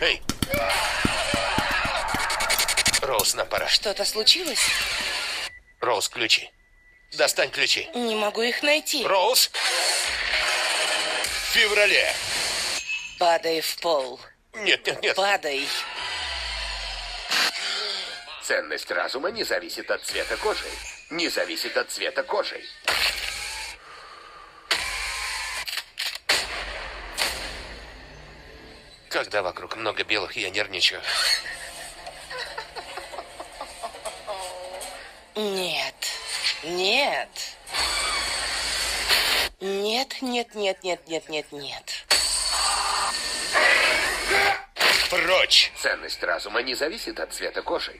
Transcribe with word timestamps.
Эй! 0.00 0.22
Роуз, 3.00 3.34
нам 3.34 3.48
пора. 3.48 3.66
Что-то 3.68 4.04
случилось? 4.04 4.60
Роуз, 5.80 6.08
ключи. 6.08 6.50
Достань 7.16 7.50
ключи. 7.50 7.88
Не 7.94 8.14
могу 8.14 8.42
их 8.42 8.62
найти. 8.62 9.06
Роуз! 9.06 9.48
В 9.48 11.52
феврале. 11.52 12.12
Падай 13.18 13.62
в 13.62 13.76
пол. 13.80 14.20
Нет, 14.54 14.86
нет, 14.86 15.02
нет. 15.02 15.16
Падай. 15.16 15.66
Ценность 18.42 18.90
разума 18.90 19.30
не 19.30 19.44
зависит 19.44 19.90
от 19.90 20.04
цвета 20.04 20.36
кожи. 20.36 20.66
Не 21.10 21.28
зависит 21.28 21.76
от 21.76 21.90
цвета 21.90 22.22
кожи. 22.22 22.62
Когда 29.08 29.42
вокруг 29.42 29.76
много 29.76 30.04
белых, 30.04 30.36
я 30.36 30.50
нервничаю. 30.50 31.00
Нет. 35.34 35.94
Нет. 36.62 37.28
Нет, 39.60 40.22
нет, 40.22 40.54
нет, 40.54 40.84
нет, 40.84 41.08
нет, 41.08 41.28
нет, 41.28 41.46
нет. 41.52 42.06
Прочь! 45.10 45.72
Ценность 45.76 46.22
разума 46.22 46.62
не 46.62 46.74
зависит 46.74 47.18
от 47.18 47.32
цвета 47.32 47.62
кожи. 47.62 47.98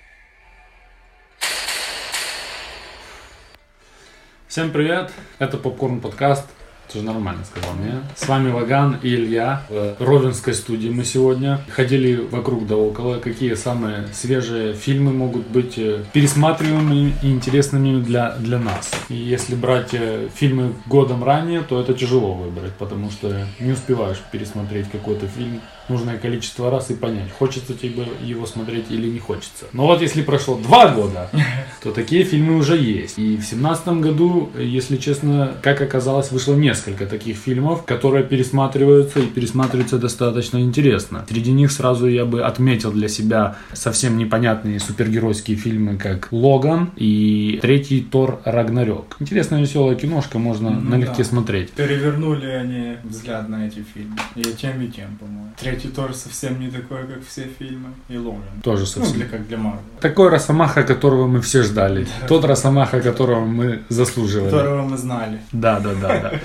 Всем 4.47 4.73
привет, 4.73 5.11
это 5.39 5.57
Попкорн 5.57 6.01
подкаст. 6.01 6.47
Ты 6.91 7.01
же 7.01 7.05
нормально 7.05 7.45
сказал, 7.45 7.75
не? 7.77 7.93
С 8.17 8.27
вами 8.27 8.51
Ваган 8.51 8.99
и 9.03 9.09
Илья. 9.09 9.63
В 9.69 9.97
Ровенской 9.99 10.55
студии 10.55 10.89
мы 10.89 11.05
сегодня 11.05 11.61
ходили 11.69 12.17
вокруг 12.17 12.67
да 12.67 12.77
около, 12.77 13.19
какие 13.19 13.55
самые 13.55 14.09
свежие 14.15 14.73
фильмы 14.73 15.13
могут 15.13 15.47
быть 15.49 15.75
э, 15.77 16.05
пересматриваемыми 16.13 17.15
и 17.23 17.31
интересными 17.31 18.01
для, 18.03 18.37
для 18.37 18.59
нас. 18.59 18.91
И 19.11 19.15
если 19.15 19.55
брать 19.55 19.91
э, 19.93 20.29
фильмы 20.35 20.73
годом 20.87 21.25
ранее, 21.25 21.61
то 21.61 21.79
это 21.81 21.93
тяжело 21.93 22.33
выбрать, 22.33 22.73
потому 22.75 23.11
что 23.11 23.47
не 23.61 23.73
успеваешь 23.73 24.23
пересмотреть 24.33 24.91
какой-то 24.91 25.27
фильм 25.27 25.61
нужное 25.89 26.19
количество 26.19 26.71
раз 26.71 26.91
и 26.91 26.95
понять, 26.95 27.31
хочется 27.39 27.75
тебе 27.75 28.05
его 28.25 28.47
смотреть 28.47 28.87
или 28.91 29.07
не 29.09 29.19
хочется. 29.19 29.67
Но 29.73 29.87
вот 29.87 30.01
если 30.01 30.23
прошло 30.23 30.57
два 30.59 30.89
года, 30.89 31.31
то 31.83 31.93
такие 31.93 32.25
фильмы 32.25 32.57
уже 32.57 32.77
есть. 32.77 33.19
И 33.19 33.37
в 33.37 33.43
семнадцатом 33.45 34.01
году, 34.01 34.51
если 34.59 34.97
честно, 34.97 35.55
как 35.63 35.81
оказалось, 35.81 36.31
вышло 36.33 36.55
несколько 36.55 37.07
таких 37.07 37.37
фильмов, 37.37 37.85
которые 37.85 38.25
пересматриваются 38.25 39.21
и 39.21 39.27
пересматриваются 39.27 39.99
достаточно 39.99 40.59
интересно. 40.59 41.25
Среди 41.29 41.53
них 41.53 41.71
сразу 41.71 42.07
я 42.09 42.25
бы 42.25 42.43
отметил 42.43 42.91
для 42.93 43.09
себя 43.09 43.57
совсем 43.73 44.19
непонятные 44.19 44.81
супергеройские 44.81 45.57
фильмы, 45.57 45.97
как 45.97 46.29
«Логан» 46.33 46.91
и 46.97 47.59
третий 47.63 48.01
«Тор 48.01 48.41
Рагнарёк». 48.45 49.17
Интересная 49.21 49.61
веселая 49.61 49.95
киношка, 49.95 50.39
можно 50.39 50.71
Ну 50.71 50.91
налегке 50.91 51.23
да. 51.23 51.25
смотреть. 51.25 51.71
Перевернули 51.71 52.47
они 52.47 52.97
взгляд 53.05 53.49
на 53.49 53.67
эти 53.67 53.85
фильмы. 53.95 54.17
И 54.35 54.43
тем, 54.43 54.81
и 54.83 54.89
тем, 54.89 55.17
по-моему. 55.19 55.53
Третий 55.61 55.78
Тор 55.87 56.13
совсем 56.15 56.59
не 56.59 56.69
такой, 56.71 57.07
как 57.07 57.25
все 57.25 57.47
фильмы. 57.59 57.91
И 58.09 58.17
Логан. 58.19 58.43
Тоже 58.65 58.81
Ну, 58.83 58.87
совсем. 58.87 59.17
для, 59.17 59.27
как 59.27 59.47
для 59.47 59.57
Марвела. 59.59 59.83
Такой 60.01 60.29
Росомаха, 60.31 60.83
которого 60.83 61.29
мы 61.29 61.41
все 61.41 61.63
ждали. 61.63 62.09
Тот 62.27 62.45
Росомаха, 62.45 63.01
которого 63.01 63.45
мы 63.45 63.83
заслуживали. 63.89 64.51
Которого 64.51 64.83
мы 64.83 64.97
знали. 64.97 65.41
Да, 65.53 65.79
да, 65.79 65.95
да, 65.95 66.09
да. 66.21 66.41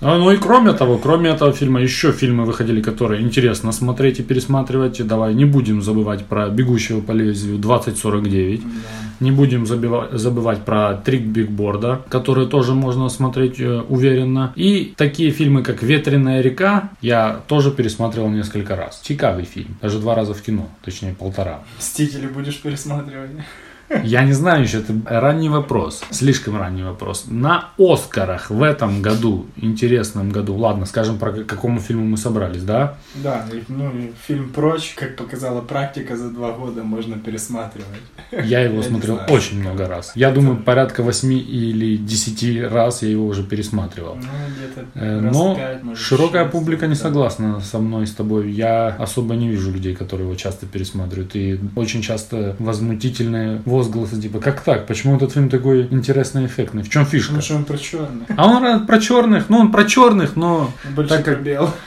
А, 0.00 0.16
Ну 0.16 0.30
и 0.30 0.36
кроме 0.36 0.72
того, 0.74 0.96
кроме 0.98 1.30
этого 1.30 1.52
фильма, 1.52 1.80
еще 1.80 2.12
фильмы 2.12 2.44
выходили, 2.44 2.80
которые 2.80 3.20
интересно 3.22 3.72
смотреть 3.72 4.20
и 4.20 4.22
пересматривать. 4.22 5.04
Давай 5.06 5.34
не 5.34 5.44
будем 5.44 5.82
забывать 5.82 6.24
про 6.24 6.48
«Бегущего 6.48 7.00
по 7.00 7.10
лезвию 7.12 7.58
2049». 7.58 8.60
Да. 8.62 8.68
Не 9.20 9.32
будем 9.32 9.64
забива- 9.64 10.16
забывать 10.16 10.60
про 10.64 10.94
«Трик 10.94 11.22
бигборда», 11.22 12.02
которые 12.08 12.46
тоже 12.46 12.74
можно 12.74 13.08
смотреть 13.08 13.58
э, 13.58 13.80
уверенно. 13.88 14.52
И 14.54 14.94
такие 14.96 15.32
фильмы, 15.32 15.64
как 15.64 15.82
«Ветреная 15.82 16.40
река», 16.42 16.90
я 17.00 17.40
тоже 17.48 17.72
пересматривал 17.72 18.28
несколько 18.30 18.76
раз. 18.76 19.00
Цикавый 19.02 19.44
фильм, 19.44 19.76
даже 19.82 19.98
два 19.98 20.14
раза 20.14 20.34
в 20.34 20.42
кино, 20.42 20.68
точнее 20.84 21.14
полтора. 21.18 21.62
Мстители 21.78 22.28
будешь 22.28 22.60
пересматривать? 22.60 23.30
Я 24.04 24.24
не 24.24 24.32
знаю 24.32 24.62
еще, 24.62 24.78
это 24.78 24.94
ранний 25.06 25.48
вопрос, 25.48 26.02
слишком 26.10 26.56
ранний 26.56 26.82
вопрос. 26.82 27.24
На 27.28 27.70
Оскарах 27.78 28.50
в 28.50 28.62
этом 28.62 29.02
году, 29.02 29.46
интересном 29.56 30.30
году, 30.30 30.54
ладно, 30.56 30.86
скажем, 30.86 31.18
про 31.18 31.32
к 31.32 31.46
какому 31.46 31.80
фильму 31.80 32.04
мы 32.04 32.16
собрались, 32.16 32.62
да? 32.62 32.96
Да, 33.14 33.44
ну 33.68 33.90
фильм 34.26 34.50
«Прочь», 34.50 34.94
как 34.96 35.16
показала 35.16 35.60
практика, 35.60 36.16
за 36.16 36.30
два 36.30 36.52
года 36.52 36.82
можно 36.82 37.16
пересматривать. 37.16 37.86
Я 38.30 38.60
его 38.60 38.76
Я 38.82 38.82
смотрел 38.82 39.20
очень 39.28 39.60
много 39.60 39.86
раз. 39.88 40.12
Я 40.14 40.30
думаю, 40.30 40.58
порядка 40.58 41.02
8 41.02 41.32
или 41.32 41.96
10 41.96 42.70
раз 42.70 43.02
я 43.02 43.08
его 43.08 43.26
уже 43.26 43.42
пересматривал. 43.42 44.16
Ну, 44.16 44.22
Э, 44.94 45.20
Но 45.20 45.54
пять, 45.54 45.82
может, 45.82 46.02
широкая 46.02 46.44
шесть, 46.44 46.52
публика 46.52 46.86
не 46.86 46.94
да. 46.94 47.00
согласна 47.00 47.60
со 47.60 47.78
мной, 47.78 48.06
с 48.06 48.12
тобой. 48.12 48.50
Я 48.50 48.88
особо 48.88 49.34
не 49.34 49.48
вижу 49.48 49.70
людей, 49.72 49.94
которые 49.94 50.26
его 50.26 50.36
часто 50.36 50.66
пересматривают. 50.66 51.34
И 51.36 51.58
очень 51.76 52.02
часто 52.02 52.56
возмутительные 52.58 53.62
возгласы, 53.78 54.20
типа, 54.20 54.38
как 54.40 54.60
так? 54.60 54.86
Почему 54.86 55.16
этот 55.16 55.32
фильм 55.32 55.48
такой 55.48 55.88
интересный, 55.90 56.46
эффектный? 56.46 56.82
В 56.82 56.90
чем 56.90 57.06
фишка? 57.06 57.28
Потому 57.28 57.42
что 57.42 57.56
он 57.56 57.64
про 57.64 57.78
черных. 57.78 58.28
А 58.36 58.46
он 58.46 58.86
про 58.86 58.98
черных, 59.00 59.48
ну 59.48 59.58
он 59.58 59.72
про 59.72 59.84
черных, 59.84 60.36
но 60.36 60.70
Больше 60.94 61.14
так 61.14 61.24
как, 61.24 61.38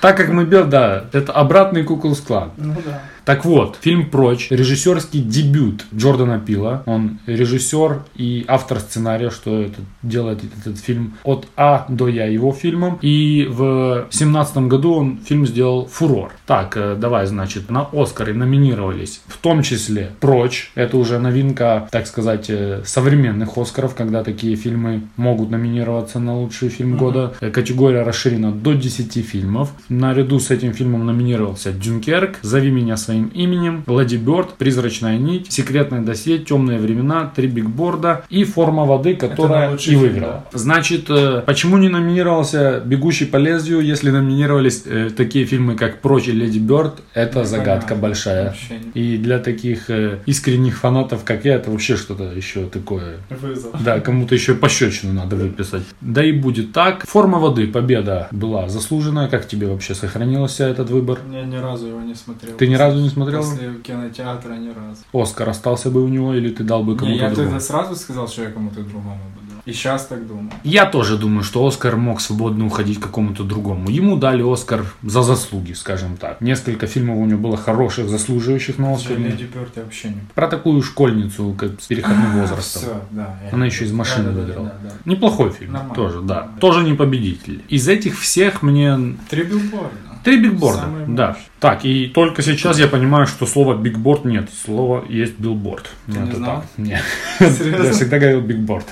так 0.02 0.18
как 0.18 0.29
мы 0.29 0.46
бел, 0.46 0.66
да, 0.66 1.06
это 1.12 1.31
обратный 1.31 1.84
куклус 1.84 2.22
клан. 2.22 2.52
Ну 2.57 2.75
да. 2.85 3.02
Так 3.31 3.46
вот, 3.46 3.78
фильм 3.80 4.09
«Прочь», 4.09 4.47
режиссерский 4.50 5.22
дебют 5.22 5.86
Джордана 5.96 6.38
Пила. 6.38 6.84
Он 6.86 7.19
режиссер 7.28 8.03
и 8.14 8.44
автор 8.46 8.81
сценария, 8.81 9.30
что 9.30 9.62
это 9.62 9.80
делает 10.03 10.42
этот 10.59 10.78
фильм 10.78 11.14
от 11.24 11.47
А 11.56 11.86
до 11.88 12.09
Я 12.09 12.25
его 12.25 12.52
фильмом. 12.52 13.00
И 13.02 13.47
в 13.50 14.08
семнадцатом 14.09 14.68
году 14.68 14.96
он 14.96 15.20
фильм 15.25 15.47
сделал 15.47 15.86
«Фурор». 15.86 16.34
Так, 16.46 16.75
э, 16.75 16.97
давай, 17.00 17.25
значит, 17.25 17.70
на 17.70 17.88
«Оскары» 17.94 18.34
номинировались 18.34 19.22
в 19.28 19.38
том 19.38 19.64
числе 19.64 20.12
«Прочь». 20.20 20.70
Это 20.75 20.97
уже 20.97 21.18
новинка, 21.18 21.88
так 21.90 22.08
сказать, 22.08 22.50
э, 22.50 22.81
современных 22.86 23.58
«Оскаров», 23.58 23.96
когда 23.96 24.25
такие 24.25 24.58
фильмы 24.58 25.03
могут 25.16 25.52
номинироваться 25.52 26.20
на 26.20 26.38
лучший 26.38 26.68
фильм 26.68 26.97
года. 26.97 27.34
Э, 27.40 27.50
Категория 27.50 28.03
расширена 28.03 28.52
до 28.52 28.74
10 28.74 29.25
фильмов. 29.25 29.72
Наряду 29.88 30.38
с 30.38 30.52
этим 30.52 30.74
фильмом 30.74 31.06
номинировался 31.06 31.72
«Дюнкерк», 31.72 32.40
«Зови 32.41 32.72
меня 32.72 32.97
своим 32.97 33.21
именем», 33.28 33.84
«Леди 33.88 34.16
Бёрд», 34.16 34.54
«Призрачная 34.56 35.18
нить», 35.18 35.52
«Секретное 35.52 36.02
досье», 36.02 36.38
«Темные 36.40 36.80
времена», 36.80 37.32
«Три 37.36 37.48
бигборда» 37.48 38.24
и 38.30 38.44
«Форма 38.44 38.86
воды», 38.86 39.16
которая 39.16 39.76
и 39.76 39.96
выиграла. 39.96 40.46
Значит, 40.54 41.06
э, 41.09 41.44
почему 41.46 41.78
не 41.78 41.90
номинировался 41.90 42.82
«Бегущий 42.86 43.26
по 43.26 43.38
лезвию», 43.38 43.82
если 43.82 44.09
номинировались 44.12 44.84
э, 44.86 45.09
такие 45.16 45.46
фильмы, 45.46 45.76
как 45.76 46.00
«Прочь» 46.02 46.28
и 46.28 46.32
«Леди 46.32 46.59
Бёрд», 46.59 47.02
это 47.14 47.40
Непонятно. 47.40 47.46
загадка 47.46 47.96
большая. 47.96 48.46
Вообще 48.46 48.80
не- 48.94 49.02
И 49.02 49.18
для 49.18 49.40
таких 49.40 49.90
э, 49.90 50.20
искренних 50.26 50.78
фанатов, 50.78 51.24
как 51.24 51.46
я, 51.46 51.56
это 51.56 51.72
вообще 51.72 51.96
что-то 51.96 52.24
еще 52.24 52.66
такое 52.66 53.18
Вызов. 53.30 53.84
да, 53.84 54.00
кому-то 54.00 54.36
еще 54.36 54.56
пощечину 54.56 55.14
надо 55.14 55.36
выписать. 55.36 55.84
Да 56.02 56.24
и 56.24 56.32
будет 56.32 56.72
так. 56.74 57.06
Форма 57.08 57.40
воды, 57.40 57.68
победа 57.68 58.28
была 58.32 58.70
заслуженная. 58.70 59.28
Как 59.28 59.48
тебе 59.48 59.68
вообще 59.68 59.96
сохранился 59.96 60.68
этот 60.68 60.90
выбор? 60.90 61.20
Я 61.32 61.44
ни 61.44 61.56
разу 61.58 61.88
его 61.88 62.02
не 62.02 62.16
смотрел. 62.16 62.56
Ты 62.58 62.68
ни 62.68 62.76
разу 62.76 63.00
не 63.01 63.09
смотрел? 63.09 63.41
После 63.41 63.73
кинотеатра 63.84 64.53
ни 64.53 64.69
разу. 64.69 65.01
Оскар 65.13 65.50
остался 65.50 65.89
бы 65.89 66.03
у 66.03 66.07
него 66.07 66.34
или 66.34 66.50
ты 66.50 66.63
дал 66.63 66.84
бы 66.84 66.94
Не, 66.94 66.97
кому-то 66.97 67.17
я 67.23 67.28
другому? 67.29 67.45
тогда 67.50 67.59
сразу 67.59 67.95
сказал, 67.95 68.28
что 68.28 68.44
я 68.44 68.51
кому-то 68.51 68.81
другому 68.81 69.16
буду. 69.35 69.41
И 69.63 69.73
сейчас 69.73 70.07
так 70.07 70.25
думаю. 70.28 70.50
Я 70.63 70.88
тоже 70.88 71.17
думаю, 71.20 71.43
что 71.43 71.64
Оскар 71.67 71.96
мог 71.96 72.20
свободно 72.20 72.66
уходить 72.66 72.99
какому-то 72.99 73.43
другому. 73.43 73.90
Ему 73.91 74.17
дали 74.17 74.41
Оскар 74.41 74.84
за 75.03 75.22
заслуги, 75.22 75.73
скажем 75.73 76.17
так. 76.17 76.41
Несколько 76.41 76.87
фильмов 76.87 77.17
у 77.17 77.26
него 77.26 77.40
было 77.40 77.58
хороших, 77.58 78.09
заслуживающих 78.09 78.79
на 78.79 78.93
Оскар. 78.96 79.20
Леди 79.20 79.43
Бёрд 79.43 79.70
я 79.76 79.84
вообще 79.84 80.09
не 80.09 80.22
Про 80.34 80.47
такую 80.47 80.81
школьницу 80.81 81.53
как 81.59 81.79
с 81.79 81.85
переходным 81.85 82.40
возрастом. 82.41 82.81
Все, 82.81 83.02
да. 83.11 83.40
Она 83.52 83.67
еще 83.67 83.85
из 83.85 83.91
машины 83.91 84.31
Да, 84.31 84.40
выиграла. 84.41 84.66
да, 84.66 84.76
да. 84.84 84.91
Неплохой 85.05 85.52
фильм 85.52 85.73
Нормально. 85.73 85.96
тоже, 85.96 86.22
да. 86.22 86.47
Тоже 86.59 86.84
не 86.84 86.96
победитель. 86.96 87.61
Из 87.70 87.87
этих 87.87 88.20
всех 88.20 88.64
мне 88.64 88.97
Три 89.29 89.43
билборда. 89.43 89.90
Три 90.23 90.38
бигборда, 90.44 90.82
Самые 90.82 91.06
да. 91.08 91.28
мощные. 91.29 91.46
Так, 91.59 91.85
и 91.85 92.08
только 92.08 92.41
сейчас 92.41 92.78
я 92.79 92.88
понимаю, 92.88 93.26
что 93.28 93.46
слова 93.46 93.76
бигборд 93.76 94.23
нет, 94.26 94.50
слово 94.66 95.03
есть 95.09 95.40
билборд. 95.40 95.90
Ты 96.06 96.12
Ну, 96.14 96.22
не 96.22 96.28
это 96.29 96.38
знал? 96.38 96.62
так. 96.62 96.66
Нет. 96.78 97.02
Серьезно? 97.40 97.84
Я 97.85 97.91
всегда 97.94 98.20
говорил 98.20 98.41
бигборд. 98.41 98.85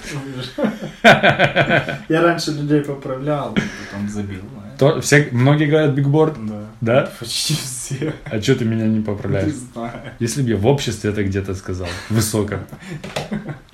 Я 1.04 2.22
раньше 2.22 2.52
людей 2.52 2.82
поправлял, 2.82 3.54
потом 3.54 4.10
забил. 4.10 4.42
То, 4.78 5.02
все, 5.02 5.28
многие 5.32 5.66
говорят 5.66 5.92
бигборд, 5.92 6.36
Да. 6.46 6.62
да? 6.82 7.10
Почти 7.20 7.54
все. 7.56 7.79
Все. 7.96 8.14
А 8.26 8.42
что 8.42 8.56
ты 8.56 8.66
меня 8.66 8.86
не 8.88 8.98
Не 9.00 9.04
поправляешь? 9.04 9.54
знаю. 9.74 9.92
Если 10.20 10.42
бы 10.44 10.50
я 10.50 10.58
в 10.58 10.68
обществе 10.68 11.10
это 11.12 11.24
где-то 11.24 11.56
сказал, 11.56 11.88
высоком. 12.10 12.60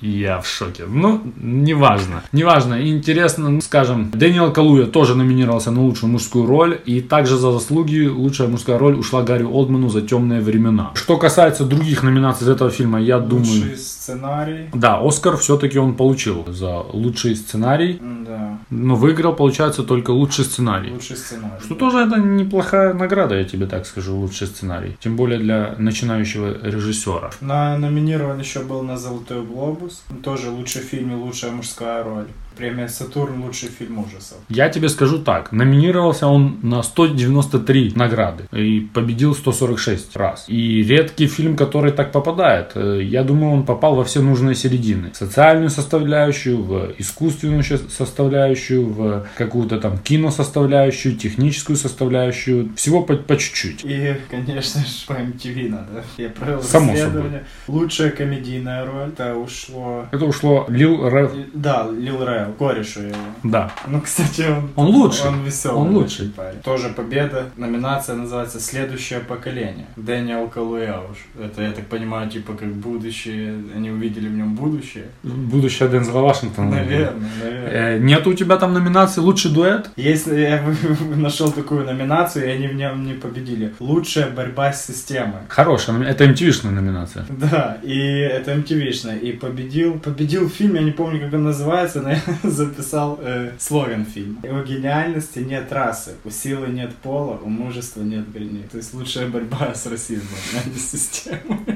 Я 0.00 0.40
в 0.40 0.46
шоке. 0.46 0.84
Ну, 0.86 1.22
неважно. 1.36 2.22
Неважно. 2.32 2.86
Интересно, 2.88 3.48
ну, 3.48 3.60
скажем, 3.60 4.10
Дэниел 4.12 4.52
Калуя 4.52 4.86
тоже 4.86 5.14
номинировался 5.14 5.70
на 5.70 5.82
лучшую 5.82 6.12
мужскую 6.12 6.46
роль. 6.46 6.78
И 6.84 7.00
также 7.00 7.36
за 7.36 7.52
заслуги 7.52 8.06
лучшая 8.06 8.48
мужская 8.48 8.78
роль 8.78 8.94
ушла 8.94 9.22
Гарри 9.22 9.44
Олдману 9.44 9.88
за 9.88 10.02
темные 10.02 10.40
времена. 10.40 10.92
Что 10.94 11.16
касается 11.16 11.64
других 11.64 12.02
номинаций 12.02 12.44
из 12.46 12.50
этого 12.50 12.70
фильма, 12.70 13.00
я 13.00 13.18
думаю... 13.18 13.46
Лучший 13.46 13.76
сценарий. 13.76 14.66
Да, 14.74 15.00
Оскар 15.02 15.36
все-таки 15.36 15.78
он 15.78 15.94
получил 15.94 16.44
за 16.48 16.78
лучший 16.92 17.34
сценарий, 17.36 17.98
Да, 18.26 18.58
но 18.70 18.94
выиграл, 18.94 19.34
получается, 19.34 19.82
только 19.82 20.10
лучший 20.10 20.44
сценарий. 20.44 20.92
лучший 20.92 21.16
сценарий. 21.16 21.62
Что 21.64 21.74
тоже 21.74 21.98
это 21.98 22.16
неплохая 22.20 22.92
награда, 22.94 23.34
я 23.36 23.44
тебе 23.44 23.66
так 23.66 23.86
скажу, 23.86 24.05
лучший 24.12 24.46
сценарий. 24.46 24.96
Тем 25.00 25.16
более 25.16 25.38
для 25.38 25.74
начинающего 25.78 26.58
режиссера. 26.62 27.30
На, 27.40 27.78
номинирован 27.78 28.40
еще 28.40 28.60
был 28.60 28.82
на 28.82 28.96
Золотой 28.96 29.44
Глобус. 29.44 30.02
Тоже 30.22 30.50
лучший 30.50 30.82
фильм 30.82 31.12
и 31.12 31.14
лучшая 31.14 31.52
мужская 31.52 32.02
роль. 32.02 32.26
Премия 32.56 32.88
Сатурн 32.88 33.42
лучший 33.42 33.68
фильм 33.68 33.98
ужасов. 33.98 34.38
Я 34.48 34.68
тебе 34.68 34.88
скажу 34.88 35.18
так, 35.18 35.52
номинировался 35.52 36.26
он 36.26 36.58
на 36.62 36.82
193 36.82 37.92
награды 37.94 38.44
и 38.52 38.80
победил 38.80 39.34
146 39.34 40.16
раз. 40.16 40.44
И 40.48 40.82
редкий 40.82 41.26
фильм, 41.26 41.56
который 41.56 41.92
так 41.92 42.12
попадает. 42.12 42.72
Э, 42.74 43.00
Я 43.02 43.22
думаю, 43.24 43.52
он 43.52 43.64
попал 43.64 43.94
во 43.94 44.04
все 44.04 44.20
нужные 44.22 44.54
середины. 44.54 45.10
В 45.12 45.16
социальную 45.16 45.70
составляющую, 45.70 46.62
в 46.62 46.92
искусственную 46.98 47.62
составляющую, 47.62 48.86
в 48.86 49.26
какую-то 49.36 49.78
там 49.78 49.98
киносоставляющую, 49.98 51.16
техническую 51.16 51.76
составляющую. 51.76 52.70
Всего 52.76 53.02
по, 53.02 53.16
по 53.16 53.36
чуть-чуть. 53.36 53.84
И, 53.84 54.14
конечно 54.30 54.80
же, 54.80 55.06
по 55.06 55.12
MTV 55.12 55.68
надо. 55.68 56.04
Я 56.16 56.30
провел 56.30 56.62
Само 56.62 56.92
расследование. 56.92 57.44
Лучшая 57.68 58.10
комедийная 58.10 58.84
роль. 58.86 59.08
Это 59.08 59.34
ушло... 59.36 60.06
Это 60.10 60.24
ушло 60.24 60.66
Лил 60.68 61.08
Рев. 61.08 61.32
Да, 61.54 61.88
Лил 61.90 62.24
Рэл, 62.46 62.52
корешу 62.54 63.00
его. 63.02 63.16
Да. 63.42 63.70
Ну, 63.86 64.00
кстати, 64.00 64.42
он... 64.42 64.70
Он 64.76 64.94
лучший. 64.94 65.28
Он 65.28 65.44
веселый. 65.44 65.76
Он 65.76 65.94
лучший. 65.94 66.28
парень. 66.28 66.60
Тоже 66.62 66.88
победа. 66.90 67.46
Номинация 67.56 68.16
называется 68.16 68.60
«Следующее 68.60 69.20
поколение». 69.20 69.86
Дэниел 69.96 70.44
уж. 70.44 71.18
Это, 71.42 71.62
я 71.62 71.72
так 71.72 71.86
понимаю, 71.86 72.30
типа 72.30 72.54
как 72.54 72.68
будущее. 72.72 73.62
Они 73.74 73.90
увидели 73.90 74.28
в 74.28 74.32
нем 74.32 74.54
будущее. 74.54 75.06
Будущее 75.22 75.88
Дензела 75.88 76.20
Вашингтона. 76.20 76.70
Наверное, 76.70 77.12
наверное. 77.44 77.96
Э, 77.96 77.98
Нет 77.98 78.26
у 78.26 78.34
тебя 78.34 78.56
там 78.56 78.72
номинации 78.74 79.20
«Лучший 79.20 79.52
дуэт»? 79.52 79.90
Если 79.96 80.40
я 80.40 80.62
нашел 81.16 81.50
такую 81.50 81.84
номинацию, 81.84 82.46
и 82.46 82.48
они 82.50 82.68
в 82.68 82.74
нем 82.74 83.06
не 83.06 83.14
победили. 83.14 83.74
Лучшая 83.80 84.30
борьба 84.30 84.72
с 84.72 84.86
системой. 84.86 85.42
Хорошая, 85.48 86.02
это 86.04 86.24
MTV-шная 86.24 86.70
номинация. 86.70 87.24
Да, 87.28 87.78
и 87.82 87.98
это 87.98 88.52
MTV-шная. 88.52 89.18
И 89.18 89.32
победил, 89.32 89.98
победил 89.98 90.48
фильм, 90.48 90.74
я 90.74 90.82
не 90.82 90.90
помню, 90.92 91.20
как 91.20 91.32
он 91.34 91.44
называется, 91.44 92.02
но 92.02 92.10
я 92.10 92.20
записал 92.42 93.18
э, 93.20 93.52
слоган 93.58 94.04
фильма. 94.04 94.40
У 94.42 94.62
гениальности 94.64 95.40
нет 95.40 95.72
расы, 95.72 96.14
у 96.24 96.30
силы 96.30 96.68
нет 96.68 96.94
пола, 96.96 97.38
у 97.42 97.48
мужества 97.48 98.02
нет 98.02 98.30
границ. 98.30 98.70
То 98.70 98.78
есть 98.78 98.94
лучшая 98.94 99.28
борьба 99.28 99.74
с 99.74 99.86
расизмом, 99.86 100.38
а 100.54 100.68
не 100.68 100.76
с 100.76 100.90
системой. 100.90 101.75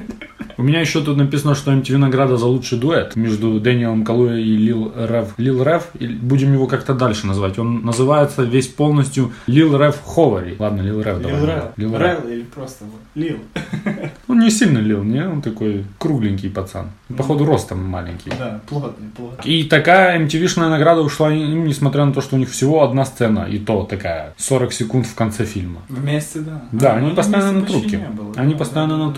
У 0.61 0.63
меня 0.63 0.79
еще 0.79 1.01
тут 1.01 1.17
написано, 1.17 1.55
что 1.55 1.71
MTV 1.73 1.97
награда 1.97 2.37
за 2.37 2.45
лучший 2.45 2.77
дуэт 2.77 3.15
между 3.15 3.59
Дэниелом 3.59 4.05
Калуя 4.05 4.37
и 4.37 4.43
Лил 4.57 4.91
Рев. 4.95 5.33
Лил 5.37 5.63
Рев, 5.63 5.87
будем 6.21 6.53
его 6.53 6.67
как-то 6.67 6.93
дальше 6.93 7.25
назвать. 7.25 7.57
Он 7.57 7.83
называется 7.83 8.43
весь 8.43 8.67
полностью 8.67 9.31
Лил 9.47 9.75
Рев 9.75 9.99
Ховари. 10.05 10.57
Ладно, 10.59 10.83
Лил 10.83 11.01
Рев. 11.01 11.19
давай. 11.19 11.71
Лил 11.77 11.97
Рев. 11.97 12.25
Или 12.29 12.43
просто 12.43 12.85
Лил. 13.15 13.37
Он 14.27 14.37
не 14.39 14.51
сильно 14.51 14.77
Лил, 14.77 15.03
не? 15.03 15.27
Он 15.27 15.41
такой 15.41 15.83
кругленький 15.97 16.51
пацан. 16.51 16.91
Походу, 17.17 17.43
ростом 17.43 17.83
маленький. 17.83 18.31
Да, 18.37 18.61
плотный, 18.67 19.07
плотный. 19.17 19.51
И 19.51 19.63
такая 19.63 20.19
MTV-шная 20.19 20.69
награда 20.69 21.01
ушла 21.01 21.33
им, 21.33 21.65
несмотря 21.65 22.05
на 22.05 22.13
то, 22.13 22.21
что 22.21 22.35
у 22.35 22.39
них 22.39 22.51
всего 22.51 22.83
одна 22.83 23.03
сцена, 23.03 23.47
и 23.49 23.57
то 23.57 23.83
такая 23.83 24.35
40 24.37 24.73
секунд 24.73 25.07
в 25.07 25.15
конце 25.15 25.43
фильма. 25.43 25.81
Вместе, 25.89 26.39
да. 26.41 26.61
Да, 26.71 26.93
А, 26.93 26.97
они 26.97 27.09
ну, 27.09 27.15
постоянно 27.15 27.51
на 27.51 27.65
трубке. 27.65 27.97
было. 28.13 28.33
Они 28.35 28.53
Да, 28.53 28.59
постоянно 28.59 28.97
да, 28.97 29.05
на 29.05 29.09
да. 29.09 29.15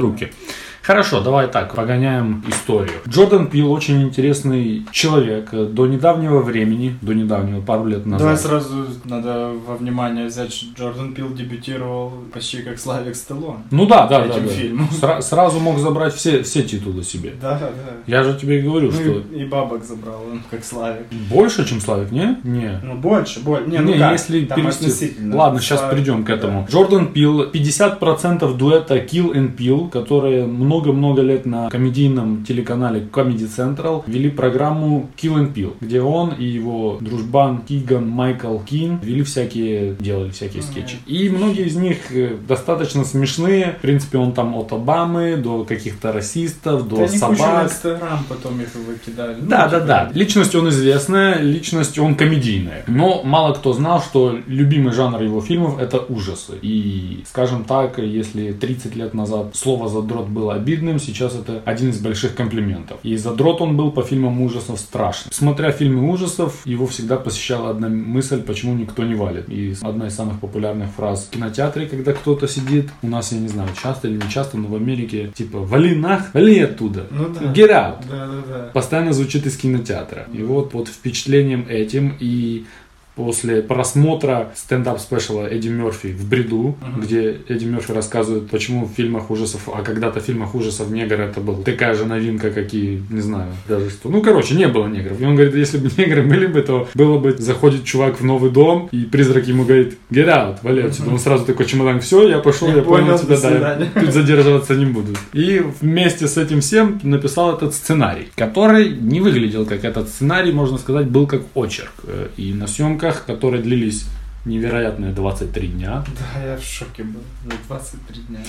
Хорошо, 0.84 1.22
давай 1.22 1.48
так, 1.48 1.74
погоняем 1.76 2.44
историю. 2.50 2.98
Джордан 3.08 3.48
Пил 3.48 3.72
очень 3.72 4.02
интересный 4.04 4.86
человек. 4.92 5.50
До 5.52 5.88
недавнего 5.88 6.42
времени, 6.42 6.98
до 7.02 7.14
недавнего, 7.14 7.62
пару 7.62 7.86
лет 7.86 8.06
назад. 8.06 8.20
Давай 8.20 8.38
сразу 8.38 8.86
надо 9.06 9.52
во 9.66 9.78
внимание 9.78 10.26
взять, 10.26 10.52
что 10.54 10.66
Джордан 10.78 11.14
Пил 11.14 11.34
дебютировал 11.34 12.12
почти 12.34 12.62
как 12.64 12.80
Славик 12.80 13.16
Сталлоне. 13.16 13.64
Ну 13.72 13.86
да, 13.86 14.08
да, 14.08 14.20
да. 14.20 14.26
этим 14.26 14.46
да. 14.46 14.54
фильмом. 14.54 14.90
Сра- 14.92 15.22
сразу 15.22 15.60
мог 15.62 15.80
забрать 15.80 16.14
все, 16.16 16.44
все 16.44 16.64
титулы 16.64 17.04
себе. 17.04 17.34
Да, 17.42 17.58
да. 17.58 17.70
Я 18.06 18.24
же 18.24 18.38
тебе 18.38 18.60
и 18.60 18.62
говорю, 18.62 18.88
Ну 18.88 18.92
что 18.92 19.24
и, 19.34 19.42
и 19.42 19.46
бабок 19.46 19.86
забрал 19.86 20.22
он, 20.30 20.42
как 20.52 20.66
Славик. 20.66 21.06
больше, 21.30 21.66
чем 21.66 21.80
Славик, 21.80 22.12
не? 22.12 22.38
Не. 22.44 22.82
Ну 22.84 22.96
больше, 22.96 23.40
больше. 23.40 23.70
Не, 23.70 23.78
Не, 23.78 23.84
ну 23.84 23.98
как, 23.98 24.12
если 24.12 24.44
там 24.44 24.58
перевести... 24.58 25.16
Ладно, 25.32 25.62
сейчас 25.62 25.80
Славик, 25.80 25.96
придем 25.96 26.24
к 26.26 26.28
да. 26.28 26.34
этому. 26.34 26.68
Джордан 26.70 27.14
Пил, 27.14 27.50
50% 27.50 28.58
дуэта 28.58 28.98
Kill 28.98 29.34
and 29.34 29.56
Peel, 29.56 29.90
которые 29.90 30.46
много-много 30.74 31.22
лет 31.22 31.46
на 31.46 31.70
комедийном 31.70 32.44
телеканале 32.44 33.08
Comedy 33.12 33.48
Central 33.48 34.04
вели 34.08 34.32
программу 34.32 35.10
Kill 35.16 35.36
and 35.36 35.54
Peel, 35.54 35.74
где 35.80 36.02
он 36.02 36.32
и 36.32 36.46
его 36.46 36.98
дружбан 37.00 37.62
Киган 37.62 38.10
Майкл 38.10 38.58
Кин 38.58 38.98
вели 39.04 39.22
всякие, 39.22 39.94
делали 40.00 40.32
всякие 40.32 40.64
скетчи. 40.64 40.98
И 41.06 41.30
многие 41.30 41.68
из 41.68 41.76
них 41.76 42.12
э, 42.12 42.36
достаточно 42.48 43.04
смешные. 43.06 43.76
В 43.78 43.82
принципе, 43.82 44.18
он 44.18 44.34
там 44.34 44.56
от 44.56 44.74
Обамы 44.74 45.38
до 45.38 45.64
каких-то 45.64 46.12
расистов, 46.12 46.88
до 46.88 46.96
Да 46.96 47.08
собак. 47.08 47.66
Инстаграм 47.66 48.26
потом 48.28 48.60
их 48.60 48.70
выкидали. 48.74 49.36
Ну, 49.40 49.48
Да, 49.48 49.68
да, 49.68 49.80
типа, 49.80 49.86
да. 49.86 50.12
Личность 50.14 50.56
он 50.56 50.70
известная, 50.70 51.40
личность 51.40 52.00
он 52.00 52.16
комедийная. 52.16 52.84
Но 52.88 53.22
мало 53.24 53.54
кто 53.54 53.74
знал, 53.74 54.02
что 54.02 54.36
любимый 54.48 54.94
жанр 54.94 55.22
его 55.22 55.40
фильмов 55.40 55.80
это 55.80 56.00
ужасы. 56.00 56.54
И, 56.64 57.24
скажем 57.28 57.64
так, 57.64 58.00
если 58.00 58.54
30 58.54 58.96
лет 58.96 59.14
назад 59.14 59.56
слово 59.56 59.88
задрот 59.88 60.28
было 60.28 60.54
обидным, 60.64 61.00
сейчас 61.00 61.36
это 61.36 61.62
один 61.66 61.90
из 61.90 62.00
больших 62.00 62.36
комплиментов. 62.36 62.98
И 63.04 63.18
задрот 63.18 63.62
он 63.62 63.76
был 63.76 63.92
по 63.92 64.02
фильмам 64.02 64.42
ужасов 64.42 64.80
страшный. 64.80 65.32
Смотря 65.34 65.72
фильмы 65.72 66.10
ужасов, 66.10 66.66
его 66.66 66.88
всегда 66.88 67.18
посещала 67.18 67.70
одна 67.70 67.90
мысль, 67.90 68.42
почему 68.42 68.74
никто 68.76 69.04
не 69.04 69.16
валит. 69.16 69.50
И 69.50 69.76
одна 69.82 70.08
из 70.08 70.16
самых 70.16 70.40
популярных 70.40 70.90
фраз 70.92 71.28
в 71.28 71.34
кинотеатре, 71.34 71.86
когда 71.86 72.14
кто-то 72.14 72.48
сидит, 72.48 72.90
у 73.02 73.08
нас, 73.08 73.32
я 73.32 73.40
не 73.40 73.50
знаю, 73.50 73.70
часто 73.82 74.08
или 74.08 74.16
не 74.16 74.30
часто, 74.30 74.58
но 74.58 74.68
в 74.70 74.76
Америке, 74.76 75.32
типа, 75.36 75.60
вали 75.60 75.96
нах, 75.96 76.34
вали 76.34 76.60
оттуда. 76.60 77.08
Ну 77.12 77.28
да. 77.30 77.52
Get 77.52 77.70
out 77.70 78.04
Да, 78.10 78.28
да, 78.28 78.44
да. 78.48 78.70
постоянно 78.74 79.14
звучит 79.14 79.46
из 79.46 79.58
кинотеатра. 79.58 80.28
И 80.34 80.42
вот 80.44 80.72
под 80.72 80.88
впечатлением 80.88 81.66
этим 81.68 82.16
и 82.20 82.66
после 83.16 83.62
просмотра 83.62 84.52
стендап 84.56 85.00
спешала 85.00 85.48
Эдди 85.48 85.68
Мерфи 85.70 86.08
в 86.08 86.28
бреду, 86.28 86.76
где 86.98 87.38
Эдди 87.48 87.66
Мерфи 87.66 87.92
рассказывает, 87.92 88.50
почему 88.50 88.86
в 88.86 88.92
фильмах 88.92 89.30
ужасов, 89.32 89.70
а 89.74 89.82
когда-то 89.82 90.20
в 90.20 90.24
фильмах 90.24 90.56
ужасов 90.56 90.90
негр 90.90 91.22
это 91.22 91.40
был 91.42 91.58
такая 91.58 91.94
же 91.94 92.06
новинка, 92.06 92.50
как 92.52 92.74
и, 92.74 93.02
не 93.10 93.22
знаю, 93.22 93.52
даже 93.68 93.90
что. 93.90 94.10
Ну, 94.10 94.22
короче, 94.22 94.56
не 94.56 94.68
было 94.68 94.88
негров. 94.88 95.20
И 95.22 95.26
он 95.26 95.36
говорит, 95.36 95.56
если 95.56 95.78
бы 95.78 95.90
негры 95.98 96.24
были 96.24 96.48
бы, 96.48 96.62
то 96.62 96.88
было 96.94 97.20
бы, 97.20 97.34
заходит 97.38 97.84
чувак 97.84 98.20
в 98.20 98.24
новый 98.26 98.52
дом, 98.52 98.90
и 98.92 99.04
призрак 99.04 99.48
ему 99.48 99.64
говорит, 99.66 99.98
get 100.12 100.28
out, 100.28 100.58
вали 100.64 100.84
отсюда. 100.84 101.12
Он 101.12 101.20
сразу 101.20 101.46
такой 101.46 101.66
чемодан, 101.66 102.00
все, 102.00 102.28
я 102.28 102.40
пошел, 102.40 102.68
я, 102.68 102.76
Я 102.78 102.82
понял, 102.82 103.06
понял, 103.06 103.20
тебя, 103.20 103.38
да, 103.38 103.50
я 103.50 103.56
свидания». 103.56 103.92
тут 103.94 104.12
задерживаться 104.14 104.76
не 104.76 104.86
буду. 104.86 105.14
И 105.34 105.62
вместе 105.82 106.28
с 106.28 106.38
этим 106.38 106.62
всем 106.62 107.00
написал 107.04 107.56
этот 107.56 107.74
сценарий, 107.74 108.28
который 108.36 108.90
не 108.90 109.22
выглядел 109.22 109.66
как 109.66 109.84
этот 109.84 110.10
сценарий, 110.10 110.52
можно 110.52 110.78
сказать, 110.78 111.08
был 111.08 111.28
как 111.28 111.42
очерк. 111.56 111.94
Э, 112.06 112.28
И 112.38 112.54
на 112.54 112.68
съемках, 112.68 113.03
которые 113.12 113.62
длились 113.62 114.06
невероятные 114.46 115.12
23 115.14 115.68
дня, 115.68 116.04
Да, 116.36 116.46
я 116.46 116.58
в 116.58 116.64
шоке 116.64 117.04
был. 117.04 117.22
За 117.46 117.58
23 117.68 118.22
дня. 118.24 118.40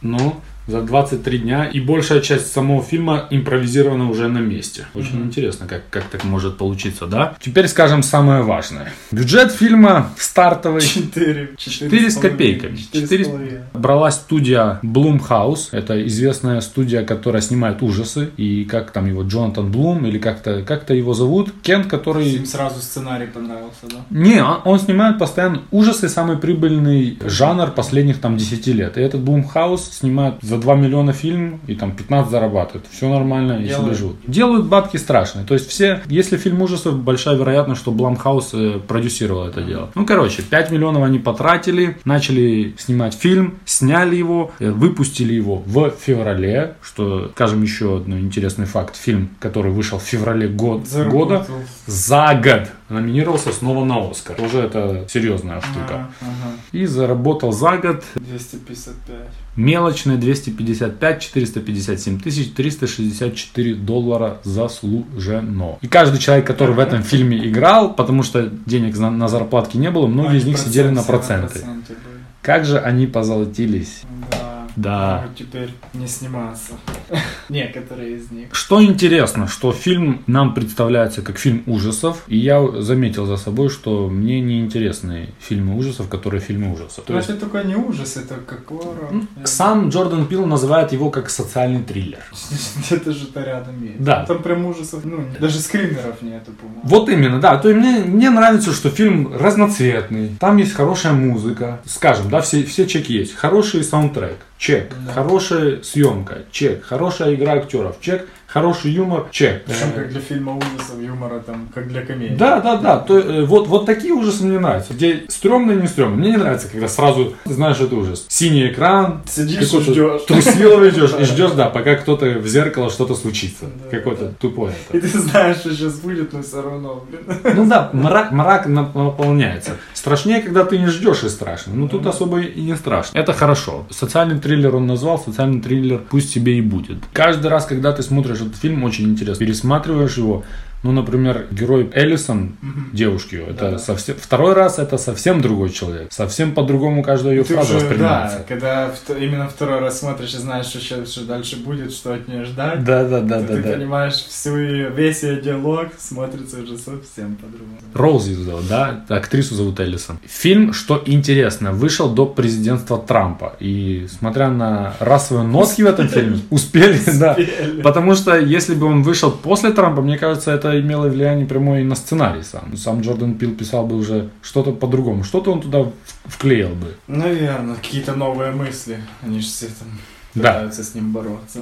ну, 0.00 0.40
за 0.70 0.82
23 0.82 1.38
дня, 1.38 1.64
и 1.66 1.80
большая 1.80 2.20
часть 2.20 2.52
самого 2.52 2.82
фильма 2.82 3.26
импровизирована 3.30 4.08
уже 4.10 4.28
на 4.28 4.38
месте. 4.38 4.86
Очень 4.94 5.22
интересно, 5.24 5.66
как, 5.66 5.82
как 5.90 6.04
так 6.04 6.24
может 6.24 6.56
получиться, 6.58 7.06
да? 7.06 7.34
Теперь 7.40 7.68
скажем 7.68 8.02
самое 8.02 8.42
важное. 8.42 8.92
Бюджет 9.10 9.52
фильма 9.52 10.10
стартовый. 10.16 10.82
Четыре. 10.82 11.54
Четыре 11.56 12.10
с 12.10 12.16
копейками. 12.16 12.76
Четыре 12.76 13.02
Четыре 13.04 13.24
с 13.24 13.26
с- 13.26 13.30
половиной. 13.30 13.60
Брала 13.74 14.10
студия 14.10 14.78
Blumhouse. 14.82 15.68
Это 15.72 16.06
известная 16.06 16.60
студия, 16.60 17.04
которая 17.04 17.42
снимает 17.42 17.82
ужасы. 17.82 18.30
И 18.36 18.64
как 18.64 18.90
там 18.90 19.06
его, 19.06 19.22
Джонатан 19.22 19.70
Блум, 19.70 20.06
или 20.06 20.18
как-то 20.18 20.62
как 20.62 20.88
его 20.90 21.14
зовут. 21.14 21.52
Кент, 21.62 21.86
который... 21.86 22.28
Им 22.30 22.46
сразу 22.46 22.80
сценарий 22.80 23.26
понравился, 23.26 23.86
да? 23.88 23.96
Не, 24.10 24.42
он, 24.42 24.60
он 24.64 24.78
снимает 24.80 25.18
постоянно 25.18 25.62
ужасы, 25.70 26.08
самый 26.08 26.36
прибыльный 26.38 27.18
жанр 27.24 27.70
последних 27.70 28.18
там 28.20 28.36
10 28.36 28.66
лет. 28.68 28.98
И 28.98 29.00
этот 29.00 29.20
Blumhouse 29.20 29.92
снимает 29.92 30.34
за 30.42 30.56
2 30.60 30.74
миллиона 30.76 31.12
фильм 31.12 31.60
и 31.66 31.74
там 31.74 31.92
15 31.92 32.30
зарабатывают. 32.30 32.86
Все 32.90 33.08
нормально, 33.08 33.54
и 33.54 33.64
себе 33.64 33.68
Делают. 33.68 33.98
живут. 33.98 34.16
Делают 34.26 34.66
бабки 34.66 34.96
страшные. 34.96 35.44
То 35.46 35.54
есть 35.54 35.68
все, 35.68 36.02
если 36.06 36.36
фильм 36.36 36.62
ужасов, 36.62 36.98
большая 36.98 37.36
вероятность, 37.36 37.80
что 37.80 37.90
Blumhouse 37.90 38.50
э, 38.52 38.80
продюсировал 38.86 39.46
это 39.46 39.62
дело. 39.62 39.90
Ну, 39.94 40.06
короче, 40.06 40.42
5 40.42 40.70
миллионов 40.70 41.02
они 41.02 41.18
потратили, 41.18 41.98
начали 42.04 42.74
снимать 42.78 43.14
фильм, 43.14 43.58
сняли 43.64 44.16
его, 44.16 44.52
э, 44.60 44.70
выпустили 44.70 45.34
его 45.34 45.62
в 45.66 45.90
феврале, 45.90 46.74
что, 46.82 47.30
скажем, 47.34 47.62
еще 47.62 47.98
один 47.98 48.18
интересный 48.18 48.66
факт. 48.66 48.96
Фильм, 48.96 49.30
который 49.38 49.72
вышел 49.72 49.98
в 49.98 50.02
феврале 50.02 50.48
год, 50.48 50.82
года, 51.10 51.46
за 51.86 52.40
год 52.42 52.68
номинировался 52.90 53.52
снова 53.52 53.84
на 53.84 54.10
Оскар. 54.10 54.40
Уже 54.40 54.60
это 54.60 55.06
серьезная 55.08 55.60
штука. 55.60 55.94
Ага, 55.94 56.10
ага. 56.20 56.52
И 56.72 56.86
заработал 56.86 57.52
за 57.52 57.78
год 57.78 58.04
255. 58.16 59.16
мелочные 59.56 60.18
255 60.18 61.22
457 61.22 62.20
тысяч 62.20 62.52
364 62.52 63.74
доллара 63.74 64.38
заслужено. 64.42 65.78
И 65.80 65.88
каждый 65.88 66.18
человек, 66.18 66.46
который 66.46 66.74
в 66.74 66.78
этом 66.78 67.02
фильме 67.02 67.48
играл, 67.48 67.94
потому 67.94 68.22
что 68.22 68.50
денег 68.66 68.98
на, 68.98 69.10
на 69.10 69.28
зарплатки 69.28 69.76
не 69.76 69.90
было, 69.90 70.06
многие 70.06 70.38
из 70.38 70.44
них 70.44 70.58
сидели 70.58 70.88
на 70.88 71.02
проценты. 71.02 71.60
проценты. 71.60 71.94
Как 72.42 72.64
же 72.64 72.78
они 72.78 73.06
позолотились. 73.06 74.02
Да. 74.30 74.49
Да. 74.76 75.22
Могут 75.22 75.38
теперь 75.38 75.70
не 75.94 76.06
сниматься. 76.06 76.72
Некоторые 77.48 78.16
из 78.16 78.30
них. 78.30 78.48
Что 78.52 78.82
интересно, 78.82 79.48
что 79.48 79.72
фильм 79.72 80.22
нам 80.26 80.54
представляется 80.54 81.22
как 81.22 81.38
фильм 81.38 81.62
ужасов, 81.66 82.24
и 82.28 82.36
я 82.36 82.66
заметил 82.80 83.26
за 83.26 83.36
собой, 83.36 83.68
что 83.68 84.08
мне 84.08 84.40
не 84.40 84.60
интересны 84.60 85.30
фильмы 85.40 85.76
ужасов, 85.76 86.08
которые 86.08 86.40
фильмы 86.40 86.72
ужасов. 86.72 87.04
То 87.04 87.16
есть 87.16 87.30
это 87.30 87.40
только 87.40 87.62
не 87.64 87.76
ужас, 87.76 88.16
это 88.16 88.36
как 88.36 88.68
хоррор. 88.68 89.22
сам 89.44 89.88
Джордан 89.88 90.26
Пил 90.26 90.46
называет 90.46 90.92
его 90.92 91.10
как 91.10 91.30
социальный 91.30 91.82
триллер. 91.82 92.22
Это 92.90 93.12
же 93.12 93.26
то 93.26 93.42
рядом 93.42 93.82
есть. 93.82 94.02
Да. 94.02 94.24
Там 94.26 94.42
прям 94.42 94.66
ужасов, 94.66 95.04
ну, 95.04 95.24
даже 95.38 95.60
скримеров 95.60 96.22
нету, 96.22 96.52
по-моему. 96.52 96.80
Вот 96.84 97.08
именно, 97.08 97.40
да. 97.40 97.58
То 97.58 97.68
есть 97.68 97.80
мне, 97.80 98.04
мне 98.04 98.30
нравится, 98.30 98.72
что 98.72 98.90
фильм 98.90 99.32
разноцветный. 99.36 100.36
Там 100.38 100.56
есть 100.56 100.72
хорошая 100.72 101.12
музыка. 101.12 101.80
Скажем, 101.84 102.30
да, 102.30 102.40
все, 102.40 102.64
все 102.64 102.86
чеки 102.86 103.14
есть. 103.14 103.34
Хороший 103.34 103.82
саундтрек. 103.84 104.38
Чек. 104.60 104.92
Да. 105.06 105.12
Хорошая 105.14 105.82
съемка. 105.82 106.40
Чек. 106.52 106.84
Хорошая 106.84 107.34
игра 107.34 107.54
актеров. 107.54 107.96
Чек. 108.02 108.28
Хороший 108.46 108.90
юмор. 108.90 109.28
Чек. 109.30 109.64
Причем 109.64 109.92
как 109.94 110.10
для 110.10 110.20
фильма 110.20 110.56
ужасов, 110.56 111.00
юмора 111.00 111.38
там, 111.38 111.68
как 111.72 111.88
для 111.88 112.02
комедии. 112.02 112.34
Да, 112.34 112.60
да, 112.60 112.76
да. 112.76 112.98
То, 112.98 113.16
э, 113.18 113.44
вот, 113.44 113.68
вот 113.68 113.86
такие 113.86 114.12
ужасы 114.12 114.44
мне 114.44 114.58
нравятся. 114.58 114.92
Где 114.92 115.24
стрёмно 115.28 115.72
не 115.72 115.86
стрёмно. 115.86 116.16
Мне 116.16 116.32
не 116.32 116.36
нравится, 116.36 116.68
когда 116.68 116.88
сразу 116.88 117.34
знаешь, 117.44 117.80
это 117.80 117.94
ужас. 117.94 118.26
Синий 118.28 118.68
экран. 118.68 119.22
Сидишь 119.26 119.72
и 119.72 119.80
ждешь. 119.80 120.22
Трусливо 120.26 120.90
ждешь. 120.90 121.14
И 121.20 121.24
ждешь, 121.24 121.52
да, 121.52 121.70
пока 121.70 121.94
кто-то 121.94 122.26
в 122.26 122.46
зеркало 122.46 122.90
что-то 122.90 123.14
случится. 123.14 123.66
Да. 123.84 123.96
Какой-то 123.96 124.34
тупой. 124.40 124.72
это. 124.88 124.98
И 124.98 125.00
ты 125.00 125.18
знаешь, 125.20 125.58
что 125.58 125.70
сейчас 125.70 125.94
будет, 126.00 126.32
но 126.32 126.42
все 126.42 126.60
равно, 126.60 127.06
блин. 127.08 127.54
Ну 127.54 127.66
да, 127.66 127.88
мрак, 127.92 128.32
мрак 128.32 128.66
нап- 128.66 128.98
наполняется. 128.98 129.76
Страшнее, 130.00 130.40
когда 130.40 130.64
ты 130.64 130.78
не 130.78 130.86
ждешь 130.86 131.24
и 131.24 131.28
страшно. 131.28 131.74
Ну 131.74 131.86
тут 131.86 132.06
особо 132.06 132.40
и 132.40 132.62
не 132.62 132.74
страшно. 132.74 133.18
Это 133.18 133.34
хорошо. 133.34 133.86
Социальный 133.90 134.40
триллер 134.40 134.74
он 134.74 134.86
назвал, 134.86 135.18
социальный 135.18 135.60
триллер 135.60 136.00
пусть 136.08 136.30
себе 136.30 136.56
и 136.56 136.62
будет. 136.62 136.96
Каждый 137.12 137.48
раз, 137.48 137.66
когда 137.66 137.92
ты 137.92 138.02
смотришь 138.02 138.40
этот 138.40 138.56
фильм, 138.56 138.82
очень 138.84 139.10
интересно. 139.10 139.44
Пересматриваешь 139.44 140.16
его, 140.16 140.42
ну, 140.82 140.92
например, 140.92 141.46
герой 141.50 141.90
Эллисон, 141.92 142.56
девушки, 142.92 143.34
ее, 143.34 143.44
это 143.44 143.64
Да-да. 143.64 143.78
совсем... 143.78 144.16
Второй 144.18 144.54
раз 144.54 144.78
это 144.78 144.96
совсем 144.98 145.40
другой 145.42 145.70
человек. 145.70 146.08
Совсем 146.10 146.52
по-другому 146.54 147.02
каждая 147.02 147.34
ее 147.34 147.44
Ты 147.44 147.54
фраза 147.54 147.76
уже, 147.76 147.84
воспринимается. 147.86 148.38
да, 148.38 148.44
когда 148.44 148.88
вто- 148.90 149.18
именно 149.22 149.48
второй 149.48 149.80
раз 149.80 149.98
смотришь 150.00 150.34
и 150.34 150.38
знаешь, 150.38 150.66
что, 150.66 150.78
сейчас, 150.80 151.10
что 151.12 151.24
дальше 151.26 151.56
будет, 151.56 151.92
что 151.92 152.14
от 152.14 152.28
нее 152.28 152.44
ждать, 152.44 152.82
Да, 152.84 153.04
да, 153.04 153.20
да, 153.20 153.40
да, 153.40 153.46
ты 153.56 153.62
да. 153.62 153.72
понимаешь 153.72 154.14
всю 154.14 154.56
ее, 154.56 154.88
весь 154.90 155.22
ее 155.22 155.40
диалог 155.40 155.88
смотрится 155.98 156.56
уже 156.62 156.78
совсем 156.78 157.36
по-другому. 157.36 157.78
Роуз 157.94 158.26
ее 158.26 158.36
зовут, 158.42 158.66
да? 158.68 159.04
Актрису 159.08 159.54
зовут 159.54 159.80
Эллисон. 159.80 160.18
Фильм, 160.26 160.72
что 160.72 161.02
интересно, 161.04 161.72
вышел 161.72 162.08
до 162.08 162.24
президентства 162.26 162.96
Трампа. 162.98 163.54
И 163.60 164.06
смотря 164.18 164.48
на 164.50 164.94
расовые 164.98 165.46
нотки 165.46 165.82
в 165.82 165.86
этом 165.86 166.08
фильме, 166.08 166.38
успели, 166.50 166.98
да. 167.18 167.36
Потому 167.82 168.14
что 168.14 168.38
если 168.38 168.74
бы 168.74 168.86
он 168.86 169.02
вышел 169.02 169.30
после 169.30 169.72
Трампа, 169.72 170.00
мне 170.02 170.16
кажется, 170.16 170.50
это 170.52 170.69
имело 170.78 171.08
влияние 171.08 171.46
прямое 171.46 171.80
и 171.80 171.84
на 171.84 171.94
сценарий 171.94 172.42
сам. 172.42 172.76
Сам 172.76 173.00
Джордан 173.00 173.34
Пил 173.34 173.54
писал 173.54 173.86
бы 173.86 173.96
уже 173.96 174.30
что-то 174.42 174.72
по-другому. 174.72 175.24
Что-то 175.24 175.52
он 175.52 175.62
туда 175.62 175.90
вклеил 176.24 176.74
бы. 176.74 176.96
Наверное, 177.06 177.76
какие-то 177.76 178.14
новые 178.14 178.52
мысли. 178.52 178.98
Они 179.22 179.40
же 179.40 179.46
все 179.46 179.66
там 179.66 179.88
Да. 180.34 180.52
пытаются 180.52 180.84
с 180.84 180.94
ним 180.94 181.12
бороться. 181.12 181.60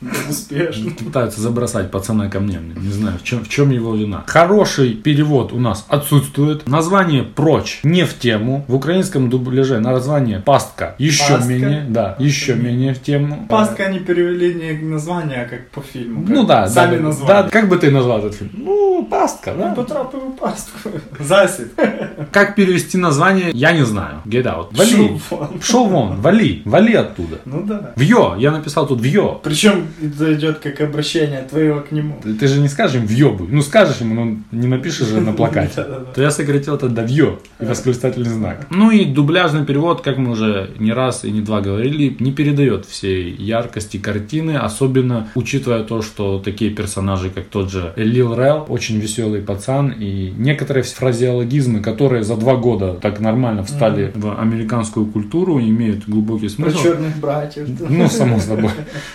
Успешно. 0.30 0.92
Пытаются 0.92 1.40
забросать 1.40 1.90
пацана 1.90 2.28
ко 2.28 2.38
мне. 2.40 2.60
Не 2.60 2.92
знаю, 2.92 3.18
в 3.18 3.24
чем, 3.24 3.44
в 3.44 3.48
чем 3.48 3.70
его 3.70 3.94
вина. 3.96 4.22
Хороший 4.26 4.94
перевод 4.94 5.52
у 5.52 5.58
нас 5.58 5.84
отсутствует. 5.88 6.68
Название 6.68 7.24
«Прочь» 7.24 7.80
не 7.82 8.04
в 8.04 8.16
тему. 8.16 8.64
В 8.68 8.74
украинском 8.76 9.28
дубляже 9.28 9.80
название 9.80 10.38
«Пастка» 10.40 10.94
еще 10.98 11.34
Пастка? 11.34 11.48
менее. 11.52 11.84
Да, 11.88 12.14
еще 12.20 12.54
менее 12.54 12.94
в 12.94 13.02
тему. 13.02 13.46
Пастка 13.48 13.84
они 13.86 13.98
перевели 13.98 14.54
не 14.54 14.72
название, 14.86 15.42
а 15.42 15.48
как 15.48 15.70
по 15.70 15.80
фильму. 15.82 16.22
как 16.22 16.30
Ну 16.30 16.46
да, 16.46 16.68
Сами 16.68 16.96
да, 16.96 17.02
назвали. 17.02 17.28
да. 17.44 17.48
Как 17.50 17.68
бы 17.68 17.76
ты 17.76 17.90
назвал 17.90 18.18
этот 18.20 18.34
фильм? 18.34 18.50
Ну, 18.54 19.06
«Пастка», 19.10 19.52
да? 19.58 19.74
Потрапил 19.74 20.32
пастку. 20.32 20.90
Засід. 21.18 21.68
Как 22.32 22.54
перевести 22.56 22.98
название, 22.98 23.50
я 23.52 23.72
не 23.72 23.84
знаю. 23.84 24.22
Get 24.26 24.44
out. 24.44 24.76
Вали. 24.76 24.90
Шел 24.90 25.20
вон. 25.30 25.60
Шел 25.62 25.84
вон, 25.88 26.20
вали, 26.20 26.62
вали 26.64 26.94
оттуда. 26.94 27.38
Ну 27.44 27.62
да. 27.62 27.87
Вьё, 27.96 28.36
я 28.38 28.50
написал 28.50 28.86
тут 28.86 29.00
вьё. 29.00 29.40
Причем 29.42 29.86
это 30.02 30.34
идет 30.34 30.58
как 30.58 30.80
обращение 30.80 31.42
твоего 31.42 31.80
к 31.80 31.92
нему. 31.92 32.20
Ты, 32.22 32.34
ты 32.34 32.46
же 32.48 32.60
не 32.60 32.68
скажешь 32.68 32.96
им 32.96 33.06
въебуй. 33.06 33.48
Ну 33.50 33.62
скажешь 33.62 34.00
ему, 34.00 34.14
но 34.14 34.36
не 34.52 34.66
напишешь 34.66 35.08
же 35.08 35.20
на 35.20 35.32
плакате. 35.32 35.84
То 36.14 36.22
я 36.22 36.30
сократил 36.30 36.74
это 36.76 36.88
до 36.88 37.02
вьё 37.02 37.38
и 37.60 37.64
восклицательный 37.64 38.30
знак. 38.30 38.66
Ну 38.70 38.90
и 38.90 39.04
дубляжный 39.04 39.64
перевод, 39.64 40.00
как 40.02 40.18
мы 40.18 40.32
уже 40.32 40.70
не 40.78 40.92
раз 40.92 41.24
и 41.24 41.30
не 41.30 41.40
два 41.40 41.60
говорили, 41.60 42.16
не 42.20 42.32
передает 42.32 42.86
всей 42.86 43.34
яркости 43.34 43.96
картины, 43.98 44.52
особенно 44.52 45.28
учитывая 45.34 45.84
то, 45.84 46.02
что 46.02 46.38
такие 46.38 46.70
персонажи, 46.70 47.30
как 47.30 47.46
тот 47.46 47.70
же 47.70 47.92
Лил 47.96 48.34
Рел, 48.34 48.64
очень 48.68 48.98
веселый 48.98 49.40
пацан, 49.40 49.90
и 49.90 50.32
некоторые 50.36 50.82
фразеологизмы, 50.82 51.80
которые 51.80 52.24
за 52.24 52.36
два 52.36 52.56
года 52.56 52.94
так 52.94 53.20
нормально 53.20 53.64
встали 53.64 54.12
в 54.14 54.38
американскую 54.38 55.06
культуру, 55.06 55.58
имеют 55.60 56.08
глубокий 56.08 56.48
Про 56.48 56.70
смысл. 56.70 56.82
черных 56.82 57.16
братьев. 57.16 57.68
Ну, 57.88 58.08
само 58.08 58.38
собой, 58.40 58.70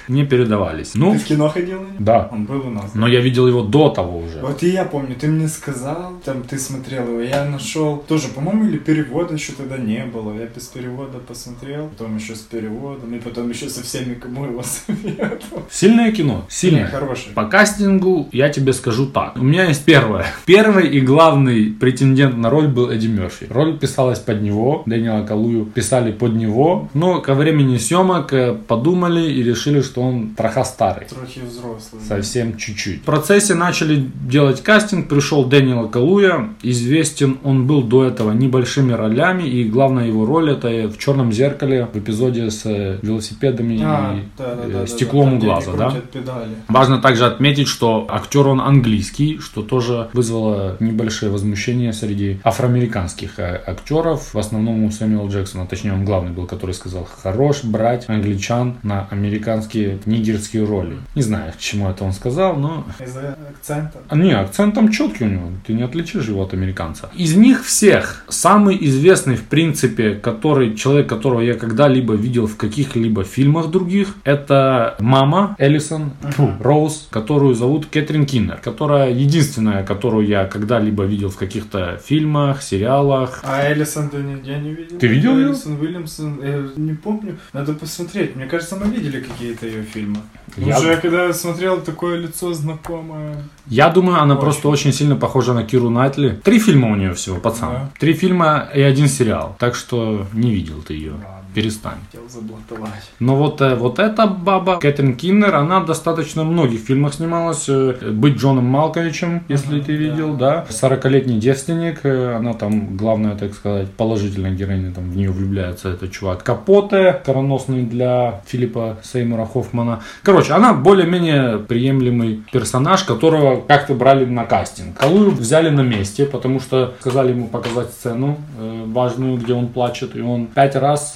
не 0.07 0.25
передавались. 0.25 0.91
Ну, 0.95 1.13
Ты 1.13 1.19
в 1.19 1.23
кино 1.25 1.49
ходил? 1.49 1.79
да. 1.99 2.29
Он 2.31 2.45
был 2.45 2.67
у 2.67 2.69
нас. 2.69 2.91
Но 2.93 3.07
я 3.07 3.21
видел 3.21 3.47
его 3.47 3.61
до 3.61 3.89
того 3.89 4.19
уже. 4.19 4.39
Вот 4.41 4.63
и 4.63 4.69
я 4.69 4.85
помню, 4.85 5.15
ты 5.15 5.27
мне 5.27 5.47
сказал, 5.47 6.13
там 6.25 6.43
ты 6.43 6.57
смотрел 6.57 7.07
его, 7.07 7.21
я 7.21 7.45
нашел, 7.45 7.97
тоже, 8.07 8.27
по-моему, 8.29 8.65
или 8.65 8.77
перевода 8.77 9.33
еще 9.33 9.53
тогда 9.53 9.77
не 9.77 10.05
было, 10.05 10.33
я 10.33 10.45
без 10.45 10.65
перевода 10.67 11.19
посмотрел, 11.19 11.87
потом 11.89 12.17
еще 12.17 12.35
с 12.35 12.39
переводом, 12.39 13.13
и 13.15 13.19
потом 13.19 13.49
еще 13.49 13.69
со 13.69 13.83
всеми, 13.83 14.15
кому 14.15 14.45
его 14.45 14.63
советовал. 14.87 15.63
Сильное 15.71 16.11
кино, 16.11 16.45
сильное. 16.49 16.83
Не, 16.85 16.87
хороший. 16.87 17.33
По 17.33 17.45
кастингу 17.45 18.27
я 18.31 18.49
тебе 18.49 18.73
скажу 18.73 19.05
так. 19.07 19.35
У 19.37 19.43
меня 19.43 19.65
есть 19.65 19.85
первое. 19.85 20.25
Первый 20.45 20.87
и 20.87 21.01
главный 21.01 21.71
претендент 21.71 22.37
на 22.37 22.49
роль 22.49 22.67
был 22.67 22.89
Эдди 22.89 23.07
Мерфи. 23.07 23.47
Роль 23.49 23.77
писалась 23.77 24.19
под 24.19 24.41
него, 24.41 24.83
Дэниела 24.85 25.25
Калую 25.25 25.65
писали 25.65 26.11
под 26.11 26.33
него. 26.35 26.89
Но 26.93 27.21
ко 27.21 27.33
времени 27.33 27.77
съемок 27.77 28.33
э, 28.33 28.52
подумали 28.53 29.31
и 29.31 29.43
решили, 29.43 29.81
что 29.81 30.01
он 30.01 30.29
троха 30.35 30.63
старый. 30.63 31.05
Трохи 31.07 31.41
взрослый. 31.41 32.01
Совсем 32.07 32.57
чуть-чуть. 32.57 33.01
В 33.01 33.05
процессе 33.05 33.53
начали 33.55 34.09
делать 34.27 34.61
кастинг, 34.61 35.09
пришел 35.09 35.45
Дэниел 35.45 35.89
Калуя. 35.89 36.49
Известен 36.61 37.39
он 37.43 37.67
был 37.67 37.83
до 37.83 38.05
этого 38.05 38.31
небольшими 38.31 38.93
ролями, 38.93 39.43
и 39.43 39.63
главная 39.63 40.07
его 40.07 40.25
роль 40.25 40.51
это 40.51 40.87
в 40.87 40.97
черном 40.97 41.31
зеркале 41.31 41.87
в 41.93 41.97
эпизоде 41.97 42.49
с 42.49 42.65
э, 42.65 42.99
велосипедами 43.01 43.79
А, 43.83 44.15
и 44.15 44.23
да, 44.37 44.55
да, 44.55 44.63
э, 44.65 44.71
да, 44.71 44.87
стеклом 44.87 45.33
у 45.33 45.39
глаза, 45.39 45.73
да? 45.73 45.93
педали. 46.11 46.49
Важно 46.67 46.99
также 46.99 47.25
отметить, 47.25 47.67
что 47.67 48.07
актер 48.09 48.47
он 48.47 48.61
английский, 48.61 49.39
что 49.39 49.61
тоже 49.61 50.09
вызвало 50.13 50.77
небольшое 50.79 51.31
возмущение 51.31 51.93
среди 51.93 52.39
афроамериканских 52.43 53.39
э, 53.39 53.61
актеров. 53.65 54.33
В 54.33 54.39
основном 54.39 54.83
у 54.83 54.91
Сэмюэла 54.91 55.29
Джексона, 55.29 55.65
точнее 55.65 55.93
он 55.93 56.05
главный 56.05 56.31
был, 56.31 56.45
который 56.45 56.73
сказал, 56.73 57.07
хорош 57.21 57.63
брать 57.63 58.05
англичан 58.07 58.42
на 58.83 59.07
американские 59.11 59.99
нигерские 60.05 60.65
роли. 60.65 60.97
Не 61.15 61.21
знаю, 61.21 61.51
к 61.53 61.57
чему 61.57 61.89
это 61.89 62.03
он 62.03 62.13
сказал, 62.13 62.55
но 62.55 62.85
Из-за 62.99 63.37
акцента. 63.49 63.99
а, 64.09 64.15
Не, 64.15 64.33
акцент 64.33 64.75
там 64.75 64.91
четкий 64.91 65.25
у 65.25 65.27
него, 65.29 65.49
ты 65.65 65.73
не 65.73 65.83
отличишь 65.83 66.27
его 66.27 66.43
от 66.43 66.53
американца. 66.53 67.09
Из 67.15 67.35
них 67.35 67.65
всех 67.65 68.25
самый 68.29 68.77
известный, 68.87 69.35
в 69.35 69.43
принципе, 69.43 70.15
который 70.15 70.75
человек, 70.75 71.07
которого 71.09 71.41
я 71.41 71.53
когда-либо 71.55 72.13
видел 72.15 72.47
в 72.47 72.57
каких-либо 72.57 73.23
фильмах 73.23 73.69
других, 73.71 74.15
это 74.23 74.95
мама 74.99 75.55
Эллисон 75.59 76.13
Роуз, 76.59 77.07
которую 77.09 77.55
зовут 77.55 77.85
Кэтрин 77.87 78.25
Киннер, 78.25 78.57
которая 78.57 79.11
единственная, 79.11 79.83
которую 79.83 80.27
я 80.27 80.45
когда-либо 80.45 81.03
видел 81.03 81.29
в 81.29 81.37
каких-то 81.37 81.99
фильмах, 82.03 82.61
сериалах. 82.61 83.41
А 83.43 83.71
Элисон 83.71 84.09
ты 84.09 84.17
нигде 84.17 84.57
не 84.57 84.73
видел? 84.73 84.97
Ты 84.97 85.07
видел 85.07 85.37
её? 85.37 85.49
Элисон 85.49 85.79
Уильямсон, 85.79 86.39
я 86.43 86.67
не 86.75 86.93
помню. 86.93 87.37
Надо 87.53 87.73
посмотреть. 87.73 88.32
Мне 88.35 88.45
кажется, 88.45 88.75
мы 88.75 88.87
видели 88.87 89.19
какие-то 89.19 89.65
ее 89.67 89.83
фильмы. 89.83 90.17
Я- 90.57 90.79
Уже 90.79 90.97
когда 90.97 91.33
смотрел 91.33 91.81
такое 91.81 92.17
лицо 92.17 92.53
знакомое. 92.53 93.43
Я 93.67 93.89
думаю, 93.89 94.21
она 94.21 94.33
Очень. 94.35 94.41
просто 94.41 94.67
очень 94.69 94.93
сильно 94.93 95.15
похожа 95.15 95.53
на 95.53 95.63
Киру 95.63 95.89
Найтли. 95.89 96.39
Три 96.43 96.59
фильма 96.59 96.91
у 96.91 96.95
нее 96.95 97.13
всего, 97.13 97.37
пацан. 97.37 97.69
Да. 97.71 97.89
Три 97.99 98.13
фильма 98.13 98.69
и 98.75 98.81
один 98.81 99.07
сериал. 99.07 99.55
Так 99.59 99.75
что 99.75 100.25
не 100.33 100.51
видел 100.53 100.81
ты 100.81 100.93
ее. 100.93 101.11
Ладно. 101.11 101.42
Перестань. 101.53 101.97
Хотел 102.11 102.27
заблатовать. 102.29 103.11
Но 103.19 103.35
вот, 103.35 103.61
э, 103.61 103.75
вот 103.75 103.99
эта 103.99 104.25
баба, 104.27 104.79
Кэтрин 104.79 105.15
Киннер, 105.15 105.53
она 105.55 105.81
достаточно 105.83 106.43
в 106.43 106.47
многих 106.47 106.79
фильмах 106.79 107.13
снималась. 107.13 107.69
Э, 107.69 108.11
«Быть 108.11 108.37
Джоном 108.37 108.65
Малковичем», 108.65 109.43
если 109.47 109.75
Ага, 109.75 109.85
ты 109.85 109.93
видел, 109.93 110.33
да. 110.35 110.65
«40-летний 110.69 111.39
девственник», 111.39 111.99
э, 112.03 112.35
она 112.35 112.53
там, 112.53 112.97
главная, 112.97 113.35
так 113.35 113.53
сказать, 113.53 113.91
положительная 113.91 114.51
героиня, 114.51 114.91
там 114.93 115.09
в 115.09 115.15
нее 115.15 115.31
влюбляется 115.31 115.89
этот 115.89 116.11
чувак. 116.11 116.43
«Капоте», 116.43 117.21
короносный 117.25 117.83
для 117.83 118.41
Филиппа 118.47 118.97
Сеймура 119.03 119.45
Хоффмана. 119.45 120.01
Короче, 120.23 120.53
она 120.53 120.73
более-менее 120.73 121.59
приемлемый 121.59 122.43
персонаж, 122.51 123.03
которого 123.03 123.61
как-то 123.61 123.93
брали 123.93 124.25
на 124.25 124.45
кастинг. 124.45 124.97
Калую 124.97 125.31
взяли 125.31 125.69
на 125.69 125.81
месте, 125.81 126.25
потому 126.25 126.59
что 126.59 126.95
сказали 126.99 127.31
ему 127.31 127.47
показать 127.47 127.89
сцену 127.89 128.37
важную, 128.57 129.37
где 129.37 129.53
он 129.53 129.67
плачет, 129.67 130.15
и 130.15 130.21
он 130.21 130.47
пять 130.47 130.75
раз 130.75 131.13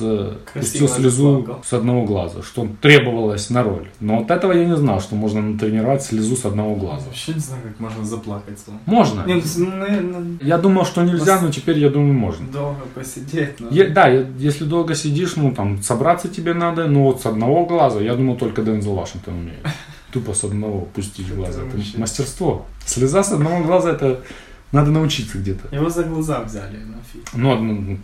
пустил 0.53 0.87
слезу 0.87 1.59
с 1.65 1.73
одного 1.73 2.03
глаза, 2.05 2.41
что 2.43 2.67
требовалось 2.81 3.49
на 3.49 3.63
роль. 3.63 3.87
Но 3.99 4.17
вот 4.19 4.31
этого 4.31 4.51
я 4.53 4.65
не 4.65 4.75
знал, 4.75 5.01
что 5.01 5.15
можно 5.15 5.41
натренировать 5.41 6.03
слезу 6.03 6.35
с 6.35 6.45
одного 6.45 6.75
глаза. 6.75 7.05
Вообще 7.07 7.33
не 7.33 7.39
знаю, 7.39 7.61
как 7.63 7.79
можно 7.79 8.05
заплакать. 8.05 8.59
Можно. 8.85 9.23
Не, 9.25 9.41
ну, 9.57 9.71
наверное, 9.75 10.37
Я 10.41 10.57
думал, 10.57 10.85
что 10.85 11.03
нельзя, 11.03 11.39
но 11.41 11.51
теперь 11.51 11.79
я 11.79 11.89
думаю, 11.89 12.13
можно. 12.13 12.47
долго 12.47 12.81
посидеть. 12.95 13.59
но- 13.59 13.69
Е- 13.69 13.89
да, 13.89 14.07
если 14.07 14.63
долго 14.65 14.95
сидишь, 14.95 15.35
ну 15.35 15.51
там 15.53 15.81
собраться 15.81 16.27
тебе 16.27 16.53
надо, 16.53 16.87
но 16.87 17.03
вот 17.03 17.21
с 17.21 17.25
одного 17.25 17.65
глаза, 17.65 17.99
я 18.01 18.15
думал, 18.15 18.35
только 18.37 18.61
Дензел 18.61 18.95
Вашингтон 18.95 19.35
умеет. 19.35 19.59
Тупо 20.11 20.33
с 20.33 20.43
одного 20.43 20.81
пустить 20.95 21.33
глаза. 21.35 21.61
Это 21.63 21.99
мастерство. 21.99 22.65
Слеза 22.85 23.23
с 23.23 23.31
одного 23.31 23.63
глаза, 23.63 23.91
это 23.91 24.21
надо 24.71 24.91
научиться 24.91 25.37
где-то. 25.37 25.73
Его 25.73 25.89
за 25.89 26.03
глаза 26.03 26.41
взяли 26.41 26.77
на 26.77 26.97
фильм. 27.11 27.23
Ну, 27.33 27.55
ну, 27.57 27.97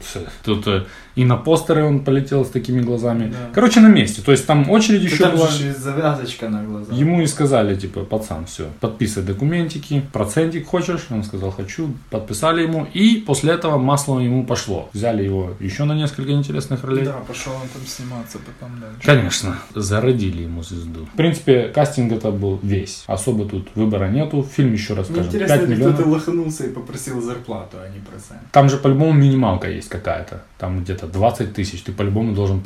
тут 0.44 0.68
э, 0.68 0.86
и 1.16 1.26
на 1.26 1.36
постеры 1.38 1.84
он 1.84 2.04
полетел 2.04 2.46
с 2.46 2.50
такими 2.50 2.82
глазами. 2.82 3.28
Да. 3.28 3.50
Короче, 3.54 3.82
на 3.82 3.88
месте. 3.88 4.22
То 4.22 4.32
есть 4.32 4.48
там 4.48 4.70
очередь 4.70 5.04
еще 5.04 5.24
Там 5.24 5.36
была. 5.36 5.48
же 5.50 5.74
завязочка 5.74 6.50
на 6.50 6.64
глазах. 6.64 6.94
Ему 6.96 7.22
и 7.22 7.28
сказали, 7.28 7.76
типа, 7.76 8.02
пацан, 8.02 8.46
все, 8.46 8.68
подписывай 8.80 9.28
документики, 9.28 10.04
процентик 10.12 10.68
хочешь? 10.68 11.08
Он 11.10 11.24
сказал, 11.24 11.52
хочу. 11.52 11.94
Подписали 12.10 12.64
ему. 12.64 12.88
И 12.94 13.18
после 13.18 13.54
этого 13.54 13.78
масло 13.78 14.20
ему 14.20 14.46
пошло. 14.46 14.90
Взяли 14.94 15.24
его 15.24 15.52
еще 15.60 15.84
на 15.84 15.94
несколько 15.94 16.32
интересных 16.32 16.84
ролей. 16.84 17.06
Да, 17.06 17.18
пошел 17.28 17.54
он 17.54 17.68
там 17.68 17.86
сниматься 17.86 18.40
потом 18.40 18.80
дальше. 18.80 19.00
Конечно, 19.06 19.58
зародили 19.76 20.44
ему 20.44 20.64
звезду. 20.64 21.06
В 21.14 21.18
принципе, 21.18 21.68
кастинг 21.68 22.14
это 22.14 22.32
был 22.32 22.60
весь. 22.64 23.04
Особо 23.06 23.46
тут 23.46 23.68
выбора 23.76 24.08
нету. 24.10 24.48
Фильм, 24.56 24.74
еще 24.74 24.94
раз 24.94 25.08
скажем, 25.08 25.26
интересно, 25.28 25.58
5 25.58 25.68
ли 25.70 25.76
миллионов. 25.76 25.96
кто-то 25.96 26.10
лоханулся 26.54 26.66
и 26.66 26.70
попросил 26.70 27.22
зарплату, 27.22 27.78
а 27.84 27.90
не 27.90 28.00
процент. 28.00 28.42
Там 28.52 28.70
же 28.70 28.78
по-любому 28.78 29.14
минималка 29.14 29.70
есть 29.70 29.90
какая-то. 29.90 30.42
Там 30.58 30.84
где-то 30.84 31.08
20 31.08 31.54
тысяч. 31.54 31.82
Ты 31.82 31.92
по-любому 31.92 32.34
должен 32.34 32.62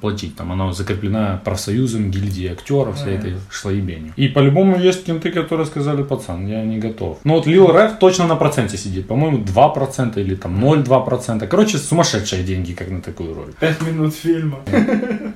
платить. 0.00 0.36
Там 0.36 0.52
она 0.52 0.72
закреплена 0.72 1.40
профсоюзом, 1.44 2.10
гильдией 2.10 2.52
актеров, 2.52 2.96
всей 2.96 3.16
этой 3.16 3.34
шлоебенью. 3.50 4.12
И 4.16 4.28
по-любому 4.28 4.78
есть 4.78 5.04
кенты, 5.04 5.30
которые 5.30 5.66
сказали, 5.66 6.02
пацан, 6.02 6.46
я 6.46 6.64
не 6.64 6.78
готов. 6.78 7.18
Ну 7.24 7.34
вот 7.34 7.46
Лил 7.46 7.66
Рэп 7.66 7.98
точно 7.98 8.26
на 8.26 8.36
проценте 8.36 8.76
сидит. 8.76 9.08
По-моему, 9.08 9.38
2% 9.38 10.20
или 10.20 10.34
там 10.34 10.64
0,2%. 10.64 11.46
Короче, 11.48 11.78
сумасшедшие 11.78 12.44
деньги, 12.44 12.72
как 12.72 12.90
на 12.90 13.00
такую 13.00 13.34
роль. 13.34 13.52
Пять 13.60 13.82
минут 13.82 14.14
фильма. 14.14 14.58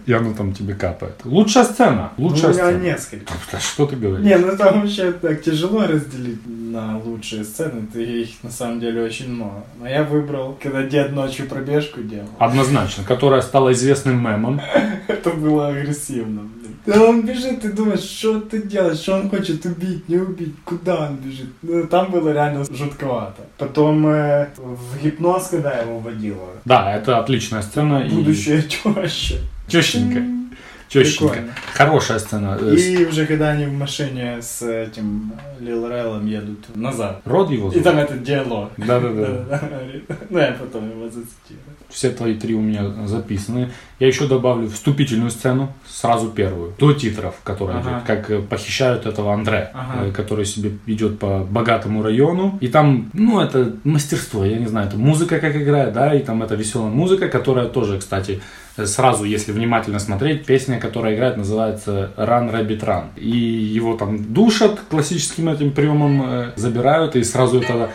И 0.07 0.13
оно 0.13 0.35
там 0.35 0.53
тебе 0.53 0.75
капает. 0.75 1.15
Лучшая 1.25 1.65
сцена. 1.65 2.13
Лучшая 2.19 2.53
Ну, 2.53 2.53
у 2.53 2.53
меня 2.53 2.67
сцена. 2.71 2.83
несколько. 2.83 3.33
Что 3.59 3.87
ты 3.87 3.97
говоришь? 3.97 4.27
Не, 4.27 4.37
ну 4.37 4.57
там 4.57 4.81
вообще 4.83 5.13
так 5.13 5.43
тяжело 5.43 5.87
разделить 5.87 6.41
на 6.47 6.99
лучшие 6.99 7.45
сцены, 7.45 7.87
ты 7.93 8.03
их 8.23 8.29
на 8.43 8.51
самом 8.51 8.81
деле 8.81 9.03
очень 9.03 9.33
много. 9.33 9.65
Но 9.81 9.89
я 9.89 10.03
выбрал, 10.05 10.59
когда 10.63 10.83
дед 10.83 11.13
ночью 11.13 11.47
пробежку 11.49 12.03
делал. 12.03 12.29
Однозначно. 12.39 13.05
Которая 13.05 13.41
стала 13.43 13.73
известным 13.73 14.23
мемом. 14.23 14.61
Это 15.09 15.31
было 15.31 15.69
агрессивно, 15.69 16.43
блин. 16.43 16.77
Да 16.87 17.03
он 17.03 17.23
бежит, 17.25 17.63
ты 17.63 17.73
думаешь, 17.73 18.01
что 18.03 18.41
ты 18.41 18.61
делаешь, 18.63 18.99
что 18.99 19.15
он 19.15 19.31
хочет 19.31 19.65
убить, 19.65 20.07
не 20.09 20.19
убить, 20.19 20.55
куда 20.65 21.07
он 21.09 21.17
бежит. 21.17 21.49
Ну, 21.63 21.87
там 21.87 22.11
было 22.11 22.31
реально 22.31 22.65
жутковато. 22.65 23.43
Потом 23.57 24.07
э, 24.07 24.49
в 24.59 25.03
гипноз, 25.03 25.49
когда 25.49 25.79
его 25.79 25.99
водила, 25.99 26.49
Да, 26.67 26.95
это 26.95 27.19
отличная 27.21 27.63
сцена. 27.63 28.03
и 28.07 28.11
будущее 28.11 28.63
теща. 28.63 29.37
Чёщенько. 29.69 30.23
Прикольно. 30.93 31.53
Хорошая 31.73 32.21
сцена. 32.21 32.57
Э, 32.61 32.75
И 32.77 33.05
уже 33.07 33.27
когда 33.27 33.49
они 33.51 33.65
в 33.67 33.73
машине 33.73 34.39
с 34.41 34.63
этим 34.63 35.33
Лил 35.59 35.89
Реллом 35.89 36.25
едут 36.27 36.77
назад. 36.77 37.21
Род 37.25 37.51
его 37.51 37.69
И 37.69 37.71
зовут? 37.73 37.83
там 37.85 37.99
этот 37.99 38.23
диалог. 38.23 38.71
Да-да-да. 38.77 39.61
Ну, 40.31 40.39
я 40.39 40.53
потом 40.53 40.89
его 40.91 41.07
зацитирую. 41.07 41.65
Все 41.89 42.11
твои 42.11 42.35
три 42.35 42.55
у 42.55 42.61
меня 42.61 43.07
записаны. 43.07 43.71
Я 43.99 44.07
еще 44.07 44.29
добавлю 44.29 44.69
вступительную 44.69 45.31
сцену, 45.33 45.73
сразу 45.89 46.29
первую, 46.29 46.75
до 46.79 46.93
титров, 46.93 47.35
которая 47.43 47.79
Ага. 47.79 47.91
идет, 47.91 48.03
как 48.07 48.31
э, 48.31 48.41
похищают 48.43 49.07
этого 49.07 49.33
Андре, 49.35 49.71
Ага. 49.75 50.07
э, 50.07 50.13
который 50.13 50.45
себе 50.45 50.73
идет 50.87 51.19
по 51.19 51.39
богатому 51.41 52.03
району. 52.05 52.57
И 52.61 52.69
там, 52.69 53.11
ну, 53.15 53.41
это 53.41 53.75
мастерство, 53.83 54.45
я 54.45 54.59
не 54.59 54.67
знаю, 54.67 54.87
это 54.89 54.97
музыка 54.97 55.41
как 55.41 55.57
играет, 55.57 55.93
да, 55.93 56.15
и 56.15 56.23
там 56.23 56.43
это 56.45 56.55
веселая 56.55 56.91
музыка, 56.91 57.29
которая 57.29 57.67
тоже, 57.67 57.99
кстати, 57.99 58.41
сразу, 58.77 59.25
если 59.25 59.53
внимательно 59.53 59.99
смотреть, 59.99 60.47
песня, 60.47 60.81
которая 60.81 61.15
играет, 61.15 61.37
называется 61.37 62.13
Run 62.17 62.53
Rabbit 62.53 62.81
Run. 62.81 63.05
И 63.17 63.29
его 63.29 63.97
там 63.97 64.33
душат 64.33 64.81
классическим 64.91 65.49
этим 65.49 65.73
приемом, 65.73 66.23
э, 66.23 66.53
забирают, 66.57 67.17
и 67.17 67.25
сразу 67.25 67.61
это 67.61 67.91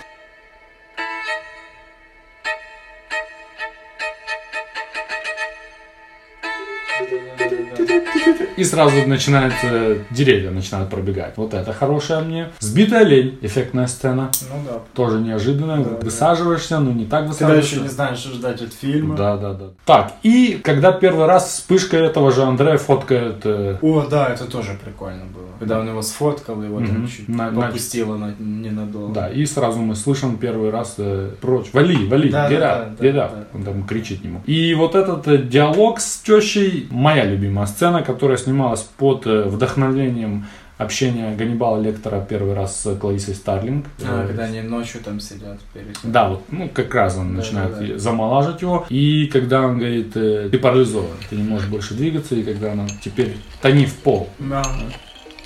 И 8.59 8.63
сразу 8.65 9.07
начинается, 9.07 9.99
деревья 10.11 10.51
начинают 10.51 10.89
пробегать. 10.89 11.33
Вот 11.37 11.53
это 11.53 11.71
хорошая 11.71 12.21
мне. 12.21 12.49
Сбитый 12.59 12.99
олень, 12.99 13.39
эффектная 13.41 13.87
сцена. 13.87 14.29
Ну 14.51 14.55
да. 14.69 14.79
Тоже 14.93 15.19
неожиданно. 15.19 15.77
Да, 15.83 15.89
Высаживаешься, 16.01 16.79
но 16.79 16.91
не 16.91 17.05
так 17.05 17.25
высаживаешься. 17.27 17.75
еще 17.75 17.81
не 17.83 17.87
знаешь, 17.89 18.17
что 18.17 18.33
ждать 18.33 18.61
от 18.61 18.73
фильма. 18.73 19.15
Да, 19.15 19.37
да, 19.37 19.53
да. 19.53 19.65
Так, 19.85 20.13
и 20.23 20.59
когда 20.61 20.91
первый 20.91 21.25
раз 21.25 21.47
вспышка 21.53 21.95
этого 21.95 22.31
же 22.33 22.43
Андрея 22.43 22.77
фоткает 22.77 23.45
э, 23.45 23.77
О, 23.81 24.05
да, 24.09 24.27
это 24.27 24.43
тоже 24.45 24.77
прикольно 24.83 25.23
было. 25.33 25.45
Когда 25.59 25.79
он 25.79 25.87
его 25.87 26.01
сфоткал, 26.01 26.61
его 26.61 26.79
там 26.79 26.99
Мгм. 26.99 27.07
чуть 27.07 27.29
На- 27.29 27.49
попустило 27.51 28.17
на- 28.17 28.35
ненадолго. 28.39 29.13
Да, 29.13 29.29
и 29.29 29.45
сразу 29.45 29.79
мы 29.79 29.95
слышим 29.95 30.37
первый 30.37 30.69
раз 30.69 30.95
э, 30.97 31.31
прочь. 31.39 31.67
Вали, 31.71 32.07
вали, 32.07 32.29
Да, 32.29 32.49
get 32.51 32.59
да, 32.59 32.65
out, 32.77 32.97
да, 32.97 33.05
get 33.05 33.13
да, 33.13 33.19
out. 33.25 33.31
да. 33.31 33.43
Он 33.53 33.63
там 33.63 33.83
кричит 33.87 34.23
ему. 34.25 34.41
И 34.45 34.73
вот 34.73 34.95
этот 34.95 35.27
э, 35.27 35.37
диалог 35.37 35.99
с 36.01 36.17
тещей, 36.19 36.87
моя 36.91 37.23
любимая 37.25 37.65
сцена, 37.67 38.01
которая 38.03 38.37
снималась 38.49 38.81
под 38.81 39.27
э, 39.27 39.43
вдохновением 39.43 40.47
общения 40.79 41.35
Ганнибала 41.35 41.79
Лектора 41.79 42.25
первый 42.27 42.53
раз 42.55 42.81
с 42.81 42.95
Клаисой 42.95 43.35
Старлинг. 43.35 43.85
А, 44.03 44.23
Э, 44.23 44.27
когда 44.27 44.45
они 44.45 44.61
ночью 44.61 45.01
там 45.01 45.19
сидят 45.19 45.59
перед... 45.73 45.95
Да, 46.03 46.29
вот, 46.29 46.43
ну, 46.49 46.67
как 46.69 46.93
раз 46.95 47.15
он 47.17 47.35
Да, 47.35 47.41
начинает 47.41 47.77
да, 47.79 47.85
да. 47.85 47.97
замолаживать 47.99 48.61
его. 48.63 48.85
И 48.89 49.27
когда 49.27 49.61
он 49.61 49.77
говорит, 49.77 50.15
э, 50.15 50.49
ты 50.51 50.57
парализован, 50.57 51.17
ты 51.29 51.35
не 51.35 51.43
можешь 51.43 51.67
больше 51.67 51.93
двигаться, 51.93 52.33
и 52.35 52.41
когда 52.43 52.71
она 52.71 52.87
теперь 53.03 53.37
тони 53.61 53.85
в 53.85 53.93
пол. 53.97 54.29
Да. 54.39 54.63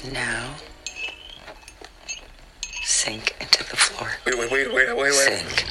Now, 0.06 0.48
sink 2.86 3.34
into 3.40 3.64
the 3.70 3.76
floor. 3.76 4.08
Wait, 4.26 4.38
wait, 4.38 4.50
wait, 4.52 4.68
wait, 4.74 4.88
wait, 4.96 4.98
wait. 4.98 5.14
Sink. 5.14 5.66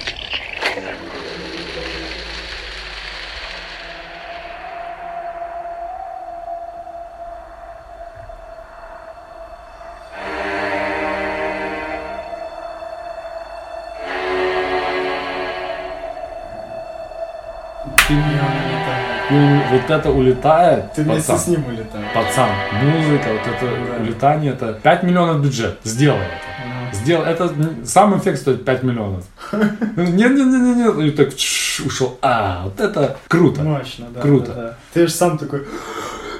Он 18.13 18.19
улетает. 18.19 19.31
он 19.31 19.79
вот 19.79 19.91
это 19.91 20.11
улетает, 20.11 20.93
Ты 20.95 21.03
вместе 21.03 21.33
пацан, 21.33 21.39
с 21.39 21.47
ним 21.49 21.65
улетаешь. 21.67 22.13
пацан, 22.15 22.51
музыка, 22.83 23.29
вот 23.33 23.55
это 23.55 23.67
Да. 23.97 24.03
улетание, 24.03 24.53
это 24.53 24.73
5 24.75 25.03
миллионов 25.05 25.43
бюджет, 25.43 25.79
сделай 25.85 26.19
это. 26.21 26.97
Сделал, 26.97 27.25
это 27.25 27.51
сам 27.85 28.19
эффект 28.19 28.41
стоит 28.41 28.65
5 28.67 28.83
миллионов. 28.83 29.25
Не-не-не-не, 29.97 31.09
и 31.09 31.11
так 31.13 31.29
ушел. 31.87 32.19
А, 32.21 32.63
вот 32.65 32.79
это 32.81 33.17
круто. 33.29 33.63
Мощно, 33.63 34.07
да. 34.15 34.21
Круто. 34.21 34.53
да, 34.53 34.63
да. 34.63 34.77
Ты 34.93 35.07
же 35.07 35.13
сам 35.13 35.39
такой, 35.39 35.67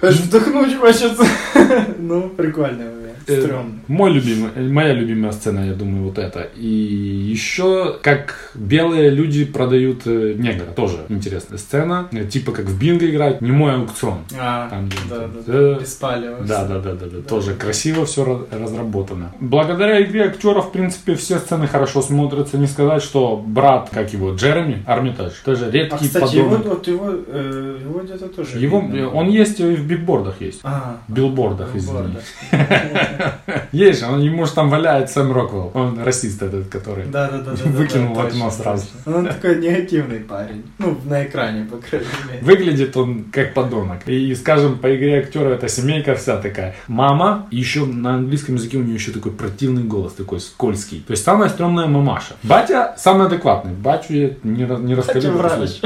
аж 0.03 0.15
вдохнуть 0.17 0.77
хочется. 0.79 1.25
Ну. 1.99 2.31
Э, 2.37 3.02
Стрёмно. 3.23 3.73
Мой 3.89 4.13
любимый, 4.13 4.51
э, 4.55 4.63
моя 4.69 4.93
любимая 4.93 5.33
сцена, 5.33 5.61
я 5.67 5.73
думаю, 5.75 6.05
вот 6.05 6.19
это. 6.19 6.49
И 6.57 6.67
еще, 6.67 7.97
как 8.03 8.51
белые 8.55 9.11
люди 9.11 9.45
продают 9.45 10.03
э, 10.07 10.35
негра, 10.37 10.67
тоже 10.67 10.99
интересная 11.09 11.59
сцена. 11.59 12.09
Э, 12.13 12.25
Типа 12.25 12.53
как 12.53 12.67
в 12.67 12.79
бинго 12.79 13.09
играют, 13.09 13.41
не 13.41 13.51
мой 13.53 13.75
аукцион. 13.75 14.19
А, 14.39 14.69
Там, 14.71 14.89
да, 15.09 15.19
да, 15.19 15.27
э, 15.47 15.75
да. 15.75 15.81
Беспалево. 15.81 16.45
Да, 16.45 16.65
да, 16.67 16.79
да, 16.79 16.95
да, 16.95 17.07
да. 17.07 17.23
Тоже 17.23 17.55
красиво 17.55 18.07
все 18.07 18.47
разработано. 18.51 19.33
Благодаря 19.41 20.03
игре 20.03 20.25
актеров, 20.27 20.69
в 20.69 20.73
принципе, 20.73 21.15
все 21.15 21.39
сцены 21.39 21.67
хорошо 21.67 22.03
смотрятся. 22.03 22.59
Не 22.59 22.67
сказать, 22.67 23.03
что 23.03 23.37
брат, 23.45 23.91
как 23.93 24.13
его, 24.13 24.35
Джереми 24.35 24.83
Армитаж, 24.87 25.33
тоже 25.45 25.67
А, 25.67 25.71
редкий 25.71 26.07
кстати, 26.07 26.37
его, 26.37 26.51
подонок. 26.51 26.69
вот 26.69 26.89
его, 26.89 27.11
э, 27.27 27.79
его 27.85 28.01
где-то 28.01 28.29
тоже 28.29 28.59
Его, 28.59 28.81
видно. 28.81 29.09
он 29.11 29.29
есть 29.29 29.61
и 29.61 29.65
в 29.65 29.87
бигбордах 29.87 30.41
есть. 30.41 30.61
А, 30.63 30.99
Билбордах, 31.09 31.75
билбордах. 31.75 32.23
извини. 32.51 32.65
Есть 33.73 34.01
же, 34.01 34.07
он, 34.07 34.21
ему 34.21 34.47
же 34.47 34.53
там 34.53 34.71
валяет 34.71 35.11
Сэм 35.11 35.33
Роквелл. 35.33 35.71
Он 35.75 36.03
расист 36.03 36.43
этот, 36.43 36.69
который. 36.69 37.07
Да, 37.07 37.29
да, 37.31 37.39
да, 37.39 37.53
да. 37.53 37.71
Выкинул 37.71 38.15
да, 38.15 38.23
в 38.23 38.27
окно 38.27 38.45
точно, 38.47 38.63
сразу. 38.63 38.87
точно. 39.05 39.19
Он 39.19 39.27
такой 39.27 39.59
негативный 39.59 40.21
парень. 40.21 40.65
Ну, 40.79 40.99
на 41.05 41.25
экране, 41.25 41.65
по 41.65 41.77
крайней 41.77 42.07
мере. 42.29 42.41
Выглядит 42.43 42.97
он 42.97 43.25
как 43.33 43.55
подонок. 43.55 44.07
И, 44.07 44.35
скажем, 44.35 44.79
по 44.79 44.95
игре 44.95 45.21
актера 45.21 45.51
эта 45.51 45.69
семейка 45.69 46.15
вся 46.15 46.37
такая. 46.37 46.75
Мама, 46.89 47.47
еще 47.51 47.85
на 47.85 48.15
английском 48.15 48.57
языке 48.57 48.79
у 48.79 48.83
нее 48.83 48.95
еще 48.95 49.13
такой 49.13 49.33
противный 49.33 49.85
голос, 49.85 50.15
такой 50.15 50.41
скользкий. 50.41 51.03
То 51.07 51.13
есть 51.13 51.25
самая 51.25 51.49
стрёмная 51.49 51.87
мамаша. 51.87 52.35
Батя 52.43 52.95
самый 52.99 53.27
адекватный. 53.27 53.73
Батю 53.73 54.15
я 54.15 54.31
не, 54.43 54.65
не 54.65 54.97
послушай. 54.97 55.81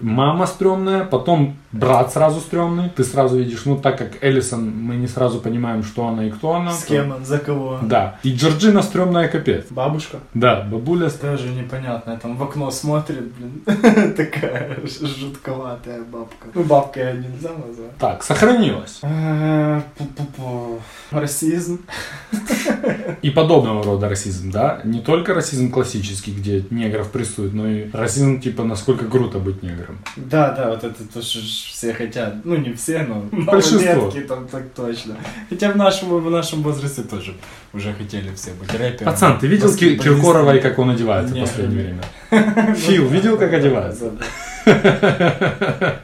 Мама 0.00 0.46
стрёмная, 0.46 1.04
потом 1.04 1.56
брат 1.72 2.12
сразу 2.12 2.40
стрёмный. 2.40 2.90
Ты 2.90 3.04
сразу 3.04 3.38
видишь, 3.38 3.64
ну 3.64 3.76
так 3.76 3.98
как 3.98 4.22
Эллисон, 4.22 4.70
мы 4.70 4.96
не 4.96 5.06
сразу 5.06 5.40
понимаем, 5.40 5.82
что 5.82 6.06
она 6.06 6.26
и 6.26 6.30
кто 6.30 6.45
она. 6.54 6.72
С 6.72 6.84
кем 6.84 7.12
он, 7.12 7.24
за 7.24 7.38
кого? 7.38 7.78
Да. 7.82 8.18
И 8.22 8.34
Джорджина 8.34 8.82
стрёмная 8.82 9.28
капец. 9.28 9.66
Бабушка? 9.70 10.18
Да, 10.34 10.62
бабуля 10.62 11.10
Тоже 11.10 11.48
непонятно, 11.48 12.18
там 12.22 12.36
в 12.36 12.42
окно 12.42 12.70
смотрит, 12.70 13.32
блин, 13.34 13.62
такая 14.16 14.78
жутковатая 14.84 16.02
бабка. 16.02 16.48
Ну, 16.54 16.62
бабка 16.64 17.00
ее 17.00 17.14
нельзя 17.14 17.50
назвать. 17.50 17.96
Так, 17.98 18.22
сохранилась. 18.22 18.98
А, 19.02 19.82
пу-пу-пу. 19.98 20.80
Расизм. 21.10 21.80
И 23.22 23.30
подобного 23.30 23.82
рода 23.82 24.08
расизм, 24.08 24.50
да? 24.50 24.80
Не 24.84 25.00
только 25.00 25.34
расизм 25.34 25.70
классический, 25.70 26.32
где 26.32 26.64
негров 26.70 27.10
прессуют, 27.10 27.54
но 27.54 27.66
и 27.68 27.90
расизм, 27.92 28.40
типа, 28.40 28.64
насколько 28.64 29.06
круто 29.06 29.38
быть 29.38 29.62
негром. 29.62 29.98
Да, 30.16 30.50
да, 30.52 30.70
вот 30.70 30.84
это 30.84 31.04
то, 31.04 31.22
что 31.22 31.40
все 31.40 31.92
хотят. 31.92 32.44
Ну, 32.44 32.56
не 32.56 32.72
все, 32.72 33.02
но 33.02 33.22
Большинство. 33.32 34.10
там 34.28 34.48
так 34.48 34.70
точно. 34.70 35.16
Хотя 35.48 35.72
в 35.72 35.76
нашем, 35.76 36.08
в 36.08 36.30
нашем 36.36 36.62
возрасте 36.62 37.02
тоже 37.02 37.34
уже 37.72 37.92
хотели 37.94 38.32
все 38.34 38.52
быть 38.52 38.70
рэперами. 38.72 39.04
Пацан, 39.12 39.38
ты 39.38 39.46
видел 39.46 39.66
Ки- 39.68 39.70
баскетболистами. 39.72 40.14
Киркорова 40.16 40.56
и 40.56 40.60
как 40.60 40.78
он 40.78 40.90
одевается 40.90 41.32
в 41.34 41.36
Не, 41.36 41.42
последнее 41.42 41.78
не. 41.78 42.00
время? 42.30 42.74
Фил, 42.76 43.08
видел, 43.08 43.36
как 43.38 43.52
одевается? 43.52 44.12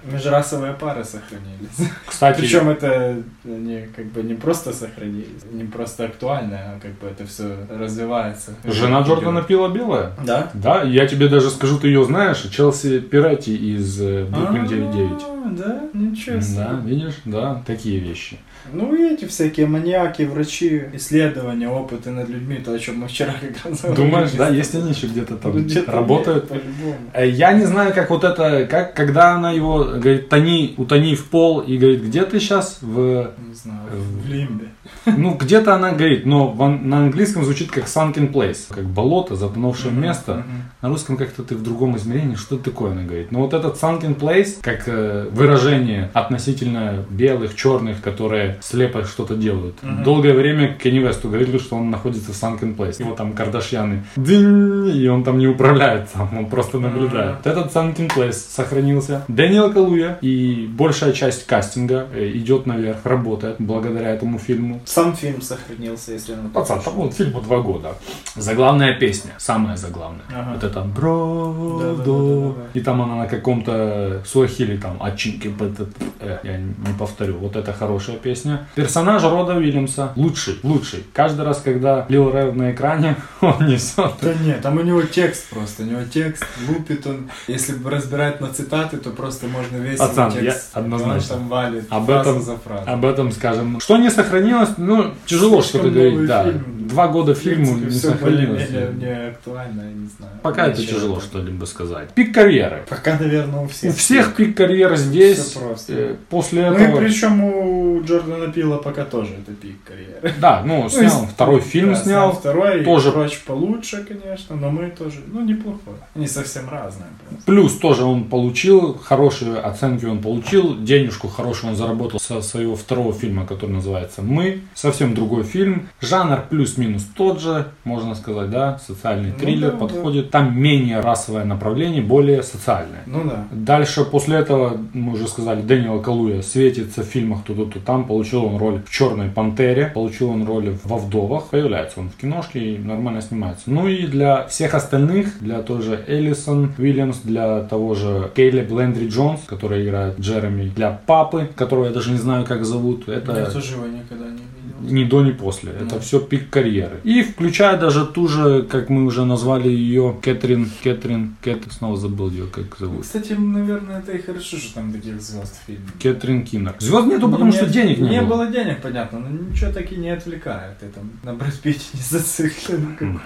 Межрасовые 0.05 0.73
пары 0.75 1.05
сохранились. 1.05 1.91
Кстати, 2.07 2.41
Причем 2.41 2.69
это 2.69 3.23
они 3.45 3.87
как 3.95 4.07
бы 4.07 4.23
не 4.23 4.35
просто 4.35 4.73
сохранились, 4.73 5.43
не 5.51 5.65
просто 5.65 6.05
актуально, 6.05 6.57
а 6.59 6.81
как 6.81 6.93
бы 6.99 7.09
это 7.09 7.27
все 7.27 7.57
развивается. 7.71 8.53
жена 8.65 9.01
Джордана 9.01 9.43
Пила 9.43 9.69
белая. 9.69 10.13
Да? 10.25 10.51
Да, 10.55 10.83
я 10.83 11.07
тебе 11.07 11.29
даже 11.29 11.51
скажу, 11.51 11.79
ты 11.79 11.89
ее 11.89 12.05
знаешь, 12.05 12.41
Челси 12.43 13.01
Пиратти 13.01 13.51
из 13.51 14.01
э, 14.01 14.25
Бруклин 14.27 14.65
9.9. 14.65 15.23
А, 15.23 15.51
Да, 15.51 15.81
ничего 15.93 16.41
себе. 16.41 16.57
Да, 16.59 16.81
видишь, 16.85 17.15
да, 17.25 17.63
такие 17.67 17.99
вещи. 17.99 18.39
Ну 18.73 18.95
и 18.95 19.15
эти 19.15 19.25
всякие 19.25 19.67
маньяки, 19.67 20.23
врачи, 20.23 20.83
исследования, 20.93 21.69
опыты 21.69 22.11
над 22.11 22.29
людьми, 22.29 22.57
то, 22.57 22.73
о 22.73 22.79
чем 22.79 22.99
мы 22.99 23.09
вчера 23.09 23.33
как 23.41 23.65
раз 23.65 23.83
говорили. 23.83 24.05
Думаешь, 24.11 24.31
да, 24.33 24.49
есть 24.49 24.75
они 24.75 24.91
еще 24.91 25.07
где-то 25.07 25.37
там 25.37 25.53
Ну, 25.55 25.63
где-то 25.63 25.91
работают? 25.93 26.49
По-любому. 26.49 26.97
Э, 27.13 27.29
Я 27.29 27.53
не 27.53 27.65
знаю, 27.65 27.93
как 27.95 28.11
вот 28.11 28.25
это, 28.25 28.67
как, 28.71 28.95
когда 28.95 29.35
она 29.35 29.53
его, 29.53 29.85
говорит, 29.85 30.29
тони, 30.29 30.75
утони 30.77 31.15
в 31.15 31.27
пол, 31.29 31.61
и 31.61 31.77
говорит, 31.79 32.03
где 32.05 32.25
ты 32.25 32.39
сейчас? 32.41 32.79
В, 32.81 33.33
Не 33.49 33.55
знаю, 33.55 33.81
В- 33.91 34.27
в 34.27 34.31
лимбе. 34.31 34.69
Ну, 35.07 35.35
где-то 35.35 35.75
она 35.75 35.93
говорит, 35.93 36.27
но 36.27 36.53
на 36.55 36.99
английском 36.99 37.45
звучит 37.45 37.71
как 37.71 37.85
sunken 37.85 38.33
place, 38.33 38.59
как 38.69 38.85
болото, 38.85 39.37
затонувшее 39.37 39.93
Мгм, 39.93 40.03
место. 40.03 40.35
мгм. 40.35 40.63
На 40.83 40.89
русском 40.89 41.17
как-то 41.17 41.43
ты 41.43 41.55
в 41.55 41.63
другом 41.63 41.97
измерении, 41.97 42.35
что 42.35 42.57
такое 42.57 42.93
она 42.93 43.03
говорит. 43.03 43.31
Но 43.33 43.41
вот 43.41 43.55
этот 43.55 43.77
sunken 43.81 44.19
place, 44.19 44.57
как 44.63 44.85
э, 44.87 45.29
выражение 45.31 46.11
относительно 46.13 47.05
белых, 47.11 47.55
черных, 47.55 48.01
которые 48.01 48.57
слепо 48.61 49.05
что-то 49.05 49.35
делают. 49.37 49.75
Мгм. 49.83 50.03
Долгое 50.03 50.35
время 50.35 50.77
Кенни 50.83 50.99
Весту 50.99 51.29
говорили, 51.29 51.59
что 51.59 51.77
он 51.77 51.91
находится 51.91 52.33
в 52.33 52.35
sunken 52.35 52.77
place. 52.77 53.01
Его 53.01 53.15
там 53.15 53.33
Кардашьяны, 53.33 54.05
дынь, 54.17 54.89
и 54.97 55.09
он 55.09 55.25
там 55.25 55.39
не 55.39 55.47
управляет, 55.47 56.11
там, 56.13 56.37
он 56.37 56.47
просто 56.47 56.79
наблюдает. 56.79 57.37
Вот 57.45 57.47
Этот 57.47 57.75
sunken 57.75 58.09
place 58.15 58.33
сохранился. 58.33 59.25
Дэниел 59.29 59.73
Калуя 59.73 60.19
и 60.21 60.69
большая 60.71 61.13
часть 61.13 61.47
кастинга 61.47 62.07
э, 62.15 62.31
идет 62.35 62.67
наверх, 62.67 62.99
работает 63.05 63.57
благодаря 63.59 64.11
этому 64.11 64.39
фильму. 64.39 64.81
Сам 64.93 65.17
фильм 65.17 65.41
сохранился, 65.41 66.13
если 66.13 66.35
на 66.35 66.51
Пацан, 66.51 66.81
там 66.83 66.95
вот 66.95 67.15
фильму 67.15 67.41
два 67.41 67.61
года. 67.61 67.95
Заглавная 68.37 68.95
песня, 68.99 69.31
самая 69.39 69.77
заглавная. 69.79 70.25
Ага. 70.31 70.51
Вот 70.55 70.65
это 70.65 70.81
Да-да-да-да-да. 70.83 71.01
«Бродо». 71.01 72.55
И 72.75 72.81
там 72.81 73.01
она 73.03 73.17
на 73.17 73.27
каком-то 73.27 74.23
суахили 74.27 74.77
там 74.77 75.03
«Ачинки 75.03 75.49
бэтэт». 75.49 75.89
Э, 76.21 76.39
Я 76.43 76.59
не 76.59 76.75
повторю. 76.99 77.39
Вот 77.39 77.57
это 77.57 77.73
хорошая 77.73 78.17
песня. 78.17 78.67
Персонаж 78.75 79.23
Рода 79.23 79.55
Уильямса 79.55 80.13
лучший, 80.17 80.59
лучший. 80.63 81.05
Каждый 81.15 81.45
раз, 81.47 81.61
когда 81.63 82.05
Лил 82.11 82.31
Рев 82.31 82.55
на 82.55 82.73
экране, 82.73 83.17
он 83.41 83.67
несет. 83.67 84.13
Да 84.21 84.35
нет, 84.35 84.61
там 84.61 84.77
у 84.77 84.83
него 84.83 85.03
текст 85.03 85.49
просто, 85.51 85.85
у 85.85 85.87
него 85.87 86.03
текст, 86.05 86.45
лупит 86.69 87.07
он. 87.07 87.31
Если 87.49 87.75
разбирать 87.83 88.41
на 88.43 88.49
цитаты, 88.49 88.99
то 88.99 89.11
просто 89.11 89.47
можно 89.47 89.77
весь 89.79 89.99
Пацан, 89.99 90.33
текст. 90.33 90.71
я 90.75 90.81
однозначно. 90.81 91.37
Там 91.37 91.49
валит 91.49 91.87
Об 91.91 92.07
фразу 92.07 92.31
этом- 92.31 92.43
за 92.43 92.57
фразой. 92.57 92.93
Об 92.93 93.05
этом 93.05 93.33
скажем. 93.33 93.81
Что 93.81 93.97
не 93.97 94.11
сохранилось, 94.11 94.77
ну, 94.83 95.15
тяжело 95.27 95.63
что-то 95.63 95.91
говорить. 95.91 96.27
Да, 96.27 96.45
фильм. 96.45 96.82
Два 96.93 97.09
года 97.09 97.35
фильму 97.35 97.77
не 97.77 97.91
сохранилось. 97.91 98.69
не 98.71 99.29
актуально, 99.29 99.81
я 99.83 99.93
не 99.93 100.09
знаю. 100.19 100.33
Пока 100.43 100.67
это 100.69 100.81
тяжело 100.85 101.21
что-либо 101.21 101.65
сказать. 101.65 102.11
Пик 102.15 102.35
карьеры. 102.35 102.83
Пока, 102.89 103.19
наверное, 103.19 103.61
у 103.61 103.65
У 103.65 103.69
всех. 103.69 103.97
всех 103.97 104.35
пик 104.37 104.57
карьеры 104.57 104.97
здесь. 104.97 105.53
Просто. 105.53 105.93
Э, 105.93 106.15
После 106.29 106.69
Ну 106.71 106.77
этого... 106.77 107.01
и 107.01 107.05
причем 107.05 107.43
у 107.45 108.03
Джордана 108.03 108.53
Пила 108.53 108.79
пока 108.79 109.05
тоже 109.05 109.31
это 109.43 109.53
пик 109.53 109.83
карьеры. 109.85 110.35
Да, 110.41 110.63
ну, 110.65 110.83
Ну, 110.85 110.89
снял 110.91 111.27
второй 111.27 111.61
фильм 111.61 111.91
Да, 111.95 111.97
снял. 111.97 112.33
Второй, 112.33 112.85
Тоже- 112.85 113.13
прочь 113.13 113.41
получше, 113.41 114.05
конечно, 114.07 114.57
но 114.57 114.71
мы 114.71 114.91
тоже, 114.91 115.21
ну, 115.27 115.45
неплохой. 115.45 115.95
Они 116.15 116.27
совсем 116.27 116.69
разные 116.71 117.09
просто. 117.29 117.45
Плюс 117.47 117.77
тоже 117.79 118.05
он 118.05 118.25
получил, 118.25 118.99
хорошие 119.03 119.57
оценки 119.59 120.05
он 120.05 120.21
получил, 120.21 120.77
денежку 120.83 121.29
хорошую 121.29 121.71
он 121.71 121.77
заработал 121.77 122.21
со 122.21 122.41
своего 122.43 122.77
второго 122.77 123.13
фильма, 123.13 123.47
который 123.47 123.71
называется 123.73 124.23
«Мы». 124.23 124.61
Совсем 124.75 125.15
другой 125.15 125.45
фильм. 125.45 125.89
Жанр 126.01 126.45
плюс-минус 126.83 127.07
тот 127.17 127.41
же, 127.41 127.67
можно 127.85 128.15
сказать, 128.15 128.51
да, 128.51 128.79
социальный 128.79 129.31
Ну 129.31 129.39
триллер 129.39 129.73
да, 129.73 129.77
подходит. 129.79 130.31
Там 130.31 130.59
менее 130.59 131.01
расовое 131.01 131.45
направление, 131.45 132.03
более 132.03 132.43
социальное. 132.43 133.03
Ну 133.07 133.25
да. 133.25 133.47
Дальше, 133.51 134.05
после 134.05 134.37
этого, 134.37 134.77
мы 134.93 135.13
уже 135.13 135.29
сказали, 135.29 135.63
Дэниел 135.63 136.01
Калуя 136.01 136.43
светится 136.43 137.03
в 137.03 137.07
фильмах 137.07 137.45
то-то, 137.45 137.67
то 137.67 137.81
там. 137.81 138.05
Получил 138.05 138.45
он 138.45 138.57
роль 138.57 138.83
в 138.85 138.91
«Черной 138.91 139.29
пантере», 139.29 139.87
получил 139.87 140.31
он 140.31 140.45
роль 140.45 140.77
во 140.85 140.99
«Вдовах». 140.99 141.47
Появляется 141.51 142.01
он 142.01 142.11
в 142.11 142.17
киношке 142.17 142.75
и 142.75 142.79
нормально 142.79 143.21
снимается. 143.21 143.65
Ну 143.67 143.89
и 143.89 144.07
для 144.07 144.47
всех 144.47 144.75
остальных, 144.75 145.39
для 145.41 145.63
той 145.63 145.83
же 145.83 146.05
Эллисон 146.07 146.73
Уильямс, 146.79 147.19
для 147.19 147.61
того 147.63 147.95
же 147.95 148.31
Кейли 148.35 148.63
Блендри 148.63 149.09
Джонс, 149.09 149.41
который 149.47 149.85
играет 149.85 150.19
Джереми, 150.19 150.69
для 150.69 150.91
папы, 151.07 151.49
которого 151.55 151.87
я 151.87 151.91
даже 151.93 152.11
не 152.11 152.19
знаю, 152.19 152.45
как 152.45 152.65
зовут, 152.65 153.09
это... 153.09 153.39
Я 153.39 153.47
тоже 153.47 153.75
его 153.75 153.87
никогда 153.87 154.25
не 154.25 154.33
видел. 154.33 154.43
Ни 154.81 155.05
до, 155.05 155.23
ни 155.23 155.33
после. 155.33 155.73
Это 155.73 156.01
все 156.01 156.21
пик 156.21 156.51
карьеры. 156.51 157.01
И 157.05 157.23
включая 157.23 157.79
даже 157.79 158.07
ту 158.07 158.29
же, 158.29 158.63
как 158.63 158.89
мы 158.89 159.05
уже 159.05 159.25
назвали 159.25 159.69
ее, 159.69 160.17
Кэтрин, 160.23 160.71
Кэтрин, 160.83 161.37
Кэтрин, 161.41 161.71
снова 161.71 161.97
забыл 161.97 162.31
ее, 162.31 162.47
как 162.47 162.77
зовут. 162.79 163.03
Кстати, 163.03 163.33
наверное, 163.33 164.01
это 164.01 164.13
и 164.13 164.21
хорошо, 164.21 164.57
что 164.57 164.75
там 164.75 164.93
таких 164.93 165.21
звезд 165.21 165.61
в 165.63 165.67
фильме. 165.67 165.87
Кэтрин 166.03 166.45
Киннер. 166.45 166.75
Звезд 166.79 167.07
нету, 167.07 167.31
потому 167.31 167.47
Нет, 167.47 167.55
что 167.55 167.67
денег 167.67 167.99
не, 167.99 168.09
Не 168.09 168.21
было. 168.23 168.37
было 168.37 168.47
денег, 168.49 168.83
понятно, 168.83 169.21
но 169.21 169.29
ничего 169.29 169.73
таки 169.73 169.97
не 169.97 170.11
отвлекает. 170.11 170.79
Ты 170.79 170.87
там 170.89 171.11
на 171.23 171.35
Брэд 171.35 171.55
Питте 171.61 171.85
не 171.95 172.01
зациклен 172.01 172.97
каком-то. 172.97 173.21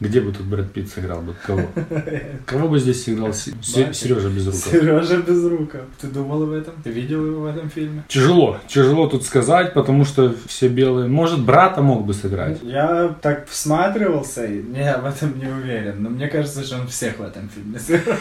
Где 0.00 0.20
бы 0.20 0.32
тут 0.32 0.46
Брэд 0.46 0.72
Питт 0.72 0.88
сыграл 0.88 1.22
бы? 1.22 1.34
Кого? 1.46 1.62
Кого 2.46 2.68
бы 2.68 2.78
здесь 2.78 3.04
сыграл. 3.04 3.32
Сережа 3.32 4.28
Безруков? 4.28 4.60
Сережа 4.60 5.16
Безруков. 5.18 5.80
Ты 6.00 6.08
думал 6.08 6.42
об 6.42 6.50
этом? 6.52 6.74
Ты 6.82 6.90
видел 6.90 7.24
его 7.24 7.42
в 7.42 7.46
этом 7.46 7.68
фильме? 7.70 8.04
Тяжело, 8.08 8.58
тяжело 8.68 9.06
тут 9.06 9.24
сказать, 9.24 9.74
потому 9.74 10.04
что 10.04 10.34
все 10.46 10.68
белые. 10.78 11.08
Может, 11.08 11.40
брата 11.40 11.82
мог 11.82 12.06
бы 12.06 12.14
сыграть? 12.14 12.58
Я 12.62 13.16
так 13.20 13.48
всматривался, 13.48 14.44
и 14.44 14.62
я 14.76 14.98
в 14.98 15.06
этом 15.06 15.36
не 15.36 15.46
уверен, 15.46 16.02
но 16.02 16.08
мне 16.08 16.28
кажется, 16.28 16.62
что 16.62 16.76
он 16.76 16.86
всех 16.86 17.18
в 17.18 17.22
этом 17.22 17.48
фильме 17.48 17.80
сыграл. 17.80 18.16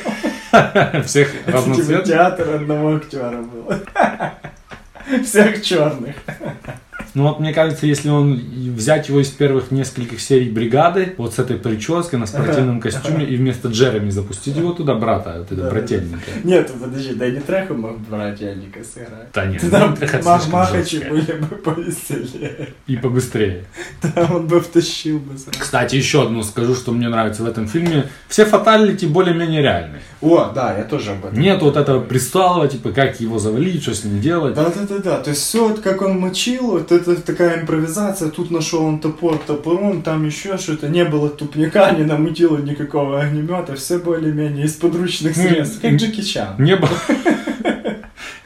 Всех 1.04 1.32
Типа 1.32 1.52
разноцветных? 1.52 2.06
театр 2.06 2.56
одного 2.56 2.96
актера 2.96 3.44
был. 3.44 3.72
Всех 5.24 5.62
черных. 5.62 6.16
Ну 7.18 7.24
вот 7.24 7.40
мне 7.40 7.52
кажется, 7.52 7.88
если 7.88 8.10
он 8.10 8.40
взять 8.76 9.10
его 9.10 9.20
из 9.20 9.30
первых 9.30 9.72
нескольких 9.72 10.22
серий 10.22 10.52
бригады, 10.52 11.16
вот 11.18 11.34
с 11.34 11.40
этой 11.40 11.58
прической, 11.58 12.20
на 12.20 12.28
спортивном 12.28 12.80
костюме, 12.80 13.26
и 13.26 13.36
вместо 13.36 13.70
Джереми 13.70 14.12
запустить 14.12 14.56
его 14.56 14.72
туда, 14.72 14.94
брата, 14.94 15.44
это 15.50 15.56
брательника. 15.68 16.30
Нет, 16.44 16.72
подожди, 16.80 17.16
Дэнни 17.16 17.40
Трехо 17.40 17.74
мог 17.74 17.98
брательника 18.02 18.84
сыграть. 18.84 19.32
Да 19.34 19.48
нет, 19.48 19.64
Там 19.72 19.98
Махачи 20.52 21.00
были 21.10 21.40
бы 21.40 21.56
повеселее. 21.56 22.76
И 22.86 22.96
побыстрее. 22.96 23.66
Да, 24.04 24.28
он 24.32 24.46
бы 24.46 24.60
втащил 24.60 25.18
бы 25.18 25.40
сразу. 25.40 25.58
Кстати, 25.60 25.96
еще 25.96 26.22
одну 26.22 26.44
скажу, 26.44 26.76
что 26.76 26.92
мне 26.92 27.10
нравится 27.10 27.42
в 27.42 27.48
этом 27.48 27.68
фильме. 27.68 28.10
Все 28.28 28.46
фаталити 28.46 29.08
более-менее 29.08 29.64
реальны. 29.64 30.02
О, 30.22 30.52
да, 30.54 30.78
я 30.78 30.84
тоже 30.84 31.14
об 31.14 31.26
этом. 31.26 31.40
Нет 31.40 31.64
вот 31.64 31.78
этого 31.78 32.00
пристала, 32.00 32.68
типа, 32.68 32.92
как 32.92 33.20
его 33.20 33.40
завалить, 33.40 33.82
что 33.82 33.96
с 33.96 34.04
ним 34.04 34.22
делать. 34.22 34.54
Да, 34.54 34.66
да, 34.66 34.86
да, 34.88 34.98
да. 35.00 35.20
То 35.20 35.32
есть 35.32 35.42
все, 35.42 35.68
вот 35.68 35.80
как 35.80 36.04
он 36.04 36.20
мочил, 36.20 36.68
вот 36.74 36.92
это 36.92 37.07
такая 37.16 37.62
импровизация. 37.62 38.30
Тут 38.30 38.52
нашел 38.52 38.84
он 38.84 39.00
топор 39.00 39.38
топором, 39.38 40.02
там 40.02 40.26
еще 40.26 40.58
что-то. 40.58 40.90
Не 40.90 41.06
было 41.06 41.30
тупника, 41.30 41.92
не 41.92 42.04
намутило 42.04 42.58
никакого 42.58 43.22
огнемета. 43.22 43.76
Все 43.76 43.98
более-менее 43.98 44.66
из 44.66 44.74
подручных 44.74 45.36
Ну, 45.36 45.44
средств. 45.44 45.82
Как 45.82 45.94
Джеки 45.94 46.22
Чан. 46.22 46.56
Не 46.60 46.76
было... 46.76 46.90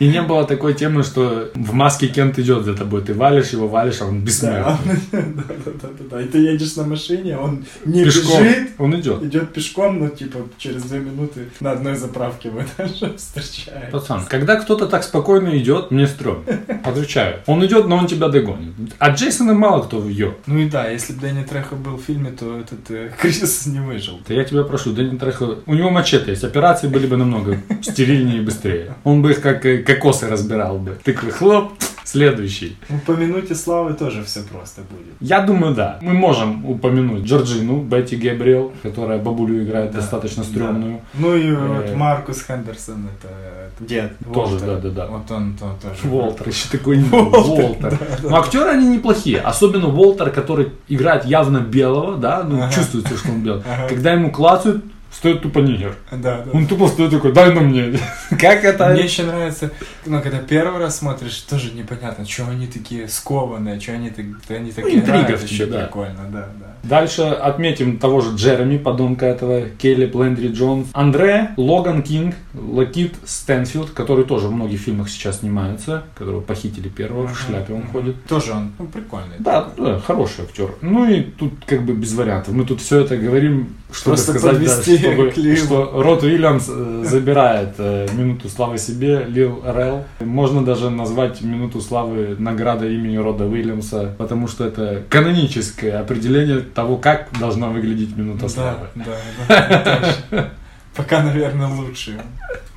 И 0.01 0.07
не 0.07 0.23
было 0.23 0.45
такой 0.47 0.73
темы, 0.73 1.03
что 1.03 1.51
в 1.53 1.73
маске 1.73 2.07
Кент 2.07 2.39
идет 2.39 2.65
за 2.65 2.73
тобой, 2.73 3.03
ты 3.03 3.13
валишь 3.13 3.49
его, 3.49 3.67
валишь, 3.67 4.01
а 4.01 4.05
он 4.05 4.21
бессмертный. 4.21 4.95
да, 5.11 5.19
да, 5.21 5.53
да, 5.65 5.71
да, 5.81 6.03
да. 6.09 6.21
И 6.23 6.25
ты 6.25 6.39
едешь 6.39 6.75
на 6.75 6.85
машине, 6.85 7.37
он 7.37 7.65
не 7.85 8.03
Пешком. 8.03 8.43
бежит, 8.43 8.69
Он 8.79 8.99
идет. 8.99 9.21
идет 9.21 9.53
пешком, 9.53 9.99
но 9.99 10.09
типа 10.09 10.39
через 10.57 10.81
две 10.85 10.97
минуты 10.97 11.49
на 11.59 11.73
одной 11.73 11.95
заправке 11.97 12.49
вы 12.49 12.65
даже 12.79 13.15
встречаете. 13.15 13.89
Пацан, 13.91 14.25
когда 14.27 14.55
кто-то 14.55 14.87
так 14.87 15.03
спокойно 15.03 15.55
идет, 15.55 15.91
мне 15.91 16.07
стрёмно. 16.07 16.45
Отвечаю. 16.83 17.41
Он 17.45 17.63
идет, 17.63 17.87
но 17.87 17.97
он 17.97 18.07
тебя 18.07 18.27
догонит. 18.29 18.73
А 18.97 19.11
Джейсона 19.11 19.53
мало 19.53 19.83
кто 19.83 19.99
вьет. 19.99 20.33
Ну 20.47 20.57
и 20.57 20.67
да, 20.67 20.89
если 20.89 21.13
бы 21.13 21.21
Дэнни 21.21 21.43
Трехо 21.43 21.75
был 21.75 21.97
в 21.97 22.01
фильме, 22.01 22.31
то 22.31 22.59
этот 22.59 22.89
э, 22.89 23.11
Крис 23.21 23.67
не 23.67 23.81
выжил. 23.81 24.19
Да 24.27 24.33
я 24.33 24.45
тебя 24.45 24.63
прошу, 24.63 24.93
Дэнни 24.93 25.19
Трехо, 25.19 25.59
у 25.67 25.75
него 25.75 25.91
мачете 25.91 26.31
есть, 26.31 26.43
операции 26.43 26.87
были 26.87 27.05
бы 27.05 27.17
намного 27.17 27.59
стерильнее 27.83 28.39
и 28.39 28.41
быстрее. 28.41 28.95
Он 29.03 29.21
бы 29.21 29.29
их 29.29 29.41
как 29.41 29.63
э, 29.63 29.90
кокосы 29.95 30.27
разбирал 30.30 30.77
бы. 30.77 30.97
Такой 31.04 31.30
хлоп, 31.32 31.73
следующий. 32.04 32.77
Упомянуть 32.89 33.51
и 33.51 33.56
славы 33.56 33.93
тоже 33.93 34.23
все 34.23 34.41
просто 34.41 34.82
будет. 34.89 35.13
Я 35.19 35.41
думаю, 35.41 35.73
да. 35.75 35.97
Мы 36.01 36.13
можем 36.13 36.65
упомянуть 36.65 37.23
Джорджину, 37.25 37.82
Бетти 37.82 38.15
Габриэл, 38.15 38.71
которая 38.84 39.19
бабулю 39.19 39.63
играет 39.63 39.91
достаточно 39.91 40.43
стрёмную. 40.43 41.01
Ну 41.13 41.36
и 41.36 41.51
Э, 41.51 41.56
вот 41.56 41.95
Маркус 41.95 42.43
Хендерсон, 42.47 43.08
это 43.19 43.34
э, 43.34 43.69
дед. 43.86 44.13
Тоже, 44.34 44.54
Уолтер. 44.54 44.67
да-да-да. 44.67 45.08
Вот 45.08 45.32
он 45.32 45.56
то, 45.60 45.75
тоже. 45.82 45.95
Волтер, 46.13 46.47
еще 46.49 46.69
такой 46.69 46.97
Волтер. 46.99 47.97
Но 48.23 48.36
актеры 48.38 48.69
они 48.71 48.88
неплохие. 48.88 49.39
Особенно 49.39 49.88
Волтер, 49.88 50.30
который 50.32 50.69
играет 50.88 51.25
явно 51.25 51.60
белого, 51.60 52.17
да, 52.17 52.43
ну 52.43 52.62
Ага. 52.63 52.71
чувствуется, 52.73 53.17
что 53.17 53.30
он 53.32 53.41
белый. 53.43 53.62
Ага. 53.69 53.88
Когда 53.89 54.13
ему 54.13 54.32
клацают, 54.32 54.84
стоит 55.12 55.41
тупо 55.41 55.60
нигер. 55.60 55.95
Да, 56.12 56.43
да. 56.45 56.52
Он 56.54 56.67
тупо 56.67 56.88
стоит 56.88 57.12
такой, 57.12 57.32
дай 57.34 57.54
на 57.54 57.62
мне. 57.62 58.00
Как 58.30 58.63
это? 58.63 58.89
Мне 58.89 59.04
еще 59.04 59.24
нравится, 59.24 59.71
ну, 60.06 60.21
когда 60.21 60.39
первый 60.39 60.80
раз 60.80 60.97
смотришь, 61.00 61.38
тоже 61.41 61.71
непонятно, 61.74 62.26
что 62.26 62.47
они 62.47 62.67
такие 62.67 63.08
скованные, 63.08 63.80
что 63.80 63.93
они, 63.93 64.12
они 64.50 64.71
такие 64.71 65.00
играют, 65.00 65.39
в 65.39 65.43
еще 65.43 65.65
да. 65.65 65.86
прикольно, 65.86 66.30
да, 66.32 66.47
да. 66.60 66.71
Дальше 66.84 67.21
отметим 67.21 68.00
того 68.00 68.21
же 68.21 68.36
Джереми, 68.36 68.78
подонка 68.78 69.28
этого, 69.28 69.69
Келли 69.69 70.10
Лэндри 70.12 70.47
Джонс, 70.47 70.88
Андре, 70.93 71.52
Логан 71.58 72.02
Кинг, 72.02 72.36
Лакит 72.54 73.13
Стэнфилд, 73.24 73.91
который 73.91 74.26
тоже 74.26 74.47
в 74.47 74.52
многих 74.52 74.80
фильмах 74.80 75.10
сейчас 75.10 75.39
снимается, 75.39 76.04
которого 76.15 76.41
похитили 76.41 76.89
первого, 76.89 77.28
в 77.28 77.39
шляпе 77.39 77.74
он 77.74 77.84
ходит. 77.84 78.24
Тоже 78.26 78.54
он 78.54 78.71
ну, 78.80 78.88
прикольный. 78.88 79.36
Да, 79.39 79.69
да, 79.78 80.00
хороший 80.00 80.45
актер. 80.45 80.74
Ну 80.82 81.08
и 81.08 81.21
тут 81.21 81.54
как 81.65 81.84
бы 81.84 81.93
без 81.93 82.13
вариантов. 82.13 82.54
Мы 82.54 82.65
тут 82.65 82.82
все 82.82 83.02
это 83.02 83.15
говорим, 83.15 83.76
чтобы 83.91 84.15
Просто 84.15 84.32
сказать, 84.34 84.58
подвести 84.58 84.97
чтобы- 85.01 85.33
Лилу. 85.35 85.55
что 85.57 85.91
Рот 86.03 86.23
Уильямс 86.23 86.69
э, 86.69 87.03
забирает 87.05 87.75
э, 87.77 88.07
минуту 88.13 88.49
славы 88.49 88.77
себе, 88.77 89.25
Лил 89.27 89.61
Релл. 89.65 90.05
Можно 90.19 90.63
даже 90.63 90.89
назвать 90.89 91.41
минуту 91.41 91.81
славы 91.81 92.35
наградой 92.39 92.95
имени 92.95 93.17
Рода 93.17 93.45
Уильямса, 93.45 94.13
потому 94.17 94.47
что 94.47 94.65
это 94.65 95.03
каноническое 95.09 95.99
определение 95.99 96.59
того, 96.61 96.97
как 96.97 97.27
должна 97.39 97.67
выглядеть 97.69 98.15
минута 98.15 98.43
Да, 98.43 98.49
славы. 98.49 98.87
да, 98.95 99.17
да, 99.47 99.99
точно. 100.29 100.49
Пока, 100.95 101.23
наверное, 101.23 101.67
лучший 101.67 102.15
он 102.15 102.21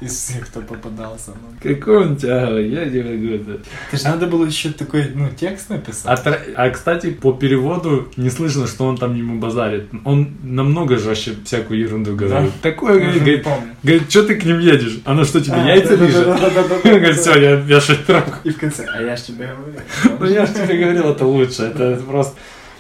из 0.01 0.13
всех, 0.13 0.47
кто 0.49 0.61
попадался. 0.61 1.31
нам. 1.31 1.57
Какой 1.63 1.97
он 2.07 2.17
тяговый, 2.17 2.69
я 2.69 2.85
не 2.85 3.01
могу 3.03 3.35
это. 3.35 3.61
Это 3.91 3.97
же 4.03 4.05
надо 4.09 4.27
было 4.27 4.45
еще 4.45 4.71
такой, 4.71 5.11
ну, 5.15 5.29
текст 5.35 5.67
А, 5.71 5.75
написать. 5.75 6.25
тр- 6.27 6.53
а, 6.57 6.69
кстати, 6.71 7.11
по 7.11 7.33
переводу 7.33 8.09
не 8.17 8.29
слышно, 8.31 8.67
что 8.67 8.85
он 8.85 8.99
там 8.99 9.15
ему 9.15 9.39
базарит. 9.41 9.89
Он 10.05 10.29
намного 10.43 10.99
жестче 10.99 11.35
всякую 11.45 11.81
ерунду 11.81 12.15
говорит. 12.17 12.51
Такое 12.61 12.95
Я 12.95 13.01
говорит, 13.01 13.23
говорит, 13.23 13.45
помню. 13.45 13.69
Говорит, 13.83 14.11
что 14.11 14.23
ты 14.25 14.35
к 14.37 14.45
ним 14.45 14.59
едешь? 14.59 14.99
Она 15.05 15.25
что, 15.25 15.41
тебе 15.41 15.55
А, 15.57 15.67
яйца 15.67 15.97
да-да-да-да-да-да-да. 15.97 16.75
лежат? 16.75 16.85
Он 16.87 16.99
говорит, 16.99 17.17
все, 17.21 17.39
я 17.41 17.55
вешаю 17.57 17.99
трубку. 18.07 18.33
И 18.45 18.51
в 18.51 18.59
конце, 18.59 18.87
а 18.93 19.01
я 19.03 19.17
ж 19.17 19.21
тебе 19.23 19.47
говорил. 19.57 19.81
Ну 20.21 20.27
я 20.27 20.45
же 20.47 20.53
тебе 20.55 20.77
говорил, 20.79 21.11
это 21.11 21.25
лучше. 21.25 21.63
Это 21.63 21.97
просто 22.07 22.35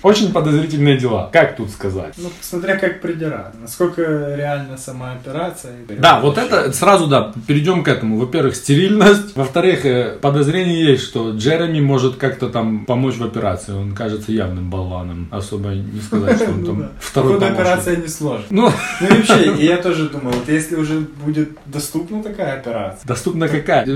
очень 0.04 0.32
подозрительные 0.32 0.98
дела. 0.98 1.30
Как 1.32 1.56
тут 1.56 1.70
сказать? 1.70 2.12
Ну, 2.18 2.30
смотря 2.42 2.76
как 2.76 3.00
придираться. 3.00 3.58
Насколько 3.58 4.34
реально 4.36 4.76
сама 4.76 5.12
операция. 5.12 5.72
Да, 5.98 6.20
вот 6.20 6.36
это 6.36 6.72
сразу, 6.72 7.06
да, 7.06 7.32
перейдем 7.46 7.82
к 7.82 7.88
этому. 7.88 8.18
Во-первых, 8.18 8.54
стерильность. 8.54 9.34
Во-вторых, 9.34 9.86
э, 9.86 10.18
подозрение 10.20 10.92
есть, 10.92 11.04
что 11.04 11.30
Джереми 11.30 11.80
может 11.80 12.16
как-то 12.16 12.50
там 12.50 12.84
помочь 12.84 13.16
в 13.16 13.24
операции. 13.24 13.72
Он 13.72 13.94
кажется 13.94 14.30
явным 14.30 14.68
болваном. 14.68 15.28
Особо 15.30 15.70
не 15.70 16.00
сказать, 16.02 16.36
что 16.36 16.50
он 16.50 16.60
Ну 16.64 16.66
там 16.66 16.80
да. 16.80 16.90
второй 17.00 17.34
помощник. 17.34 17.58
операция 17.58 17.96
не 17.96 18.08
сложна. 18.08 18.44
Ну, 18.50 18.70
Ну 19.00 19.06
вообще, 19.08 19.54
я 19.64 19.78
тоже 19.78 20.10
думаю, 20.10 20.34
вот 20.34 20.48
если 20.48 20.76
уже 20.76 21.00
будет 21.24 21.50
доступна 21.64 22.22
такая 22.22 22.58
операция, 22.58 23.00
доступна 23.06 23.48
какая? 23.48 23.86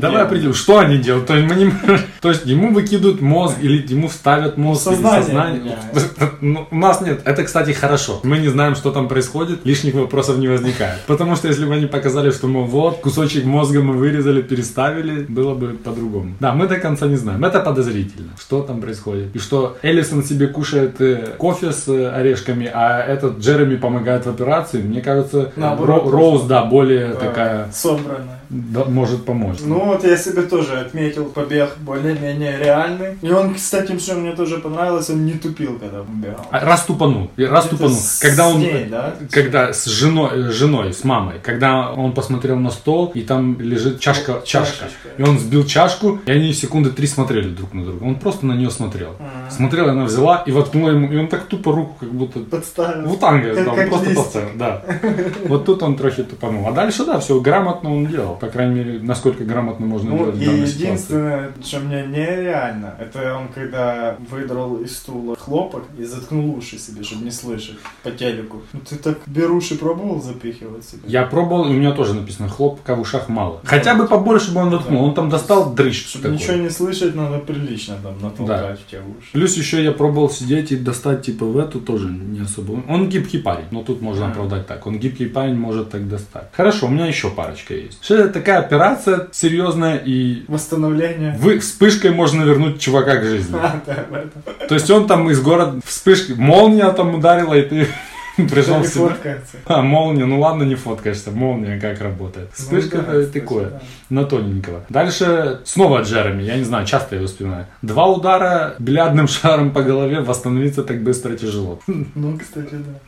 Давай 0.00 0.22
определим, 0.22 0.52
что 0.54 0.78
они 0.78 0.98
делают. 0.98 1.26
То 2.20 2.28
есть, 2.28 2.44
ему 2.44 2.74
выкидывают 2.74 3.22
мозг 3.22 3.56
или 3.62 3.82
ему 3.90 4.08
вставят 4.08 4.58
мозг 4.58 4.86
или 4.88 4.96
сознание. 4.96 5.45
Меняется. 5.52 6.10
Ну, 6.40 6.66
у 6.70 6.76
нас 6.76 7.00
нет. 7.00 7.20
Это, 7.24 7.44
кстати, 7.44 7.72
хорошо. 7.72 8.20
Мы 8.22 8.38
не 8.38 8.48
знаем, 8.48 8.74
что 8.74 8.90
там 8.90 9.08
происходит, 9.08 9.64
лишних 9.64 9.94
вопросов 9.94 10.38
не 10.38 10.48
возникает. 10.48 11.00
Потому 11.06 11.36
что 11.36 11.48
если 11.48 11.64
бы 11.64 11.74
они 11.74 11.86
показали, 11.86 12.30
что 12.30 12.46
мы 12.46 12.64
вот 12.64 12.98
кусочек 12.98 13.44
мозга 13.44 13.80
мы 13.82 13.94
вырезали, 13.94 14.42
переставили, 14.42 15.22
было 15.28 15.54
бы 15.54 15.68
по-другому. 15.68 16.34
Да, 16.40 16.52
мы 16.52 16.66
до 16.68 16.76
конца 16.78 17.06
не 17.06 17.16
знаем. 17.16 17.44
Это 17.44 17.60
подозрительно, 17.60 18.30
что 18.38 18.62
там 18.62 18.80
происходит. 18.80 19.34
И 19.34 19.38
что 19.38 19.76
Эллисон 19.82 20.22
себе 20.24 20.46
кушает 20.48 21.00
э, 21.00 21.34
кофе 21.38 21.72
с 21.72 21.88
э, 21.88 22.08
орешками, 22.10 22.70
а 22.72 23.00
этот 23.02 23.38
Джереми 23.38 23.76
помогает 23.76 24.26
в 24.26 24.30
операции. 24.30 24.82
Мне 24.82 25.00
кажется, 25.00 25.52
Наоборот, 25.56 26.04
Ро- 26.06 26.10
Роуз, 26.10 26.42
да, 26.42 26.64
более 26.64 27.08
Да, 27.08 27.14
такая 27.20 27.68
собранная. 27.72 28.40
Да, 28.48 28.84
может 28.84 29.24
помочь. 29.24 29.58
Ну 29.62 29.84
вот 29.86 30.04
я 30.04 30.16
себе 30.16 30.42
тоже 30.42 30.80
отметил 30.80 31.26
побег 31.26 31.76
более-менее 31.80 32.58
реальный. 32.58 33.18
И 33.22 33.30
он, 33.30 33.54
кстати, 33.54 33.96
что 33.98 34.14
мне 34.14 34.32
тоже 34.32 34.58
понравилось, 34.58 35.10
он 35.10 35.24
не 35.26 35.32
тупил, 35.32 35.78
когда 35.78 36.00
убегал. 36.02 36.46
А, 36.50 36.60
Раз 36.64 36.84
тупанул, 36.84 37.30
раз 37.36 37.66
Это 37.66 37.76
тупанул. 37.76 37.98
Когда 38.20 38.48
он, 38.48 38.58
ней, 38.60 38.84
да? 38.90 39.14
когда 39.30 39.72
с 39.72 39.84
женой, 39.86 40.50
женой, 40.52 40.92
с 40.92 41.04
мамой, 41.04 41.34
когда 41.42 41.92
он 41.92 42.12
посмотрел 42.12 42.56
на 42.58 42.70
стол 42.70 43.10
и 43.14 43.22
там 43.22 43.60
лежит 43.60 44.00
чашка, 44.00 44.40
чашка, 44.44 44.78
чашечка. 44.78 45.08
и 45.18 45.22
он 45.22 45.38
сбил 45.38 45.64
чашку, 45.64 46.20
и 46.26 46.30
они 46.30 46.52
секунды 46.52 46.90
три 46.90 47.06
смотрели 47.06 47.48
друг 47.48 47.72
на 47.74 47.84
друга. 47.84 48.04
Он 48.04 48.16
просто 48.16 48.46
на 48.46 48.52
нее 48.52 48.70
смотрел, 48.70 49.10
Ага. 49.18 49.50
смотрел, 49.50 49.86
и 49.86 49.90
она 49.90 50.04
взяла 50.04 50.42
и 50.46 50.52
воткнула 50.52 50.90
ему, 50.90 51.12
и 51.12 51.16
он 51.16 51.28
так 51.28 51.44
тупо 51.46 51.72
руку, 51.72 51.96
как 52.00 52.10
будто 52.10 52.40
Подставил. 52.40 53.08
в 53.08 53.18
танго, 53.18 53.54
Как- 53.54 53.64
да, 53.64 53.70
он 53.72 53.76
как 53.76 53.88
просто 53.88 54.08
листик. 54.10 54.24
поставил, 54.24 54.48
да. 54.56 54.82
Вот 55.48 55.64
тут 55.64 55.82
он 55.82 55.96
трохи 55.96 56.22
тупанул. 56.22 56.66
А 56.68 56.72
дальше, 56.72 57.04
да, 57.04 57.18
все 57.20 57.40
грамотно 57.40 57.92
он 57.94 58.06
делал. 58.06 58.35
По 58.40 58.48
крайней 58.48 58.74
мере, 58.74 58.98
насколько 59.00 59.44
грамотно 59.44 59.86
можно 59.86 60.10
Ну 60.10 60.18
делать 60.18 60.36
и 60.40 60.44
данной 60.44 60.66
ситуации. 60.66 60.82
единственное, 60.84 61.52
что 61.64 61.80
мне 61.80 62.06
нереально, 62.06 62.94
это 62.98 63.36
он 63.36 63.48
когда 63.48 64.16
выдрал 64.30 64.76
из 64.76 64.96
стула 64.96 65.36
хлопок 65.36 65.84
и 65.98 66.04
заткнул 66.04 66.56
уши 66.56 66.78
себе, 66.78 67.02
чтобы 67.02 67.24
не 67.24 67.30
слышать 67.30 67.76
по 68.02 68.10
телеку. 68.10 68.62
Ну 68.72 68.80
ты 68.88 68.96
так 68.96 69.18
беруши 69.26 69.76
пробовал 69.76 70.20
запихивать 70.22 70.84
себе? 70.84 71.02
Я 71.06 71.22
пробовал, 71.24 71.66
и 71.66 71.70
у 71.70 71.72
меня 71.74 71.92
тоже 71.92 72.14
написано, 72.14 72.48
хлопка 72.48 72.94
в 72.94 73.00
ушах 73.00 73.28
мало. 73.28 73.60
Хотя 73.64 73.94
бы 73.94 74.06
побольше 74.06 74.52
бы 74.52 74.60
он 74.60 74.70
воткнул. 74.70 75.04
Он 75.04 75.14
там 75.14 75.28
достал 75.30 75.72
дрыщ 75.74 76.06
Чтобы 76.06 76.24
такой. 76.24 76.38
ничего 76.38 76.54
не 76.56 76.70
слышать, 76.70 77.14
надо 77.14 77.38
прилично 77.38 77.96
там 78.02 78.20
натолкать 78.20 78.80
в 78.80 78.86
те 78.90 78.98
уши. 78.98 79.28
Плюс 79.32 79.56
еще 79.56 79.82
я 79.82 79.92
пробовал 79.92 80.30
сидеть 80.30 80.72
и 80.72 80.76
достать 80.76 81.22
типа 81.26 81.44
в 81.46 81.58
эту 81.58 81.80
тоже 81.80 82.08
не 82.08 82.40
особо. 82.40 82.82
Он 82.88 83.08
гибкий 83.08 83.38
парень, 83.38 83.66
но 83.70 83.82
тут 83.82 84.00
можно 84.00 84.26
А. 84.26 84.30
оправдать 84.30 84.66
так. 84.66 84.86
Он 84.86 84.98
гибкий 84.98 85.26
парень 85.26 85.54
может 85.56 85.90
так 85.90 86.08
достать. 86.08 86.48
Хорошо, 86.52 86.86
у 86.86 86.90
меня 86.90 87.06
еще 87.06 87.30
парочка 87.30 87.74
есть. 87.74 88.04
Это 88.26 88.34
такая 88.34 88.58
операция 88.58 89.28
серьезная 89.32 89.96
и 89.96 90.44
Восстановление. 90.48 91.36
вы 91.40 91.58
вспышкой 91.58 92.10
можно 92.10 92.42
вернуть 92.42 92.80
чувака 92.80 93.16
к 93.16 93.24
жизни. 93.24 93.56
А, 93.62 93.80
да. 93.86 94.66
То 94.68 94.74
есть 94.74 94.90
он 94.90 95.06
там 95.06 95.30
из 95.30 95.40
города 95.40 95.80
вспышки, 95.84 96.32
молния 96.32 96.90
там 96.92 97.14
ударила, 97.14 97.54
и 97.54 97.62
ты 97.62 97.88
Пришел 98.36 98.80
в 98.80 98.86
себя. 98.86 99.08
фоткается. 99.08 99.56
А, 99.64 99.80
молния, 99.80 100.26
ну 100.26 100.38
ладно, 100.38 100.64
не 100.64 100.74
фоткаешься, 100.74 101.30
молния 101.30 101.80
как 101.80 102.02
работает. 102.02 102.50
Вспышка 102.52 102.98
Ну 102.98 103.20
да, 103.22 103.26
такое, 103.26 103.70
да. 103.70 103.80
на 104.10 104.24
тоненького. 104.24 104.84
Дальше 104.90 105.60
снова 105.64 106.02
Джереми, 106.02 106.42
я 106.42 106.56
не 106.56 106.64
знаю, 106.64 106.84
часто 106.86 107.14
я 107.14 107.20
его 107.20 107.28
вспоминаю. 107.28 107.66
Два 107.80 108.06
удара 108.06 108.74
бильярдным 108.78 109.26
шаром 109.28 109.70
по 109.70 109.82
голове, 109.82 110.20
восстановиться 110.20 110.82
так 110.82 111.02
быстро 111.02 111.34
тяжело. 111.34 111.80
Ну, 111.86 112.38
кстати, 112.38 112.72
да. 112.74 113.00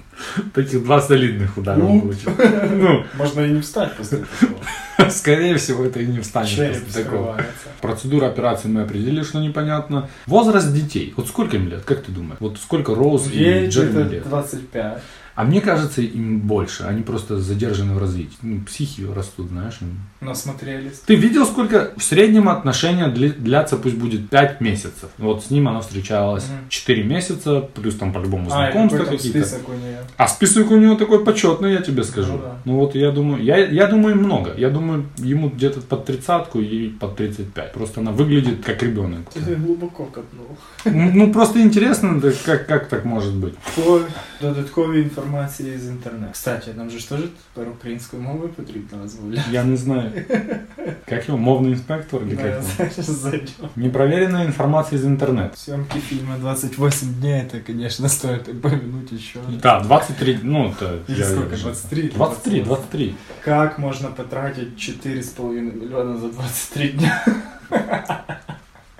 Таких 0.54 0.82
два 0.84 1.00
солидных 1.00 1.56
удара 1.56 1.78
Ну. 1.78 2.00
получил. 2.00 2.30
Ну, 2.70 3.04
Можно 3.14 3.40
и 3.42 3.50
не 3.50 3.60
встать 3.60 3.92
после 3.96 4.18
такого. 4.18 4.60
скорее 5.10 5.56
всего, 5.56 5.84
это 5.84 6.00
и 6.00 6.06
не 6.06 6.20
встанет 6.20 6.48
Череп 6.50 6.84
после 6.84 7.04
такого. 7.04 7.40
Процедура 7.80 8.26
операции 8.26 8.68
мы 8.68 8.82
определили, 8.82 9.22
что 9.22 9.38
непонятно. 9.40 10.08
Возраст 10.26 10.72
детей. 10.72 11.14
Вот 11.16 11.28
сколько 11.28 11.56
им 11.56 11.68
лет, 11.68 11.84
как 11.84 12.02
ты 12.02 12.12
думаешь? 12.12 12.38
Вот 12.40 12.58
сколько 12.58 12.94
Роуз 12.94 13.26
и 13.32 13.66
Джереми 13.68 13.90
где-то 13.90 14.02
лет? 14.02 14.28
25. 14.28 15.02
А 15.38 15.44
мне 15.44 15.60
кажется, 15.60 16.02
им 16.02 16.40
больше. 16.40 16.82
Они 16.82 17.02
просто 17.02 17.38
задержаны 17.38 17.94
в 17.94 17.98
развитии. 17.98 18.36
Ну, 18.42 18.60
психи 18.66 19.06
растут, 19.16 19.48
знаешь. 19.50 19.78
им. 19.82 19.88
Насмотрелись. 20.20 20.98
Ты 21.06 21.14
видел, 21.14 21.46
сколько 21.46 21.92
в 21.96 22.02
среднем 22.02 22.48
отношения 22.48 23.06
длятся, 23.06 23.76
пусть 23.76 23.96
будет 23.96 24.28
5 24.30 24.60
месяцев. 24.60 25.08
Вот 25.18 25.44
с 25.44 25.50
ним 25.50 25.68
она 25.68 25.80
встречалась 25.80 26.44
Мгм. 26.48 26.68
4 26.68 27.04
месяца, 27.04 27.60
плюс 27.74 27.94
там 27.94 28.12
по-любому 28.12 28.46
А, 28.46 28.50
знакомства 28.50 28.98
там 28.98 29.16
какие-то. 29.16 29.38
список 29.38 29.68
у 29.68 29.72
нее. 29.72 29.98
А 30.16 30.26
список 30.26 30.70
у 30.72 30.76
него 30.76 30.96
такой 30.96 31.24
почетный, 31.24 31.72
я 31.72 31.82
тебе 31.82 32.02
скажу. 32.02 32.32
Ну 32.32 32.38
Ну, 32.64 32.72
да. 32.72 32.78
вот 32.80 32.94
я 32.96 33.10
думаю, 33.12 33.44
я, 33.44 33.56
я 33.58 33.86
думаю 33.86 34.16
много. 34.16 34.54
Я 34.58 34.70
думаю, 34.70 35.04
ему 35.18 35.50
где-то 35.50 35.80
под 35.82 36.04
тридцатку 36.04 36.58
и 36.60 36.88
под 36.88 37.14
35. 37.16 37.72
Просто 37.72 38.00
она 38.00 38.10
выглядит 38.10 38.64
как 38.66 38.82
ребенок. 38.82 39.20
Ты 39.34 39.54
глибоко 39.54 40.04
копнув. 40.04 40.58
Ну 40.84 41.10
ну, 41.14 41.32
просто 41.32 41.60
интересно, 41.60 42.20
да, 42.20 42.32
как, 42.44 42.66
как 42.66 42.88
так 42.88 43.04
может 43.04 43.34
быть. 43.34 43.54
По 43.76 44.00
додатковій 44.42 45.04
інформації 45.27 45.77
з 45.77 45.87
інтернету. 45.87 46.31
Кстати, 46.33 46.73
нам 46.77 46.89
же 46.89 46.99
ж 46.99 47.09
теж 47.09 47.19
тепер 47.53 47.69
українською 47.71 48.21
мовою 48.23 48.49
потрібно 48.49 48.97
розмовляти. 49.03 49.43
Я 49.51 49.63
не 49.63 49.77
знаю. 49.77 50.11
Как 51.09 51.29
его, 51.29 51.37
мовный 51.37 51.71
инспектор 51.71 52.21
или 52.23 52.35
Да, 52.35 52.41
как 52.43 52.51
его? 52.51 52.61
знаєш, 52.75 52.95
зайдем. 53.05 53.69
Непроверенная 53.75 54.45
информация 54.45 54.99
из 54.99 55.05
интернета. 55.05 55.55
Съемки 55.57 55.99
фильма 55.99 56.37
28 56.39 57.13
дней, 57.13 57.41
это, 57.43 57.59
конечно, 57.67 58.09
стоит 58.09 58.47
упомянуть 58.49 59.11
еще. 59.11 59.39
Да, 59.61 59.79
23, 59.79 60.39
ну 60.43 60.69
это... 60.69 60.99
Или 61.09 61.19
я- 61.19 61.25
сколько, 61.25 61.57
23 61.57 62.01
или 62.01 62.09
23, 62.09 62.61
28? 62.61 62.63
23. 62.65 63.15
Как 63.45 63.79
можно 63.79 64.07
потратить 64.09 64.77
4,5 64.77 65.61
миллиона 65.81 66.17
за 66.17 66.27
23 66.27 66.87
дня? 66.89 67.25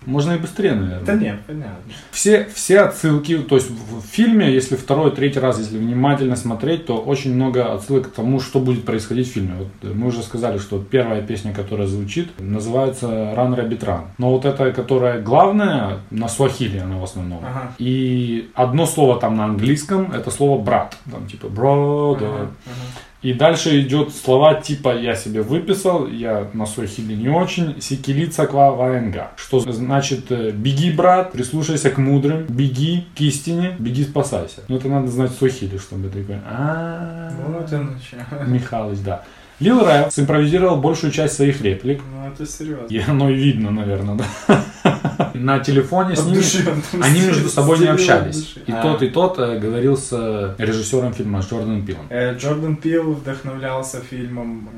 Можно 0.08 0.32
и 0.32 0.38
быстрее, 0.38 0.72
наверное. 0.72 1.04
Да 1.04 1.14
нет, 1.14 1.40
понятно. 1.46 1.76
Все, 2.10 2.48
все 2.54 2.80
отсылки, 2.80 3.36
то 3.36 3.56
есть 3.56 3.68
в 3.70 4.00
фильме, 4.10 4.50
если 4.50 4.74
второй, 4.74 5.10
третий 5.10 5.38
раз, 5.38 5.58
если 5.58 5.76
внимательно 5.76 6.34
смотреть, 6.34 6.86
то 6.86 6.96
очень 6.96 7.34
много 7.34 7.74
отсылок 7.74 8.10
к 8.10 8.14
тому, 8.14 8.40
что 8.40 8.58
будет 8.58 8.86
происходить 8.86 9.28
в 9.28 9.32
фильме. 9.32 9.54
Вот 9.58 9.68
э, 9.82 9.92
мы 9.94 10.06
уже 10.06 10.22
сказали, 10.22 10.56
что 10.56 10.78
первая 10.78 11.20
песня, 11.20 11.52
которая 11.52 11.86
звучит, 11.86 12.28
называется 12.38 13.06
Run 13.06 13.54
Rabbit 13.54 13.80
Run. 13.80 14.04
Но 14.16 14.30
вот 14.30 14.46
эта, 14.46 14.72
которая 14.72 15.20
главная, 15.20 15.98
на 16.10 16.28
суахили 16.28 16.78
она 16.78 16.96
в 16.96 17.04
основном. 17.04 17.44
Ага. 17.44 17.74
И 17.76 18.50
одно 18.54 18.86
слово 18.86 19.20
там 19.20 19.36
на 19.36 19.44
английском, 19.44 20.10
это 20.12 20.30
слово 20.30 20.58
брат. 20.58 20.96
Там 21.12 21.26
типа 21.26 21.48
brother. 21.48 22.16
Ага, 22.16 22.50
ага. 22.64 23.07
И 23.20 23.32
дальше 23.32 23.80
идет 23.80 24.14
слова 24.14 24.54
типа 24.54 24.96
я 24.96 25.16
себе 25.16 25.42
выписал, 25.42 26.06
я 26.06 26.48
на 26.52 26.66
суахили 26.66 27.14
не 27.14 27.28
очень, 27.28 27.80
сикилица 27.80 28.46
ква 28.46 28.70
ваенга. 28.70 29.32
Что 29.36 29.58
значит 29.58 30.30
э, 30.30 30.52
беги, 30.52 30.92
брат, 30.92 31.32
прислушайся 31.32 31.90
к 31.90 31.98
мудрым, 31.98 32.46
беги 32.48 33.06
к 33.16 33.20
истине, 33.20 33.74
беги 33.78 34.04
спасайся. 34.04 34.62
Ну 34.68 34.76
это 34.76 34.88
надо 34.88 35.08
знать 35.08 35.32
суахили, 35.32 35.78
чтобы 35.78 36.08
такой. 36.08 36.38
А 36.46 37.32
Вот 37.44 37.72
оно 37.72 37.96
что. 37.98 38.44
Михалыч, 38.46 39.00
да. 39.00 39.24
Лил 39.60 39.84
Рэ 39.84 40.08
симпровизировал 40.12 40.76
большую 40.76 41.10
часть 41.12 41.34
своих 41.34 41.60
реплик. 41.62 42.00
Ну 42.14 42.28
это 42.32 42.46
серьезно. 42.46 42.86
И 42.86 42.98
оно 43.00 43.28
и 43.28 43.34
видно, 43.34 43.70
наверное, 43.70 44.14
да. 44.16 44.62
На 45.34 45.58
телефоне 45.58 46.14
с 46.16 46.24
ними 46.24 46.42
они 47.02 47.20
с- 47.20 47.26
между 47.26 47.48
собой 47.48 47.78
не 47.80 47.86
общались. 47.86 48.54
И 48.66 48.72
А. 48.72 48.82
тот, 48.82 49.02
и 49.02 49.08
тот 49.08 49.38
э, 49.38 49.58
говорил 49.58 49.96
с 49.96 50.08
э, 50.12 50.54
режиссером 50.58 51.12
фильма, 51.12 51.42
с 51.42 51.50
Джорданом 51.50 51.84
Пилом. 51.84 52.06
Э, 52.08 52.36
Джордан 52.36 52.76
Пил 52.76 53.12
вдохновлялся 53.14 54.00
фильмом 54.00 54.68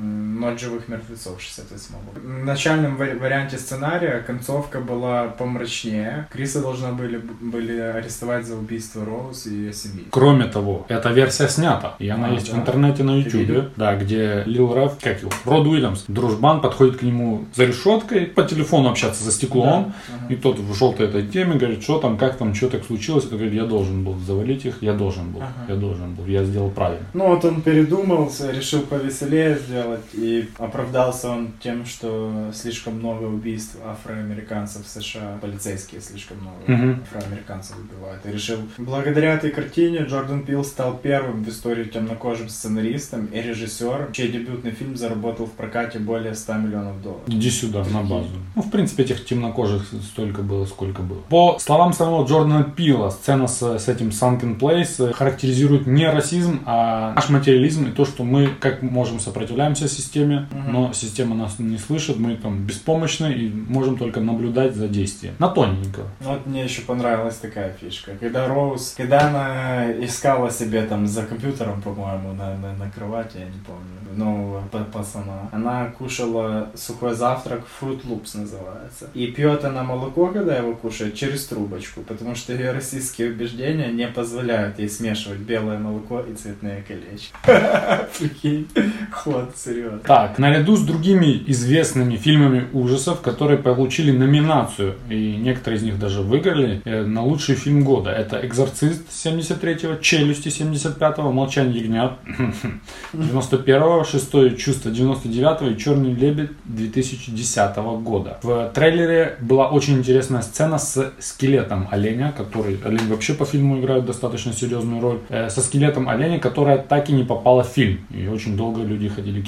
м, 0.41 0.51
«Ночь 0.51 0.61
живых 0.61 0.89
мертвецов» 0.89 1.41
68 1.41 1.95
года. 2.07 2.21
В 2.21 2.45
начальном 2.45 2.97
вари- 2.97 3.19
варианте 3.19 3.59
сценария 3.59 4.23
концовка 4.27 4.81
была 4.81 5.25
помрачнее. 5.29 6.27
Криса 6.33 6.61
должны 6.61 6.93
были, 6.93 7.21
были 7.41 7.79
арестовать 7.79 8.47
за 8.47 8.57
убийство 8.57 9.05
Роуз 9.05 9.47
и 9.47 9.51
ее 9.51 9.73
семьи. 9.73 10.07
Кроме 10.11 10.47
того, 10.47 10.87
эта 10.89 11.11
версия 11.11 11.49
снята. 11.49 11.95
И 11.99 12.09
она 12.09 12.29
А, 12.29 12.31
есть 12.31 12.51
да? 12.51 12.57
в 12.57 12.61
интернете 12.61 13.03
на 13.03 13.17
видел? 13.17 13.65
Да, 13.77 13.97
где 13.97 14.43
Лил 14.47 14.73
Рэв, 14.75 14.93
как 15.03 15.21
его, 15.21 15.31
Род 15.45 15.67
Уильямс, 15.67 16.05
дружбан, 16.09 16.61
подходит 16.61 16.97
к 16.99 17.03
нему 17.03 17.45
за 17.55 17.65
решеткой, 17.65 18.27
по 18.27 18.43
телефону 18.43 18.91
общаться 18.91 19.25
за 19.25 19.33
стеклом. 19.33 19.93
Ага. 20.09 20.33
И 20.33 20.37
тот 20.37 20.59
в 20.59 20.75
желтой 20.75 21.07
этой 21.09 21.27
теме 21.27 21.55
говорит, 21.57 21.83
что 21.83 21.99
там, 21.99 22.17
как 22.17 22.37
там, 22.37 22.55
что 22.55 22.69
так 22.69 22.85
случилось. 22.85 23.25
Это 23.27 23.37
говорит, 23.37 23.55
я 23.55 23.65
должен 23.65 24.05
был 24.05 24.17
завалить 24.19 24.65
их, 24.65 24.83
я 24.83 24.93
должен 24.95 25.31
был, 25.33 25.43
Ага. 25.43 25.53
я 25.69 25.75
должен 25.77 26.15
был, 26.15 26.27
я 26.27 26.45
сделал 26.45 26.71
правильно. 26.71 27.05
Ну 27.15 27.29
вот 27.29 27.45
он 27.45 27.63
передумал, 27.63 28.31
решил 28.53 28.81
повеселее 28.83 29.59
сделать, 29.59 30.01
и 30.13 30.30
оправдался 30.59 31.31
он 31.31 31.49
тем, 31.63 31.85
что 31.87 32.51
слишком 32.55 32.95
много 32.99 33.25
убийств 33.25 33.77
афроамериканцев 33.87 34.85
в 34.87 34.89
США, 34.89 35.39
полицейские 35.41 36.01
слишком 36.01 36.39
много 36.41 36.57
Мгм. 36.67 37.03
афроамериканцев 37.03 37.77
убивают. 37.79 38.25
И 38.27 38.31
решил, 38.33 38.59
благодаря 38.79 39.35
этой 39.35 39.51
картине 39.51 40.01
Джордан 40.09 40.43
Пил 40.45 40.65
стал 40.65 40.97
первым 40.99 41.43
в 41.45 41.49
истории 41.49 41.85
темнокожим 41.85 42.49
сценаристом 42.49 43.27
и 43.27 43.41
режиссером, 43.41 44.13
чей 44.13 44.31
дебютный 44.31 44.71
фильм 44.73 44.97
заработал 44.97 45.47
в 45.47 45.53
прокате 45.53 45.99
более 45.99 46.35
100 46.35 46.55
миллионов 46.55 47.03
долларов. 47.03 47.23
Иди 47.29 47.51
сюда, 47.51 47.85
на 47.85 48.03
базу. 48.03 48.29
Ну, 48.55 48.63
в 48.63 48.71
принципе, 48.71 49.03
этих 49.05 49.25
темнокожих 49.25 49.87
столько 50.13 50.43
было, 50.43 50.65
сколько 50.67 51.03
было. 51.03 51.21
По 51.29 51.59
словам 51.59 51.93
самого 51.93 52.27
Джордана 52.27 52.65
Пила, 52.65 53.11
сцена 53.11 53.47
с, 53.49 53.63
с 53.79 53.89
этим 53.89 54.09
Sunken 54.09 54.59
Place 54.59 55.13
характеризует 55.13 55.87
не 55.87 56.07
расизм, 56.09 56.61
а 56.67 57.15
наш 57.15 57.29
материализм 57.31 57.87
и 57.87 57.91
то, 57.93 58.05
что 58.05 58.25
мы 58.25 58.49
как 58.61 58.83
можем 58.83 59.21
сопротивляемся 59.21 59.89
системе, 59.89 60.11
но 60.27 60.93
система 60.93 61.35
нас 61.35 61.59
не 61.59 61.79
слышит, 61.79 62.19
мы 62.19 62.37
там 62.37 62.65
беспомощны 62.65 63.33
и 63.33 63.51
можем 63.51 63.97
только 63.97 64.21
наблюдать 64.21 64.75
за 64.75 64.89
действием. 64.89 65.35
На 65.39 65.49
тоненько. 65.49 66.03
Вот 66.21 66.47
мне 66.47 66.65
еще 66.65 66.83
понравилась 66.83 67.37
такая 67.37 67.73
фишка. 67.81 68.13
Когда 68.21 68.47
Роуз, 68.49 68.95
когда 68.97 69.29
она 69.29 69.93
искала 70.05 70.51
себе 70.51 70.83
там 70.83 71.07
за 71.07 71.25
компьютером, 71.25 71.83
по-моему, 71.83 72.33
на, 72.33 72.57
на, 72.57 72.75
на 72.75 72.91
кровати, 72.91 73.39
я 73.39 73.45
не 73.47 73.61
помню, 73.67 74.17
нового 74.17 74.63
па- 74.71 74.85
пацана, 74.85 75.49
она 75.53 75.87
кушала 75.87 76.71
сухой 76.75 77.15
завтрак, 77.15 77.63
Fruit 77.81 78.05
Loops 78.07 78.37
называется. 78.37 79.09
И 79.15 79.29
пьет 79.29 79.65
она 79.65 79.83
молоко, 79.83 80.27
когда 80.29 80.57
его 80.57 80.75
кушает, 80.75 81.15
через 81.15 81.47
трубочку, 81.47 82.01
потому 82.03 82.35
что 82.35 82.53
ее 82.53 82.73
российские 82.73 83.31
убеждения 83.31 83.89
не 83.93 84.07
позволяют 84.09 84.79
ей 84.79 84.89
смешивать 84.89 85.39
белое 85.39 85.79
молоко 85.79 86.21
и 86.21 86.35
цветные 86.35 86.83
колечки. 86.83 87.33
Прикинь, 88.19 88.69
ход, 89.13 89.53
серьезно. 89.57 90.01
Так, 90.11 90.41
наряду 90.41 90.75
с 90.75 90.81
другими 90.81 91.41
известными 91.47 92.17
фильмами 92.17 92.67
ужасов, 92.73 93.21
которые 93.21 93.59
получили 93.59 94.11
номинацию, 94.11 94.97
и 95.09 95.37
некоторые 95.37 95.79
из 95.79 95.85
них 95.85 96.01
даже 96.01 96.23
выиграли, 96.23 96.83
э, 96.85 97.05
на 97.05 97.23
лучший 97.23 97.55
фильм 97.55 97.85
года. 97.85 98.11
Это 98.11 98.45
«Экзорцист» 98.45 99.09
73-го, 99.09 100.03
«Челюсти» 100.03 100.49
75-го, 100.49 101.31
«Молчание 101.31 101.81
ягнят» 101.81 102.15
91-го, 103.13 104.03
«Шестое 104.03 104.57
чувство» 104.57 104.91
99-го 104.91 105.69
и 105.69 105.79
«Черный 105.79 106.13
лебедь» 106.13 106.51
2010 106.65 107.77
года. 108.03 108.41
В 108.43 108.73
трейлере 108.75 109.37
была 109.41 109.69
очень 109.69 109.99
интересная 109.99 110.43
сцена 110.43 110.79
с 110.79 111.13
скелетом 111.21 111.87
оленя, 111.89 112.35
который, 112.37 112.81
олень 112.85 113.07
вообще 113.07 113.35
по 113.35 113.45
фильму 113.45 113.79
играет 113.79 114.07
достаточно 114.07 114.53
серьезную 114.53 115.01
роль, 115.01 115.19
э, 115.29 115.51
со 115.51 115.61
скелетом 115.61 116.09
оленя, 116.09 116.41
которая 116.41 116.79
так 116.79 117.11
и 117.11 117.13
не 117.13 117.23
попала 117.23 117.63
в 117.63 117.69
фильм. 117.69 118.01
И 118.11 118.27
очень 118.27 118.57
долго 118.57 118.83
люди 118.83 119.09
ходили 119.09 119.41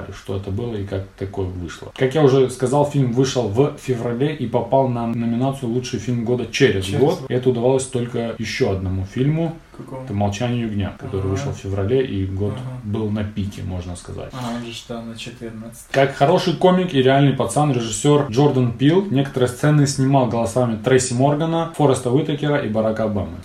кипишевали, 0.00 0.12
что 0.12 0.36
это 0.36 0.50
было 0.50 0.76
и 0.76 0.84
как 0.84 1.06
такое 1.18 1.46
вышло. 1.46 1.92
Как 1.96 2.14
я 2.14 2.22
уже 2.22 2.50
сказал, 2.50 2.88
фильм 2.88 3.12
вышел 3.12 3.48
в 3.48 3.76
феврале 3.78 4.34
и 4.34 4.46
попал 4.46 4.88
на 4.88 5.06
номинацию 5.06 5.70
«Лучший 5.70 5.98
фильм 5.98 6.24
года» 6.24 6.46
через, 6.50 6.86
Через 6.86 7.00
год. 7.00 7.20
это 7.28 7.50
удавалось 7.50 7.84
только 7.86 8.34
еще 8.38 8.70
одному 8.72 9.04
фильму, 9.04 9.56
Какого? 9.80 10.04
это 10.04 10.12
«Молчание 10.12 10.62
ягнят», 10.62 10.96
который 10.98 11.20
Ага. 11.20 11.28
вышел 11.28 11.52
в 11.52 11.56
феврале 11.56 12.04
и 12.04 12.26
год 12.26 12.54
Ага. 12.54 12.80
был 12.84 13.10
на 13.10 13.24
пике, 13.24 13.62
можно 13.62 13.96
сказать. 13.96 14.30
А, 14.32 14.54
он 14.56 14.64
же 14.66 14.72
что, 14.72 15.00
на 15.00 15.16
14. 15.16 15.86
Как 15.90 16.14
хороший 16.16 16.54
комик 16.56 16.94
и 16.94 17.02
реальный 17.02 17.32
пацан, 17.32 17.72
режиссер 17.72 18.26
Джордан 18.30 18.72
Пил 18.72 19.06
некоторые 19.10 19.48
сцены 19.48 19.86
снимал 19.86 20.26
голосами 20.28 20.78
Трейси 20.82 21.14
Моргана, 21.14 21.72
Фореста 21.76 22.10
Уитакера 22.10 22.56
и 22.58 22.68
Барака 22.68 23.04
Обамы. 23.04 23.36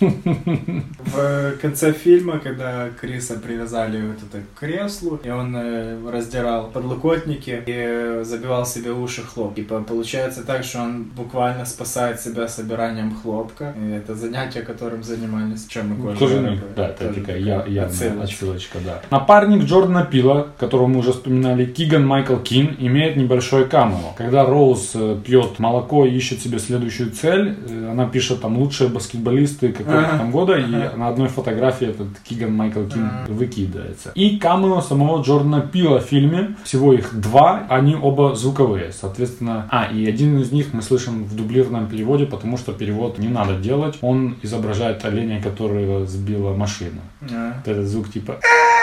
В 1.04 1.52
конце 1.60 1.92
фильма, 1.92 2.38
когда 2.38 2.88
Криса 3.00 3.34
привязали 3.38 4.00
вот 4.06 4.16
это 4.18 4.42
к 4.42 4.58
креслу, 4.58 5.20
и 5.22 5.30
он 5.30 5.54
э, 5.56 5.98
раздирал 6.10 6.68
подлокотники 6.70 7.50
и 7.50 7.72
э, 7.72 8.24
забивал 8.24 8.66
себе 8.66 8.92
уши 8.92 9.22
хлоп. 9.22 9.54
Типа 9.54 9.80
получается 9.82 10.44
так, 10.44 10.64
что 10.64 10.80
он 10.80 11.04
буквально 11.04 11.64
спасает 11.64 12.20
себя 12.20 12.48
собиранием 12.48 13.14
хлопка. 13.14 13.74
И 13.80 13.90
это 13.90 14.14
занятие, 14.14 14.62
которым 14.62 15.02
занимались 15.02 15.66
чернокожие. 15.66 16.18
тоже 16.18 16.25
Будет. 16.28 16.74
Да, 16.74 16.88
это 16.88 17.12
такая 17.12 17.38
я, 17.38 17.64
явная 17.66 17.86
отсылочка. 17.86 18.22
отсылочка, 18.22 18.78
да. 18.84 19.00
Напарник 19.10 19.64
Джордана 19.64 20.04
Пила, 20.04 20.48
которого 20.58 20.86
мы 20.86 20.98
уже 20.98 21.12
вспоминали, 21.12 21.64
Киган 21.64 22.06
Майкл 22.06 22.36
Кин, 22.36 22.76
имеет 22.78 23.16
небольшой 23.16 23.66
камео. 23.66 24.14
Когда 24.16 24.44
Роуз 24.44 24.92
э, 24.94 25.16
пьет 25.24 25.58
молоко 25.58 26.04
и 26.04 26.14
ищет 26.14 26.40
себе 26.40 26.58
следующую 26.58 27.10
цель, 27.10 27.56
э, 27.68 27.90
она 27.90 28.06
пишет 28.06 28.40
там 28.40 28.58
лучшие 28.58 28.88
баскетболисты 28.88 29.72
какого-то 29.72 30.18
там 30.18 30.30
года, 30.30 30.54
и 30.56 30.96
на 30.96 31.08
одной 31.08 31.28
фотографии 31.28 31.88
этот 31.88 32.08
Киган 32.28 32.54
Майкл 32.54 32.84
Кин 32.84 33.10
выкидывается. 33.28 34.12
И 34.14 34.38
камео 34.38 34.80
самого 34.80 35.22
Джордана 35.22 35.60
Пила 35.60 36.00
в 36.00 36.04
фильме, 36.04 36.56
всего 36.64 36.92
их 36.92 37.18
два, 37.20 37.66
они 37.68 37.94
оба 37.94 38.34
звуковые, 38.34 38.92
соответственно. 38.92 39.66
А, 39.70 39.86
и 39.92 40.06
один 40.06 40.38
из 40.40 40.52
них 40.52 40.72
мы 40.72 40.82
слышим 40.82 41.24
в 41.24 41.36
дублированном 41.36 41.88
переводе, 41.88 42.26
потому 42.26 42.56
что 42.56 42.72
перевод 42.72 43.18
не 43.18 43.28
надо 43.28 43.56
делать. 43.56 43.96
Он 44.00 44.36
изображает 44.42 45.04
оленя, 45.04 45.40
которого 45.42 46.05
сбила 46.08 46.54
машина. 46.54 47.00
А. 47.22 47.54
Вот 47.58 47.68
этот 47.68 47.86
звук 47.86 48.10
типа 48.10 48.40
«А!» 48.42 48.76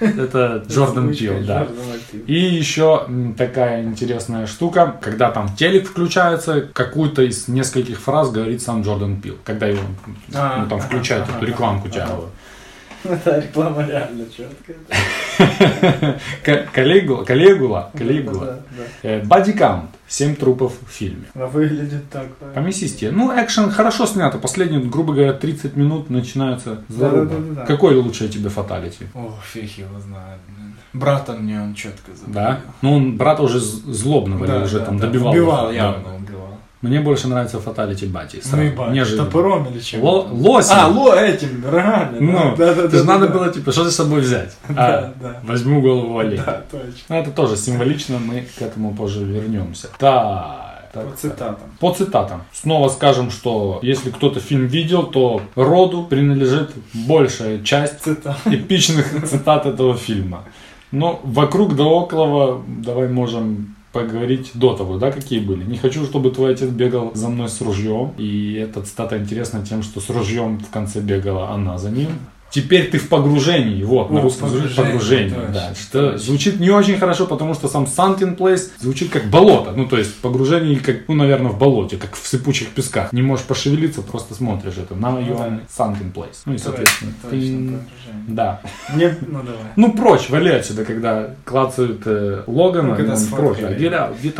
Это 0.00 0.62
Джордан 0.68 1.14
Пил, 1.14 1.42
да. 1.46 1.66
И 2.26 2.34
еще 2.34 3.06
такая 3.36 3.82
интересная 3.82 4.46
штука, 4.46 4.98
когда 5.00 5.30
там 5.30 5.54
телек 5.56 5.88
включается, 5.88 6.60
какую-то 6.60 7.22
из 7.22 7.48
нескольких 7.48 7.98
фраз 7.98 8.30
говорит 8.30 8.60
сам 8.60 8.82
Джордан 8.82 9.20
Пил, 9.20 9.38
когда 9.44 9.66
его 9.66 9.80
А, 10.34 10.62
ну, 10.62 10.68
там 10.68 10.80
включают 10.80 11.28
эту 11.28 11.46
рекламку 11.46 11.88
тяговую. 11.88 12.30
Это 13.04 13.38
реклама 13.40 13.86
реально 13.86 14.26
четкая. 14.26 14.76
Калигула, 16.74 17.24
Калигула, 17.24 17.90
Калигула. 17.96 18.62
Да, 19.02 19.20
да. 20.10 20.14
7 20.14 20.34
трупов 20.36 20.72
в 20.86 20.90
фильме. 20.90 21.24
да. 21.34 21.44
А 21.44 21.46
выглядит 21.46 22.10
так. 22.10 22.26
э, 22.40 22.52
По 22.54 22.58
мясисте. 22.60 23.10
Ну, 23.12 23.30
экшен 23.32 23.70
хорошо 23.70 24.06
снято. 24.06 24.38
Последние, 24.38 24.80
грубо 24.80 25.12
говоря, 25.14 25.32
30 25.32 25.76
минут 25.76 26.10
начинается 26.10 26.82
заруба. 26.88 27.24
Да-да-да-да. 27.26 27.66
Какой 27.66 27.94
лучший 27.96 28.28
тебе 28.28 28.48
фаталити? 28.48 29.06
О, 29.14 29.32
фиг 29.52 29.70
его 29.78 29.98
знает. 30.00 30.40
блин. 30.48 30.74
Брата 30.92 31.32
мне 31.34 31.60
он 31.60 31.74
четко 31.74 32.12
забил. 32.14 32.34
Да? 32.34 32.60
Ну, 32.82 32.96
он 32.96 33.16
брата 33.16 33.42
уже 33.42 33.60
з- 33.60 33.82
злобно 33.92 34.36
валил, 34.36 34.64
уже 34.64 34.80
там 34.80 34.98
добивал. 34.98 35.32
Убивал, 35.32 35.66
Да. 35.68 35.72
явно 35.72 36.16
убивал. 36.16 36.58
Мне 36.82 37.00
больше 37.00 37.28
нравится 37.28 37.58
фаталити 37.60 38.06
Бати. 38.06 38.42
Ну 38.52 38.62
и 38.62 38.92
нежели- 38.92 39.18
топором 39.18 39.66
или 39.70 39.80
чем? 39.80 40.00
Ло- 40.02 40.26
лосем. 40.32 40.76
А, 40.78 40.88
ло 40.88 41.14
этим, 41.14 41.62
рогами. 41.64 42.18
Ну, 42.20 42.56
да, 42.56 42.74
да, 42.74 42.82
да, 42.82 42.88
да, 42.88 43.04
надо 43.04 43.26
да. 43.28 43.34
было, 43.34 43.52
типа, 43.52 43.70
что 43.72 43.84
ты 43.84 43.90
с 43.90 43.96
собой 43.96 44.20
взять? 44.20 44.56
Да, 44.68 44.98
А, 44.98 45.12
да. 45.20 45.40
Возьму 45.44 45.82
голову 45.82 46.18
оленя. 46.18 46.42
Да, 46.46 46.62
точно. 46.70 46.90
Ну, 47.10 47.16
это 47.16 47.30
тоже 47.32 47.56
символично, 47.56 48.18
мы 48.18 48.46
к 48.58 48.62
этому 48.62 48.94
позже 48.94 49.24
вернемся. 49.24 49.88
Так. 49.98 50.90
так, 50.94 51.04
По 51.04 51.10
так. 51.10 51.18
цитатам. 51.18 51.70
По 51.80 51.92
цитатам. 51.92 52.42
Снова 52.52 52.88
скажем, 52.88 53.30
что 53.30 53.78
если 53.82 54.10
кто-то 54.10 54.40
фильм 54.40 54.66
видел, 54.66 55.02
то 55.02 55.42
роду 55.56 56.04
принадлежит 56.04 56.70
большая 56.94 57.62
часть 57.62 58.00
Цитат. 58.00 58.38
эпичных 58.46 59.28
цитат 59.28 59.66
этого 59.66 59.94
фильма. 59.96 60.44
Но 60.92 61.20
вокруг 61.24 61.76
да 61.76 61.84
около 61.84 62.62
давай 62.66 63.06
можем 63.08 63.76
поговорить 63.92 64.52
до 64.54 64.76
того, 64.76 64.98
да, 64.98 65.10
какие 65.10 65.40
были. 65.40 65.64
Не 65.64 65.78
хочу, 65.78 66.04
чтобы 66.04 66.30
твой 66.30 66.52
отец 66.54 66.68
бегал 66.68 67.12
за 67.14 67.28
мной 67.28 67.48
с 67.48 67.60
ружьем. 67.60 68.12
И 68.18 68.54
эта 68.54 68.82
цитата 68.82 69.18
интересна 69.18 69.64
тем, 69.64 69.82
что 69.82 70.00
с 70.00 70.08
ружьем 70.10 70.58
в 70.58 70.70
конце 70.70 71.00
бегала 71.00 71.50
она 71.50 71.78
за 71.78 71.90
ним. 71.90 72.08
Теперь 72.50 72.90
ты 72.90 72.98
в 72.98 73.08
погружении. 73.08 73.82
Вот, 73.84 74.10
на 74.10 74.20
О, 74.20 74.22
русском 74.22 74.48
звучит 74.48 74.76
погружение, 74.76 75.30
погружение. 75.34 75.54
Да, 75.54 75.74
что 75.74 76.18
звучит 76.18 76.58
не 76.60 76.70
очень 76.70 76.98
хорошо, 76.98 77.26
потому 77.26 77.54
что 77.54 77.68
сам 77.68 77.84
Sunken 77.84 78.36
Place 78.36 78.70
звучит 78.78 79.10
как 79.10 79.24
болото. 79.26 79.72
Ну, 79.72 79.86
то 79.86 79.96
есть 79.98 80.16
погружение, 80.16 80.78
как, 80.80 81.08
ну, 81.08 81.14
наверное, 81.14 81.50
в 81.52 81.58
болоте, 81.58 81.96
как 81.96 82.14
в 82.14 82.26
сыпучих 82.26 82.70
песках. 82.70 83.12
Не 83.12 83.22
можешь 83.22 83.44
пошевелиться, 83.44 84.02
просто 84.02 84.34
смотришь 84.34 84.74
это. 84.78 84.94
Now 84.94 85.24
Ну 85.24 85.36
да. 85.36 85.46
in 85.46 85.60
Sunken 85.76 86.12
Place. 86.12 86.36
Ну 86.44 86.54
и, 86.54 86.58
соответственно, 86.58 87.12
Точно, 87.22 87.38
ты- 87.38 87.78
да. 88.28 88.60
Мне, 88.94 89.16
ну 89.20 89.42
давай. 89.42 89.72
Ну, 89.76 89.92
прочь, 89.92 90.28
вали 90.28 90.50
отсюда, 90.50 90.84
когда 90.84 91.34
клацают 91.44 92.02
э, 92.06 92.42
Логана, 92.46 92.90
Ну, 92.90 92.96
когда 92.96 93.12
он 93.12 93.18
сфоткали. 93.18 93.66
прочь. 93.66 93.78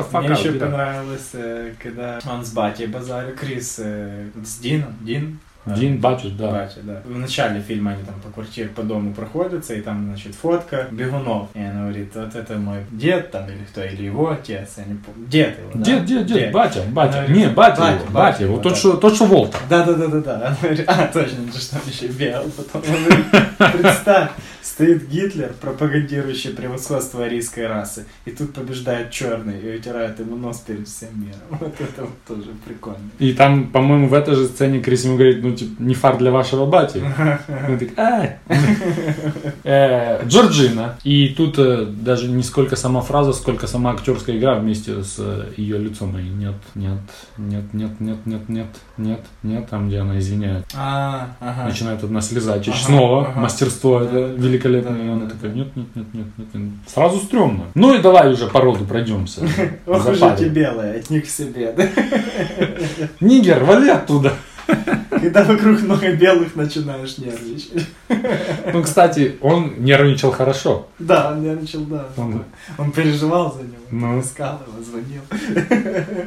the 0.00 0.04
fuck 0.10 0.20
Мне 0.22 0.30
еще 0.30 0.52
понравилось, 0.52 1.30
э, 1.34 1.72
когда 1.82 2.18
он 2.30 2.44
с 2.44 2.50
батей 2.52 2.86
базарил, 2.86 3.34
Крис 3.36 3.76
э, 3.78 4.26
с 4.44 4.58
Дином, 4.58 4.94
Дин? 5.02 5.38
Дин 5.66 6.00
Батюш, 6.00 6.32
да. 6.32 6.50
Батя, 6.50 6.80
да. 6.82 7.02
В 7.04 7.18
начале 7.18 7.60
фильма 7.60 7.92
они 7.92 8.02
там 8.02 8.14
по 8.20 8.30
квартире, 8.30 8.68
по 8.68 8.82
дому 8.82 9.12
проходятся, 9.12 9.74
и 9.74 9.82
там, 9.82 10.06
значит, 10.06 10.34
фотка 10.34 10.86
бегунов. 10.90 11.48
И 11.54 11.60
она 11.60 11.82
говорит, 11.82 12.12
вот 12.14 12.34
это 12.34 12.58
мой 12.58 12.78
дед 12.90 13.30
там, 13.30 13.46
или 13.46 13.64
кто, 13.70 13.84
или 13.84 14.04
его 14.04 14.30
отец, 14.30 14.74
я 14.78 14.84
не 14.84 14.94
помню. 14.94 15.26
Дед 15.26 15.58
его, 15.58 15.70
да? 15.74 15.84
Дед, 15.84 16.04
дед, 16.06 16.26
дед, 16.26 16.52
батя, 16.52 16.82
батя. 16.88 17.18
Она 17.20 17.28
Не, 17.28 17.48
батя, 17.48 17.80
батя, 17.80 17.92
его, 17.92 18.04
батя 18.04 18.12
батя, 18.12 18.44
его, 18.44 18.54
вот 18.54 18.62
тот, 18.62 18.76
что, 18.76 18.96
тот, 18.96 19.14
что 19.14 19.26
Волтер. 19.26 19.60
Да, 19.68 19.84
да, 19.84 19.92
да, 19.92 20.06
да, 20.06 20.20
да. 20.20 20.34
Она 20.46 20.56
говорит, 20.60 20.84
а, 20.86 21.06
точно, 21.12 21.38
ты 21.52 21.58
что 21.58 21.72
там 21.72 21.82
еще 21.88 22.06
бегал. 22.06 22.44
Потом 22.56 22.82
он 22.94 23.04
говорит, 23.04 23.26
представь, 23.82 24.30
стоит 24.62 25.08
Гитлер, 25.08 25.52
пропагандирующий 25.60 26.50
превосходство 26.50 27.24
арийской 27.24 27.66
расы, 27.66 28.06
и 28.24 28.30
тут 28.30 28.52
побеждает 28.52 29.10
черный 29.10 29.60
и 29.60 29.76
утирает 29.76 30.18
ему 30.18 30.36
нос 30.36 30.58
перед 30.58 30.86
всем 30.88 31.08
миром. 31.14 31.40
Вот 31.60 31.74
это 31.78 32.02
вот 32.02 32.22
тоже 32.26 32.50
прикольно. 32.64 33.10
И 33.18 33.32
там, 33.32 33.68
по-моему, 33.68 34.08
в 34.08 34.14
этой 34.14 34.34
же 34.34 34.46
сцене 34.46 34.80
Крис 34.80 35.04
ему 35.04 35.16
говорит, 35.16 35.42
ну, 35.42 35.54
типа, 35.54 35.82
не 35.82 35.94
фар 35.94 36.16
для 36.16 36.30
вашего 36.30 36.66
бати. 36.66 36.98
Он 37.68 37.78
такой, 37.78 37.92
«А». 37.96 38.38
Э, 39.64 40.26
Джорджина. 40.26 40.96
И 41.04 41.28
тут 41.28 41.58
э, 41.58 41.84
даже 41.86 42.28
не 42.28 42.42
сколько 42.42 42.76
сама 42.76 43.00
фраза, 43.00 43.32
сколько 43.32 43.66
сама 43.66 43.92
актерская 43.92 44.36
игра 44.36 44.54
вместе 44.56 45.02
с 45.02 45.16
э, 45.18 45.52
ее 45.56 45.78
лицом. 45.78 46.16
И 46.18 46.22
нет, 46.22 46.54
нет, 46.74 46.98
нет, 47.36 47.64
нет, 47.72 47.92
нет, 48.00 48.26
нет, 48.26 48.48
нет, 48.48 48.68
нет, 48.96 49.20
нет, 49.42 49.68
там, 49.68 49.88
где 49.88 49.98
она 49.98 50.18
извиняет. 50.18 50.66
А. 50.74 51.30
Начинает 51.66 52.02
одна 52.02 52.20
слеза 52.20 52.58
течь. 52.58 52.68
Ага, 52.74 52.84
Снова 52.84 53.32
мастерство 53.36 54.00
это 54.00 54.34
Да, 54.58 54.96
и 54.96 55.08
она 55.08 55.28
такая, 55.28 55.52
нет, 55.52 55.74
нет, 55.76 55.86
нет, 55.94 56.06
нет, 56.12 56.26
нет, 56.36 56.54
нет. 56.54 56.72
Сразу 56.86 57.18
стрёмно. 57.18 57.64
Ну 57.74 57.94
и 57.94 58.02
давай 58.02 58.32
уже 58.32 58.46
по 58.46 58.60
роду 58.60 58.84
пройдемся. 58.84 59.42
Ох 59.86 60.08
уж 60.08 60.20
эти 60.20 60.44
белые, 60.44 61.00
от 61.00 61.10
них 61.10 61.28
себе? 61.28 61.74
Нигер, 63.20 63.64
вали 63.64 63.90
оттуда. 63.90 64.34
Когда 65.10 65.44
вокруг 65.44 65.80
много 65.82 66.12
белых 66.14 66.56
начинаешь 66.56 67.18
нервничать. 67.18 67.86
Ну, 68.72 68.82
кстати, 68.82 69.36
он 69.42 69.74
нервничал 69.78 70.30
хорошо. 70.32 70.88
Да, 70.98 71.32
он 71.32 71.42
нервничал, 71.42 71.80
да. 71.80 72.08
Он- 72.16 72.44
Он 72.78 72.90
переживал 72.92 73.52
за 73.52 73.62
него, 73.64 73.82
Ну. 73.90 74.20
искал 74.20 74.60
его, 74.66 74.82
звонил. 74.82 75.20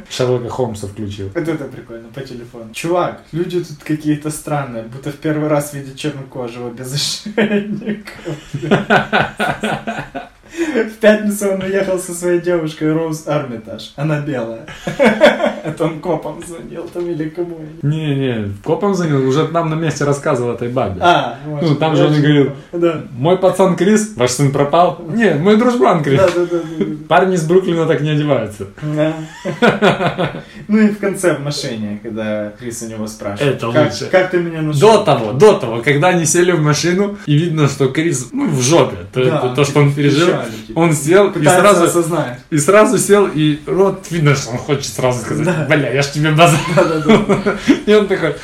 Шерлока 0.08 0.48
Холмса 0.48 0.86
включил. 0.86 1.30
Вот 1.34 1.48
это 1.48 1.64
прикольно, 1.64 2.08
по 2.14 2.20
телефону. 2.20 2.72
Чувак, 2.72 3.22
люди 3.32 3.64
тут 3.64 3.78
какие-то 3.82 4.30
странные, 4.30 4.84
будто 4.84 5.10
в 5.10 5.16
первый 5.16 5.48
раз 5.48 5.74
видят 5.74 5.96
чернокожего 5.96 6.70
без 6.70 6.94
ошейников. 6.94 8.36
В 10.74 11.00
пятницу 11.00 11.50
он 11.52 11.62
уехал 11.62 11.98
со 11.98 12.12
своей 12.12 12.40
девушкой 12.40 12.92
Роуз 12.92 13.26
Армитаж. 13.26 13.92
Она 13.96 14.20
белая. 14.20 14.66
Это 15.64 15.84
он 15.84 16.00
копом 16.00 16.42
звонил 16.46 16.88
там 16.92 17.08
или 17.10 17.28
кому. 17.28 17.58
Не-не, 17.82 18.52
копом 18.62 18.94
занял, 18.94 19.26
уже 19.26 19.48
нам 19.48 19.70
на 19.70 19.74
месте 19.74 20.04
рассказывал 20.04 20.54
этой 20.54 20.68
бабе. 20.68 21.00
А, 21.00 21.38
может, 21.46 21.70
Ну, 21.70 21.76
там 21.76 21.96
же 21.96 22.06
он 22.06 22.14
и 22.14 22.20
говорил. 22.20 22.52
Да. 22.72 23.02
Мой 23.12 23.38
пацан 23.38 23.76
Крис, 23.76 24.12
ваш 24.16 24.30
сын 24.32 24.52
пропал. 24.52 25.00
Не, 25.08 25.34
мой 25.34 25.56
дружбан 25.56 26.02
Крис. 26.02 26.20
Да, 26.20 26.28
да, 26.28 26.46
да, 26.46 26.58
да, 26.58 26.84
да. 26.84 26.84
Парни 27.08 27.34
из 27.34 27.46
Бруклина 27.46 27.86
так 27.86 28.00
не 28.00 28.10
одеваются. 28.10 28.66
Да. 28.82 29.14
Ну 30.66 30.78
и 30.78 30.88
в 30.88 30.98
конце 30.98 31.34
в 31.36 31.40
машине, 31.40 32.00
когда 32.02 32.50
Крис 32.58 32.80
у 32.82 32.86
него 32.88 33.06
спрашивает. 33.06 33.56
Это 33.56 33.70
как, 33.70 33.92
лучше. 33.92 34.06
Как 34.10 34.30
ты 34.30 34.38
меня 34.38 34.62
нашел? 34.62 34.80
До 34.80 35.04
того, 35.04 35.32
до 35.32 35.58
того, 35.58 35.82
когда 35.82 36.08
они 36.08 36.24
сели 36.24 36.52
в 36.52 36.62
машину, 36.62 37.18
и 37.26 37.36
видно, 37.36 37.68
что 37.68 37.88
Крис, 37.88 38.28
ну, 38.32 38.48
в 38.48 38.62
жопе. 38.62 38.96
То, 39.12 39.24
Да, 39.24 39.40
то, 39.40 39.54
то, 39.56 39.64
что 39.64 39.80
он 39.80 39.90
типа, 39.90 39.96
пережил. 39.96 40.28
Печали, 40.44 40.66
типа. 40.66 40.78
Он 40.78 40.92
сел 40.94 41.30
и 41.30 41.42
сразу, 41.44 41.84
осознать. 41.84 42.40
и 42.50 42.58
сразу 42.58 42.98
сел, 42.98 43.26
и 43.26 43.60
рот 43.66 44.06
видно, 44.10 44.34
что 44.34 44.50
он 44.50 44.58
хочет 44.58 44.86
сразу 44.92 45.20
сказать, 45.22 45.44
Да. 45.44 45.66
бля, 45.68 45.90
я 45.92 46.02
ж 46.02 46.06
тебе 46.12 46.30
базар. 46.32 46.60
Да, 46.76 46.84
да, 46.84 46.98
да. 47.00 47.58
И 47.86 47.94
он 47.94 48.06
такой, 48.08 48.36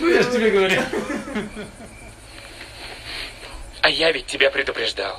ну, 0.00 0.08
я 0.08 0.22
ж 0.22 0.26
тебе 0.26 0.50
говорю. 0.50 0.80
А 3.82 3.88
я 3.88 4.12
ведь 4.12 4.26
тебя 4.26 4.50
предупреждал. 4.50 5.18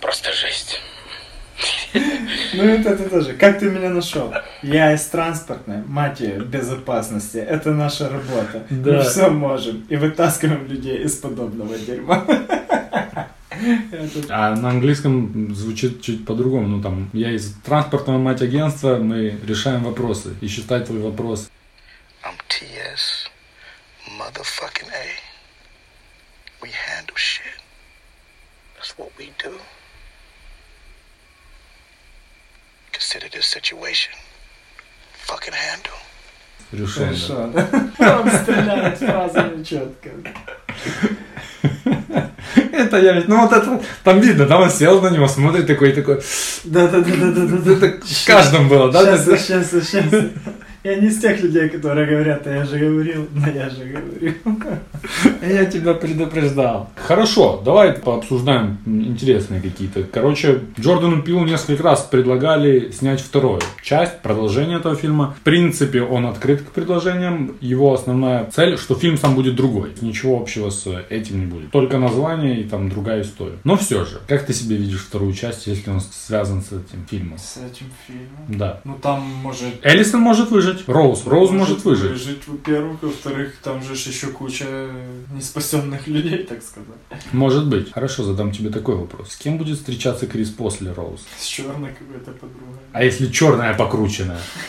Просто 0.00 0.32
жесть. 0.32 0.80
Ну 2.56 2.64
это, 2.64 2.90
это 2.90 3.08
тоже. 3.10 3.34
Как 3.34 3.58
ты 3.58 3.70
меня 3.70 3.90
нашел? 3.90 4.32
Я 4.62 4.92
из 4.94 5.04
транспортной, 5.06 5.78
мать 5.86 6.20
ее, 6.20 6.40
безопасности. 6.40 7.38
Это 7.38 7.70
наша 7.72 8.08
работа. 8.08 8.66
Мы 8.70 8.76
Да. 8.92 9.02
все 9.02 9.28
можем. 9.30 9.86
И 9.88 9.96
вытаскиваем 9.96 10.66
людей 10.66 10.98
из 11.04 11.16
подобного 11.16 11.78
дерьма. 11.78 12.24
А 14.28 14.54
на 14.56 14.70
английском 14.70 15.54
звучит 15.54 16.02
чуть 16.02 16.26
по-другому. 16.26 16.66
Ну 16.66 16.82
там, 16.82 17.08
я 17.12 17.30
из 17.32 17.54
транспортного 17.64 18.18
мать 18.18 18.42
агентства, 18.42 18.96
мы 18.96 19.38
решаем 19.46 19.84
вопросы. 19.84 20.34
И 20.40 20.48
считай 20.48 20.80
твой 20.84 20.98
вопрос. 21.00 21.48
I'm 22.22 22.34
TS 22.48 23.28
motherfucking 24.18 24.88
A. 24.92 25.06
We 26.62 26.70
handle 26.70 27.16
shit. 27.16 27.42
That's 28.76 28.94
what 28.98 29.10
we 29.18 29.30
do. 29.42 29.52
Consider 32.94 33.28
this 33.28 33.46
situation 33.46 34.12
fucking 35.26 35.52
handle. 35.52 35.98
Решен. 36.72 37.52
да. 37.52 37.66
Хорошо. 37.98 38.20
Он 38.20 38.30
стреляет 38.30 38.98
фразами 38.98 39.64
четко. 39.64 40.10
Это 42.72 42.98
я 42.98 43.12
ведь, 43.14 43.28
ну 43.28 43.40
вот 43.40 43.52
это, 43.52 43.80
там 44.04 44.20
видно, 44.20 44.46
да, 44.46 44.58
он 44.58 44.70
сел 44.70 45.00
на 45.00 45.08
него, 45.08 45.26
смотрит 45.26 45.66
такой, 45.66 45.92
такой, 45.92 46.20
Да-да-да-да-да-да. 46.64 47.86
это 47.86 48.06
в 48.06 48.26
каждом 48.26 48.68
было, 48.68 48.92
да? 48.92 49.16
Сейчас, 49.16 49.42
сейчас, 49.46 49.70
сейчас. 49.70 50.04
Я 50.84 50.96
не 50.96 51.06
из 51.06 51.18
тех 51.18 51.40
людей, 51.40 51.70
которые 51.70 52.06
говорят, 52.06 52.46
а 52.46 52.56
я 52.56 52.64
же 52.66 52.78
говорил, 52.78 53.26
но 53.34 53.48
я 53.48 53.70
же 53.70 53.84
говорил. 53.86 54.34
Я 55.40 55.64
тебя 55.64 55.94
предупреждал. 55.94 56.90
Хорошо, 56.96 57.62
давай 57.64 57.94
пообсуждаем 57.94 58.78
интересные 58.84 59.62
какие-то. 59.62 60.02
Короче, 60.02 60.60
Джордану 60.78 61.22
Пилу 61.22 61.46
несколько 61.46 61.82
раз 61.82 62.02
предлагали 62.02 62.90
снять 62.90 63.22
вторую 63.22 63.62
часть, 63.82 64.20
продолжение 64.20 64.78
этого 64.78 64.94
фильма. 64.94 65.34
В 65.40 65.42
принципе, 65.42 66.02
он 66.02 66.26
открыт 66.26 66.60
к 66.60 66.72
предложениям. 66.72 67.56
Его 67.62 67.94
основная 67.94 68.50
цель, 68.50 68.76
что 68.76 68.94
фильм 68.94 69.16
сам 69.16 69.34
будет 69.34 69.56
другой. 69.56 69.92
Ничего 70.02 70.38
общего 70.38 70.68
с 70.68 70.86
этим 71.08 71.40
не 71.40 71.46
будет. 71.46 71.70
Только 71.70 71.96
название 71.96 72.60
и 72.60 72.64
там 72.64 72.90
другая 72.90 73.22
история. 73.22 73.56
Но 73.64 73.78
все 73.78 74.04
же, 74.04 74.20
как 74.28 74.44
ты 74.44 74.52
себе 74.52 74.76
видишь 74.76 75.00
вторую 75.00 75.32
часть, 75.32 75.66
если 75.66 75.88
он 75.88 76.02
связан 76.02 76.60
с 76.60 76.66
этим 76.66 77.06
фильмом? 77.08 77.38
С 77.38 77.56
этим 77.56 77.86
фильмом. 78.06 78.58
Да. 78.58 78.80
Ну 78.84 78.98
там 79.00 79.22
может... 79.22 79.74
Эллисон 79.82 80.20
может 80.20 80.50
выжить. 80.50 80.73
Роуз. 80.86 81.26
Роуз 81.26 81.50
может 81.50 81.84
выжить. 81.84 82.10
Выжить, 82.10 82.46
во-первых. 82.46 83.02
Во-вторых, 83.02 83.54
там 83.62 83.82
же 83.82 83.92
еще 83.92 84.28
куча 84.28 84.66
неспасенных 85.34 86.06
людей, 86.06 86.38
так 86.44 86.62
сказать. 86.62 86.88
Может 87.32 87.68
быть. 87.68 87.92
Хорошо, 87.92 88.22
задам 88.24 88.52
тебе 88.52 88.70
такой 88.70 88.96
вопрос. 88.96 89.32
С 89.32 89.36
кем 89.36 89.58
будет 89.58 89.78
встречаться 89.78 90.26
Крис 90.26 90.50
после 90.50 90.92
Роуз? 90.92 91.24
С 91.38 91.44
черной 91.46 91.90
какой-то 91.90 92.30
подругой. 92.32 92.78
А 92.92 93.04
если 93.04 93.26
черная 93.30 93.74
покрученная? 93.74 94.38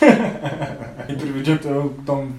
И 1.08 1.12
приведет 1.12 1.64
его 1.64 1.94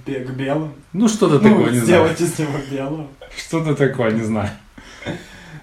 бе- 0.06 0.20
к 0.26 0.30
белым. 0.32 0.74
Ну, 0.94 1.08
что-то 1.08 1.40
Ну, 1.40 1.50
такое, 1.50 1.72
не 1.72 1.80
знаю. 1.80 1.86
сделать 2.16 2.22
из 2.22 2.40
него 2.40 2.58
белого. 2.70 3.08
Что-то 3.38 3.76
такое, 3.76 4.12
не 4.12 4.24
знаю. 4.24 4.50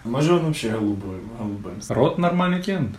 Может 0.05 0.33
он 0.33 0.47
вообще 0.47 0.69
голубой, 0.71 1.17
голубым. 1.39 1.81
стал. 1.81 1.97
Рот 1.97 2.19
нормальный 2.19 2.61
Кент. 2.63 2.97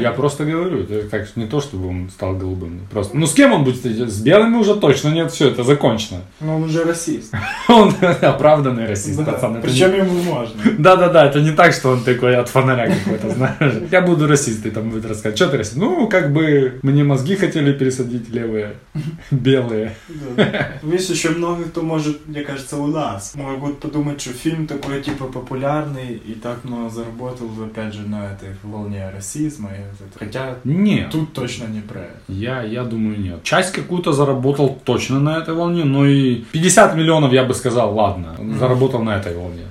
Я 0.00 0.10
просто 0.10 0.44
говорю, 0.44 0.80
это 0.82 1.08
как 1.08 1.36
не 1.36 1.46
то, 1.46 1.60
чтобы 1.60 1.88
он 1.88 2.10
стал 2.10 2.34
голубым. 2.34 2.80
Просто, 2.90 3.16
ну 3.16 3.26
с 3.26 3.32
кем 3.32 3.52
он 3.52 3.62
будет 3.62 3.76
встречаться? 3.76 4.16
С 4.16 4.20
белыми 4.22 4.56
уже 4.56 4.74
точно 4.74 5.10
нет, 5.10 5.30
все, 5.30 5.48
это 5.50 5.62
закончено. 5.62 6.22
Но 6.40 6.56
он 6.56 6.64
уже 6.64 6.82
расист. 6.84 7.32
Он 7.68 7.92
оправданный 8.22 8.86
расист, 8.86 9.22
Да, 9.24 9.32
Причем 9.62 9.92
не- 9.92 9.98
ему 9.98 10.22
можно. 10.22 10.60
Да-да-да, 10.78 11.26
это 11.26 11.40
не 11.40 11.52
так, 11.52 11.72
что 11.72 11.90
он 11.90 12.02
такой 12.02 12.36
от 12.36 12.48
фонаря 12.48 12.92
какой-то, 12.94 13.30
знаешь. 13.30 13.74
Я 13.90 14.00
буду 14.02 14.26
расист, 14.26 14.64
и 14.66 14.70
там 14.70 14.90
будет 14.90 15.04
рассказывать. 15.06 15.36
Что 15.36 15.48
ты 15.48 15.58
расист? 15.58 15.76
Ну, 15.76 16.08
как 16.08 16.32
бы 16.32 16.78
мне 16.82 17.04
мозги 17.04 17.36
хотели 17.36 17.72
пересадить 17.72 18.28
левые, 18.30 18.74
белые. 19.30 19.94
Да. 20.36 20.72
Есть 20.82 21.10
еще 21.10 21.30
много 21.30 21.64
кто 21.64 21.82
может, 21.82 22.26
мне 22.26 22.42
кажется, 22.42 22.76
у 22.76 22.86
нас. 22.86 23.34
Могут 23.34 23.80
подумать, 23.80 24.20
что 24.20 24.30
фильм 24.32 24.66
такой 24.66 25.02
типа 25.02 25.26
популярный 25.26 26.15
и 26.16 26.34
так 26.34 26.64
много 26.64 26.90
заработал, 26.90 27.48
опять 27.64 27.94
же, 27.94 28.02
на 28.02 28.32
этой 28.32 28.50
волне 28.62 29.10
расизма. 29.10 29.70
и 29.70 29.80
вот 29.90 30.08
это. 30.08 30.18
Хотя 30.18 30.54
Нет. 30.64 31.10
тут 31.10 31.32
точно 31.32 31.66
не 31.66 31.80
про 31.80 32.00
это. 32.00 32.20
Я, 32.28 32.62
я 32.62 32.84
думаю, 32.84 33.20
нет. 33.20 33.42
Часть 33.42 33.72
какую-то 33.72 34.12
заработал 34.12 34.78
точно 34.84 35.20
на 35.20 35.38
этой 35.38 35.54
волне, 35.54 35.84
но 35.84 36.06
и 36.06 36.36
50 36.52 36.96
миллионов, 36.96 37.32
я 37.32 37.44
бы 37.44 37.54
сказал, 37.54 37.94
ладно, 37.94 38.36
заработал 38.58 39.02
на 39.02 39.16
этой 39.16 39.36
волне. 39.36 39.62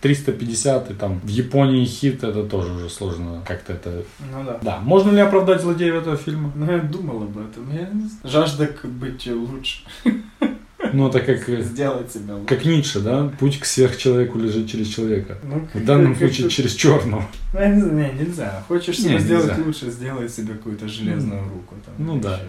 350 0.00 0.90
и 0.90 0.94
там 0.94 1.20
в 1.20 1.28
Японии 1.28 1.84
хит, 1.84 2.24
это 2.24 2.44
тоже 2.44 2.72
уже 2.72 2.90
сложно 2.90 3.42
как-то 3.46 3.72
это... 3.72 4.04
Ну 4.32 4.44
да. 4.44 4.58
Да, 4.62 4.78
можно 4.82 5.10
ли 5.10 5.20
оправдать 5.20 5.62
злодеев 5.62 5.94
этого 5.94 6.16
фильма? 6.16 6.52
Ну, 6.54 6.70
я 6.70 6.78
думал 6.78 7.22
об 7.22 7.38
этом. 7.38 7.70
Я 7.72 7.88
не 7.88 8.08
знаю. 8.08 8.24
Жажда 8.24 8.68
быть 8.84 9.26
лучше. 9.26 9.84
Ну, 10.92 11.08
это 11.08 11.20
как, 11.20 11.48
э, 11.48 11.62
Сделать 11.62 12.12
себя 12.12 12.34
лучше. 12.34 12.46
как 12.46 12.64
Ницше, 12.64 13.00
да? 13.00 13.30
Путь 13.38 13.58
к 13.58 13.64
сверхчеловеку 13.64 14.38
лежит 14.38 14.70
через 14.70 14.88
человека. 14.88 15.38
Ну, 15.42 15.66
В 15.74 15.84
данном 15.84 16.16
случае 16.16 16.48
через 16.48 16.74
черного. 16.74 17.24
Ну, 17.54 17.92
не 17.92 18.10
нельзя. 18.12 18.62
Хочешь 18.68 18.98
себя 18.98 19.18
сделать 19.18 19.58
лучше, 19.58 19.90
сделай 19.90 20.28
себе 20.28 20.54
какую-то 20.54 20.88
железную 20.88 21.42
руку. 21.42 21.74
Там, 21.84 21.94
Ну 21.98 22.20
да. 22.20 22.40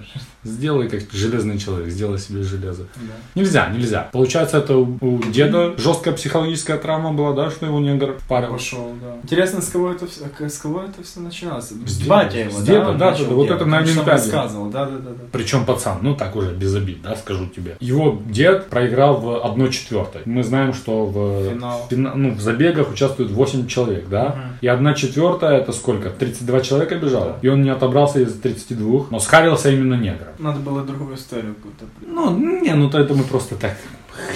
Сделай 0.43 0.89
как 0.89 1.01
железный 1.11 1.57
человек, 1.57 1.89
сделай 1.89 2.19
себе 2.19 2.43
железо. 2.43 2.87
Нельзя, 3.35 3.69
нельзя. 3.69 4.09
Получается, 4.11 4.57
это 4.57 4.77
у 4.77 5.21
деда 5.31 5.75
жесткая 5.77 6.13
психологическая 6.13 6.77
травма 6.77 7.13
была, 7.13 7.33
да, 7.33 7.49
что 7.51 7.65
его 7.65 7.79
негр 7.79 8.17
впарил. 8.19 8.51
Пошел, 8.51 8.93
да. 9.01 9.17
Интересно, 9.23 9.61
с 9.61 9.69
кого 9.69 9.91
это 9.91 10.07
все, 10.07 10.49
с 10.49 10.57
кого 10.57 10.83
это 10.83 11.03
все 11.03 11.19
начиналось? 11.19 11.69
С 11.69 12.01
батя 12.07 12.39
его, 12.39 12.51
С 12.51 12.63
да? 12.63 12.65
деда, 12.65 12.93
да, 12.93 13.15
вот 13.29 13.49
это 13.49 13.65
на 13.65 13.79
Олимпиаде. 13.79 14.31
да, 14.31 14.47
да, 14.49 14.85
да. 14.85 15.09
Причем 15.31 15.65
пацан, 15.65 15.99
ну 16.01 16.15
так 16.15 16.35
уже 16.35 16.53
без 16.53 16.75
обид, 16.75 17.01
да, 17.01 17.15
скажу 17.15 17.47
тебе. 17.47 17.77
Его 17.79 18.21
дед 18.33 18.69
проиграл 18.69 19.17
в 19.21 19.45
1 19.45 19.71
четвертой. 19.71 20.21
Мы 20.25 20.43
знаем, 20.43 20.73
что 20.73 21.05
в, 21.05 21.49
Финал. 21.49 21.87
фина- 21.89 22.13
ну, 22.15 22.31
в 22.33 22.41
забегах 22.41 22.91
участвует 22.91 23.31
8 23.31 23.67
человек, 23.67 24.07
да? 24.09 24.29
Мгм. 24.29 24.57
И 24.61 24.67
1 24.67 24.95
четвертая 24.95 25.59
это 25.59 25.71
сколько? 25.71 26.09
32 26.09 26.61
человека 26.61 26.95
бежало. 26.95 27.37
И 27.41 27.47
он 27.47 27.61
не 27.61 27.69
отобрался 27.69 28.19
из 28.19 28.33
32, 28.33 29.07
но 29.09 29.19
схарился 29.19 29.69
именно 29.69 29.95
негром. 29.95 30.33
Надо 30.39 30.59
было 30.59 30.83
другую 30.83 31.15
историю 31.15 31.55
какую-то. 31.55 31.85
Ну, 32.01 32.61
не, 32.61 32.73
ну 32.73 32.89
то 32.89 32.99
это 32.99 33.13
мы 33.13 33.23
просто 33.23 33.55
так 33.55 33.77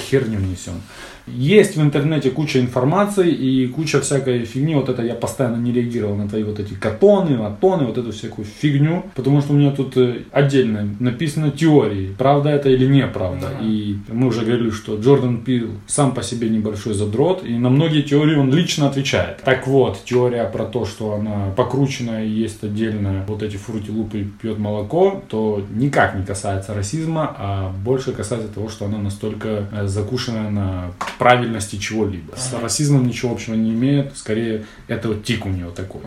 херню 0.09 0.39
несем. 0.39 0.81
Есть 1.27 1.75
в 1.75 1.81
интернете 1.81 2.31
куча 2.31 2.59
информации 2.59 3.31
и 3.31 3.67
куча 3.67 4.01
всякой 4.01 4.45
фигни. 4.45 4.75
Вот 4.75 4.89
это 4.89 5.03
я 5.03 5.13
постоянно 5.13 5.57
не 5.57 5.71
реагировал 5.71 6.15
на 6.15 6.27
твои 6.27 6.43
вот 6.43 6.59
эти 6.59 6.73
катоны, 6.73 7.43
атоны, 7.43 7.85
вот 7.85 7.97
эту 7.97 8.11
всякую 8.11 8.45
фигню. 8.45 9.03
Потому 9.15 9.41
что 9.41 9.53
у 9.53 9.55
меня 9.55 9.71
тут 9.71 9.97
э, 9.97 10.23
отдельно 10.31 10.87
написано 10.99 11.51
теории, 11.51 12.15
правда 12.17 12.49
это 12.49 12.69
или 12.69 12.85
неправда. 12.85 13.49
Мгм. 13.59 13.69
И 13.69 13.97
мы 14.09 14.27
уже 14.27 14.45
говорили, 14.45 14.69
что 14.69 14.95
Джордан 14.95 15.41
Пил 15.41 15.71
сам 15.87 16.13
по 16.13 16.23
себе 16.23 16.49
небольшой 16.49 16.93
задрот. 16.93 17.43
И 17.43 17.57
на 17.57 17.69
многие 17.69 18.01
теории 18.01 18.35
он 18.35 18.53
лично 18.53 18.87
отвечает. 18.87 19.41
Так 19.43 19.67
вот, 19.67 19.99
теория 20.05 20.45
про 20.45 20.65
то, 20.65 20.85
что 20.85 21.13
она 21.13 21.51
покрученная 21.55 22.25
и 22.25 22.29
есть 22.29 22.63
отдельно 22.63 23.25
вот 23.27 23.43
эти 23.43 23.57
фрути-лупы 23.57 24.27
пьет 24.41 24.57
молоко, 24.57 25.23
то 25.27 25.63
никак 25.73 26.15
не 26.15 26.25
касается 26.25 26.73
расизма, 26.73 27.35
а 27.37 27.71
больше 27.83 28.11
касается 28.11 28.47
того, 28.47 28.69
что 28.69 28.85
она 28.85 28.97
настолько 28.97 29.67
э, 29.71 29.87
закушена 29.87 30.49
на 30.49 30.91
правильности 31.17 31.77
чего-либо. 31.77 32.35
С 32.35 32.53
расизмом 32.53 33.07
ничего 33.07 33.31
общего 33.31 33.55
не 33.55 33.71
имеет, 33.71 34.15
скорее 34.17 34.65
это 34.87 35.09
вот 35.09 35.23
тик 35.23 35.45
у 35.45 35.49
нее 35.49 35.71
такой. 35.75 36.01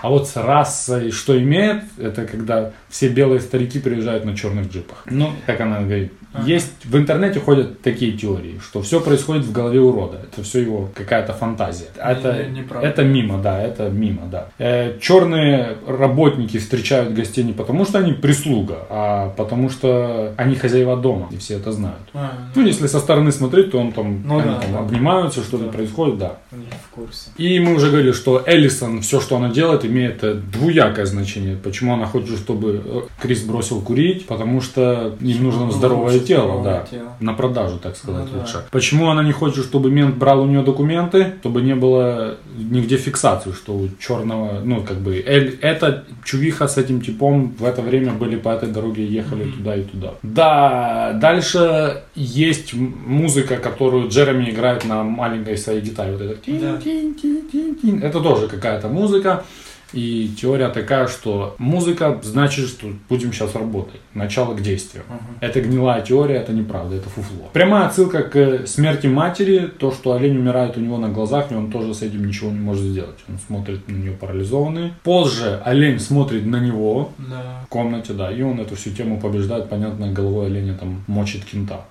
А 0.00 0.08
вот 0.08 0.28
с 0.28 0.36
расой 0.36 1.10
что 1.10 1.38
имеет, 1.40 1.84
это 1.98 2.24
когда 2.26 2.72
все 2.88 3.08
белые 3.08 3.40
старики 3.40 3.78
приезжают 3.78 4.24
на 4.24 4.36
черных 4.36 4.70
джипах. 4.70 5.04
Ну, 5.06 5.32
как 5.46 5.60
она 5.60 5.80
говорит, 5.80 6.12
есть 6.46 6.72
в 6.84 6.96
интернете 6.96 7.40
ходят 7.40 7.80
такие 7.82 8.12
теории, 8.12 8.58
что 8.62 8.80
все 8.82 9.00
происходит 9.00 9.44
в 9.44 9.52
голове 9.52 9.80
урода. 9.80 10.18
Это 10.22 10.42
все 10.42 10.60
его 10.60 10.88
какая-то 10.94 11.32
фантазия. 11.32 11.86
Это, 11.96 12.44
не- 12.48 12.60
неправда. 12.60 12.88
это 12.88 13.04
мимо, 13.04 13.38
да, 13.38 13.62
это 13.62 13.88
мимо, 13.90 14.22
да. 14.30 14.48
Э, 14.58 14.98
черные 15.00 15.76
работники 15.86 16.58
встречают 16.58 17.12
гостей 17.14 17.44
не 17.44 17.52
потому, 17.52 17.84
что 17.84 17.98
они 17.98 18.12
прислуга, 18.12 18.86
а 18.90 19.28
потому 19.36 19.70
что 19.70 20.32
они 20.36 20.54
хозяева 20.54 20.96
дома, 20.96 21.28
и 21.32 21.36
все 21.36 21.54
это 21.56 21.72
знают. 21.72 21.98
А, 22.14 22.32
Ну, 22.54 22.66
если 22.66 22.86
со 22.86 22.98
стороны 23.00 23.32
смотреть, 23.32 23.70
то 23.72 23.78
он 23.78 23.92
там, 23.92 24.22
Ну 24.26 24.38
они 24.38 24.50
да, 24.50 24.60
там 24.60 24.72
да. 24.72 24.78
обнимаются, 24.80 25.40
что-то 25.42 25.64
Да. 25.66 25.72
происходит, 25.72 26.18
да. 26.18 26.36
не 26.52 26.64
в 26.66 26.94
курсе. 26.94 27.30
И 27.36 27.58
мы 27.60 27.74
уже 27.74 27.88
говорили, 27.90 28.12
что 28.12 28.42
Эллисон, 28.46 29.00
все, 29.02 29.20
что 29.20 29.36
она 29.36 29.48
делает, 29.50 29.84
имеет 29.84 30.22
двуякое 30.50 31.06
значение. 31.06 31.56
Почему 31.56 31.94
она 31.94 32.06
хочет, 32.06 32.36
чтобы 32.38 32.82
э, 32.84 33.00
Крис 33.20 33.42
бросил 33.42 33.80
курить? 33.80 34.26
Потому 34.26 34.60
что 34.60 35.14
им 35.20 35.42
нужно 35.44 35.70
здоровое 35.70 36.18
тело, 36.22 36.62
да. 36.62 36.86
тело. 36.90 37.12
На 37.20 37.34
продажу, 37.34 37.78
так 37.78 37.96
сказать, 37.96 38.24
Ну 38.26 38.32
да. 38.32 38.40
лучше. 38.40 38.64
Почему 38.70 39.10
она 39.10 39.22
не 39.22 39.32
хочет, 39.32 39.64
чтобы 39.64 39.90
мент 39.90 40.16
брал 40.16 40.42
у 40.42 40.46
нее 40.46 40.62
документы, 40.62 41.34
чтобы 41.40 41.62
не 41.62 41.74
было 41.74 42.36
нигде 42.56 42.96
фиксации, 42.96 43.52
что 43.52 43.72
у 43.74 43.88
черного, 43.98 44.60
ну, 44.64 44.82
как 44.82 44.98
бы, 44.98 45.22
Эль, 45.26 45.58
эта 45.60 46.04
чувиха 46.24 46.68
с 46.68 46.78
этим 46.78 47.00
типом 47.00 47.54
в 47.58 47.64
это 47.64 47.82
время 47.82 48.12
были 48.12 48.36
по 48.36 48.48
этой 48.50 48.68
дороге, 48.68 49.06
ехали 49.06 49.44
туда 49.44 49.76
и 49.76 49.82
туда. 49.82 50.14
Да, 50.22 51.12
дальше 51.20 52.02
есть 52.14 52.74
музыка, 52.74 53.56
которую 53.56 54.08
Джереми 54.08 54.50
играет 54.50 54.84
на 54.84 55.02
маленькой 55.02 55.56
своей 55.56 55.80
гитаре. 55.80 56.12
Вот 56.12 56.20
это 56.20 56.50
Да. 56.60 58.06
Это 58.06 58.20
тоже 58.20 58.48
какая-то 58.48 58.88
музыка. 58.88 59.44
И 59.92 60.30
теория 60.40 60.68
такая, 60.68 61.06
что 61.06 61.54
музыка 61.58 62.18
значит, 62.22 62.68
что 62.68 62.88
будем 63.08 63.32
сейчас 63.32 63.54
работать. 63.54 64.00
Начало 64.14 64.54
к 64.54 64.62
действию. 64.62 65.04
Это 65.40 65.60
гнилая 65.60 66.02
теория, 66.02 66.36
это 66.36 66.52
неправда, 66.52 66.96
это 66.96 67.08
фуфло. 67.08 67.48
Прямая 67.52 67.86
отсылка 67.86 68.22
к 68.22 68.66
смерти 68.66 69.06
матери, 69.06 69.70
то, 69.78 69.90
что 69.92 70.12
олень 70.12 70.36
умирает 70.38 70.76
у 70.76 70.80
него 70.80 70.98
на 70.98 71.08
глазах, 71.08 71.50
и 71.52 71.54
он 71.54 71.70
тоже 71.70 71.94
с 71.94 72.02
этим 72.02 72.24
ничего 72.26 72.50
не 72.50 72.58
может 72.58 72.84
сделать. 72.84 73.18
Он 73.28 73.38
смотрит 73.46 73.86
на 73.88 73.92
нее 73.92 74.12
парализованный. 74.12 74.92
Позже 75.02 75.60
олень 75.64 75.98
смотрит 76.00 76.46
на 76.46 76.56
него 76.60 77.10
Да. 77.18 77.60
в 77.64 77.68
комнате, 77.68 78.12
да, 78.12 78.30
и 78.30 78.42
он 78.42 78.60
эту 78.60 78.76
всю 78.76 78.90
тему 78.90 79.20
побеждает, 79.20 79.68
понятно, 79.68 80.12
головой 80.12 80.46
оленя 80.46 80.74
там 80.74 81.02
мочит 81.06 81.44
кента. 81.44 81.82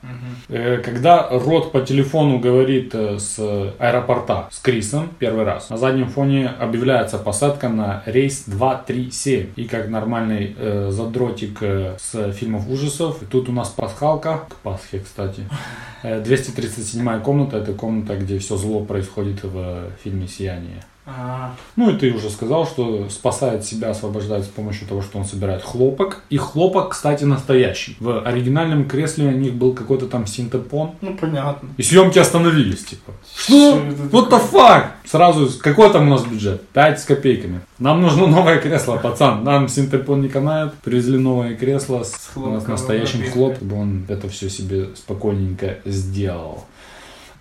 Э, 0.49 0.77
Когда 0.77 1.27
Рот 1.29 1.71
по 1.71 1.81
телефону 1.81 2.39
говорит 2.39 2.93
э, 2.93 3.19
с 3.19 3.39
аэропорта 3.79 4.47
с 4.51 4.59
Крисом 4.59 5.09
первый 5.19 5.45
раз, 5.45 5.69
на 5.69 5.77
заднем 5.77 6.07
фоне 6.09 6.47
объявляется 6.59 7.17
посадка 7.17 7.69
на 7.69 7.90
на 7.91 8.03
рейс 8.05 8.43
237. 8.47 9.53
И 9.55 9.65
как 9.65 9.89
нормальный 9.89 10.55
э, 10.57 10.89
задротик 10.91 11.61
э, 11.61 11.97
с 11.99 12.31
фильмов 12.33 12.67
ужасов, 12.69 13.19
тут 13.29 13.49
у 13.49 13.51
нас 13.51 13.69
пасхалка, 13.69 14.45
к 14.49 14.55
Пасхе, 14.57 14.99
кстати. 14.99 15.47
Э, 16.03 16.21
237 16.21 17.21
комната, 17.21 17.57
это 17.57 17.73
комната, 17.73 18.15
где 18.15 18.39
все 18.39 18.57
зло 18.57 18.83
происходит 18.85 19.43
в 19.43 19.91
фильме 20.03 20.27
«Сияние». 20.27 20.83
А, 21.05 21.55
Ну 21.75 21.89
и 21.89 21.97
ты 21.97 22.11
уже 22.11 22.29
сказал, 22.29 22.67
что 22.67 23.09
спасает 23.09 23.65
себя, 23.65 23.89
освобождает 23.89 24.45
с 24.45 24.47
помощью 24.47 24.87
того, 24.87 25.01
что 25.01 25.17
он 25.17 25.25
собирает 25.25 25.63
хлопок. 25.63 26.21
И 26.29 26.37
хлопок, 26.37 26.89
кстати, 26.89 27.23
настоящий. 27.23 27.97
В 27.99 28.21
оригинальном 28.21 28.87
кресле 28.87 29.27
у 29.27 29.31
них 29.31 29.53
был 29.55 29.73
какой-то 29.73 30.07
там 30.07 30.27
синтепон. 30.27 30.91
ну 31.01 31.15
понятно. 31.15 31.69
И 31.77 31.83
съемки 31.83 32.19
остановились, 32.19 32.83
типа. 32.83 33.13
Что? 33.35 33.79
Это 33.79 34.03
What 34.15 34.29
the 34.29 34.51
fuck? 34.51 34.85
Сразу, 35.05 35.49
какой 35.59 35.91
там 35.91 36.07
у 36.07 36.11
нас 36.11 36.23
бюджет? 36.23 36.67
5 36.69 36.99
с 36.99 37.03
копейками. 37.05 37.61
Нам 37.79 38.01
нужно 38.01 38.27
новое 38.27 38.59
кресло, 38.59 38.97
пацан. 38.97 39.43
Нам 39.43 39.67
синтепон 39.67 40.21
не 40.21 40.29
канает. 40.29 40.73
Привезли 40.83 41.17
новое 41.17 41.55
кресло 41.55 42.03
с, 42.03 42.11
с 42.11 42.67
настоящим 42.67 43.19
напиткой. 43.19 43.41
хлоп, 43.41 43.55
чтобы 43.57 43.75
он 43.75 44.05
это 44.07 44.29
все 44.29 44.49
себе 44.49 44.89
спокойненько 44.95 45.79
сделал. 45.85 46.65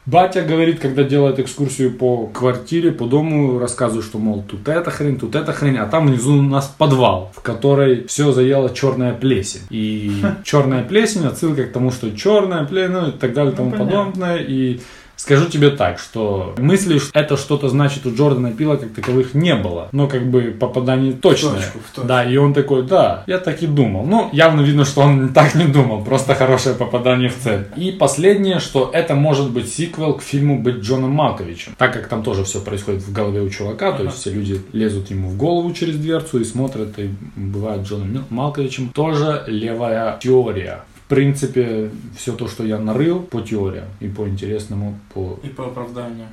Батя 0.06 0.42
говорит, 0.42 0.80
когда 0.80 1.02
делает 1.04 1.38
экскурсию 1.38 1.92
по 1.92 2.26
квартире, 2.26 2.90
по 2.90 3.06
дому, 3.06 3.58
рассказывает, 3.58 4.04
что, 4.04 4.18
мол, 4.18 4.42
тут 4.48 4.66
эта 4.66 4.90
хрень, 4.90 5.18
тут 5.18 5.34
эта 5.34 5.52
хрень, 5.52 5.76
а 5.76 5.86
там 5.86 6.06
внизу 6.06 6.38
у 6.38 6.42
нас 6.42 6.74
подвал, 6.76 7.30
в 7.36 7.42
который 7.42 8.06
все 8.06 8.32
заела 8.32 8.74
черная 8.74 9.12
плесень. 9.12 9.60
И 9.68 10.22
черная 10.44 10.84
плесень 10.84 11.26
отсылка 11.26 11.64
к 11.64 11.72
тому, 11.72 11.90
что 11.90 12.10
черная 12.16 12.64
плесень, 12.64 12.92
ну 12.92 13.08
и 13.08 13.12
так 13.12 13.34
далее, 13.34 13.52
и 13.52 13.56
тому 13.56 13.70
понятно. 13.70 13.90
подобное. 13.90 14.36
И 14.38 14.80
Скажу 15.20 15.50
тебе 15.50 15.68
так, 15.68 15.98
что 15.98 16.54
мысли, 16.56 16.96
что 16.96 17.10
это 17.12 17.36
что-то 17.36 17.68
значит 17.68 18.06
у 18.06 18.14
Джордана 18.14 18.52
Пила 18.52 18.76
как 18.76 18.94
таковых 18.94 19.34
не 19.34 19.54
было. 19.54 19.90
Но 19.92 20.08
как 20.08 20.26
бы 20.26 20.56
попадание 20.58 21.12
точное. 21.12 21.56
точку, 21.56 21.78
в 21.78 21.94
точку. 21.94 22.08
Да, 22.08 22.24
и 22.24 22.38
он 22.38 22.54
такой, 22.54 22.84
да, 22.84 23.22
я 23.26 23.36
так 23.36 23.62
и 23.62 23.66
думал. 23.66 24.06
Ну, 24.06 24.30
явно 24.32 24.62
видно, 24.62 24.86
что 24.86 25.02
он 25.02 25.28
так 25.34 25.54
не 25.54 25.66
думал, 25.66 26.02
просто 26.02 26.34
хорошее 26.34 26.74
попадание 26.74 27.28
в 27.28 27.36
цель. 27.36 27.66
И 27.76 27.92
последнее, 27.92 28.60
что 28.60 28.88
это 28.94 29.14
может 29.14 29.50
быть 29.50 29.70
сиквел 29.70 30.14
к 30.14 30.22
фильму 30.22 30.58
«Быть 30.58 30.76
Джоном 30.76 31.10
Малковичем». 31.10 31.74
Так 31.76 31.92
как 31.92 32.08
там 32.08 32.22
тоже 32.22 32.44
все 32.44 32.62
происходит 32.62 33.02
в 33.02 33.12
голове 33.12 33.42
у 33.42 33.50
чувака, 33.50 33.92
то 33.92 34.04
есть 34.04 34.16
все 34.16 34.30
люди 34.30 34.62
лезут 34.72 35.10
ему 35.10 35.28
в 35.28 35.36
голову 35.36 35.70
через 35.74 35.96
дверцу 35.96 36.40
и 36.40 36.44
смотрят, 36.44 36.98
и 36.98 37.10
бывают 37.36 37.86
Джоном 37.86 38.24
Малковичем. 38.30 38.88
Тоже 38.88 39.44
левая 39.46 40.18
теория. 40.18 40.84
В 41.10 41.12
принципе, 41.12 41.90
все 42.16 42.36
то, 42.36 42.46
что 42.46 42.64
я 42.64 42.78
нарыл 42.78 43.18
по 43.18 43.40
теориям 43.40 43.86
и 43.98 44.06
по 44.06 44.28
интересному, 44.28 44.96
по 45.12 45.40
И 45.42 45.48
по 45.48 45.64
оправданию. 45.66 46.28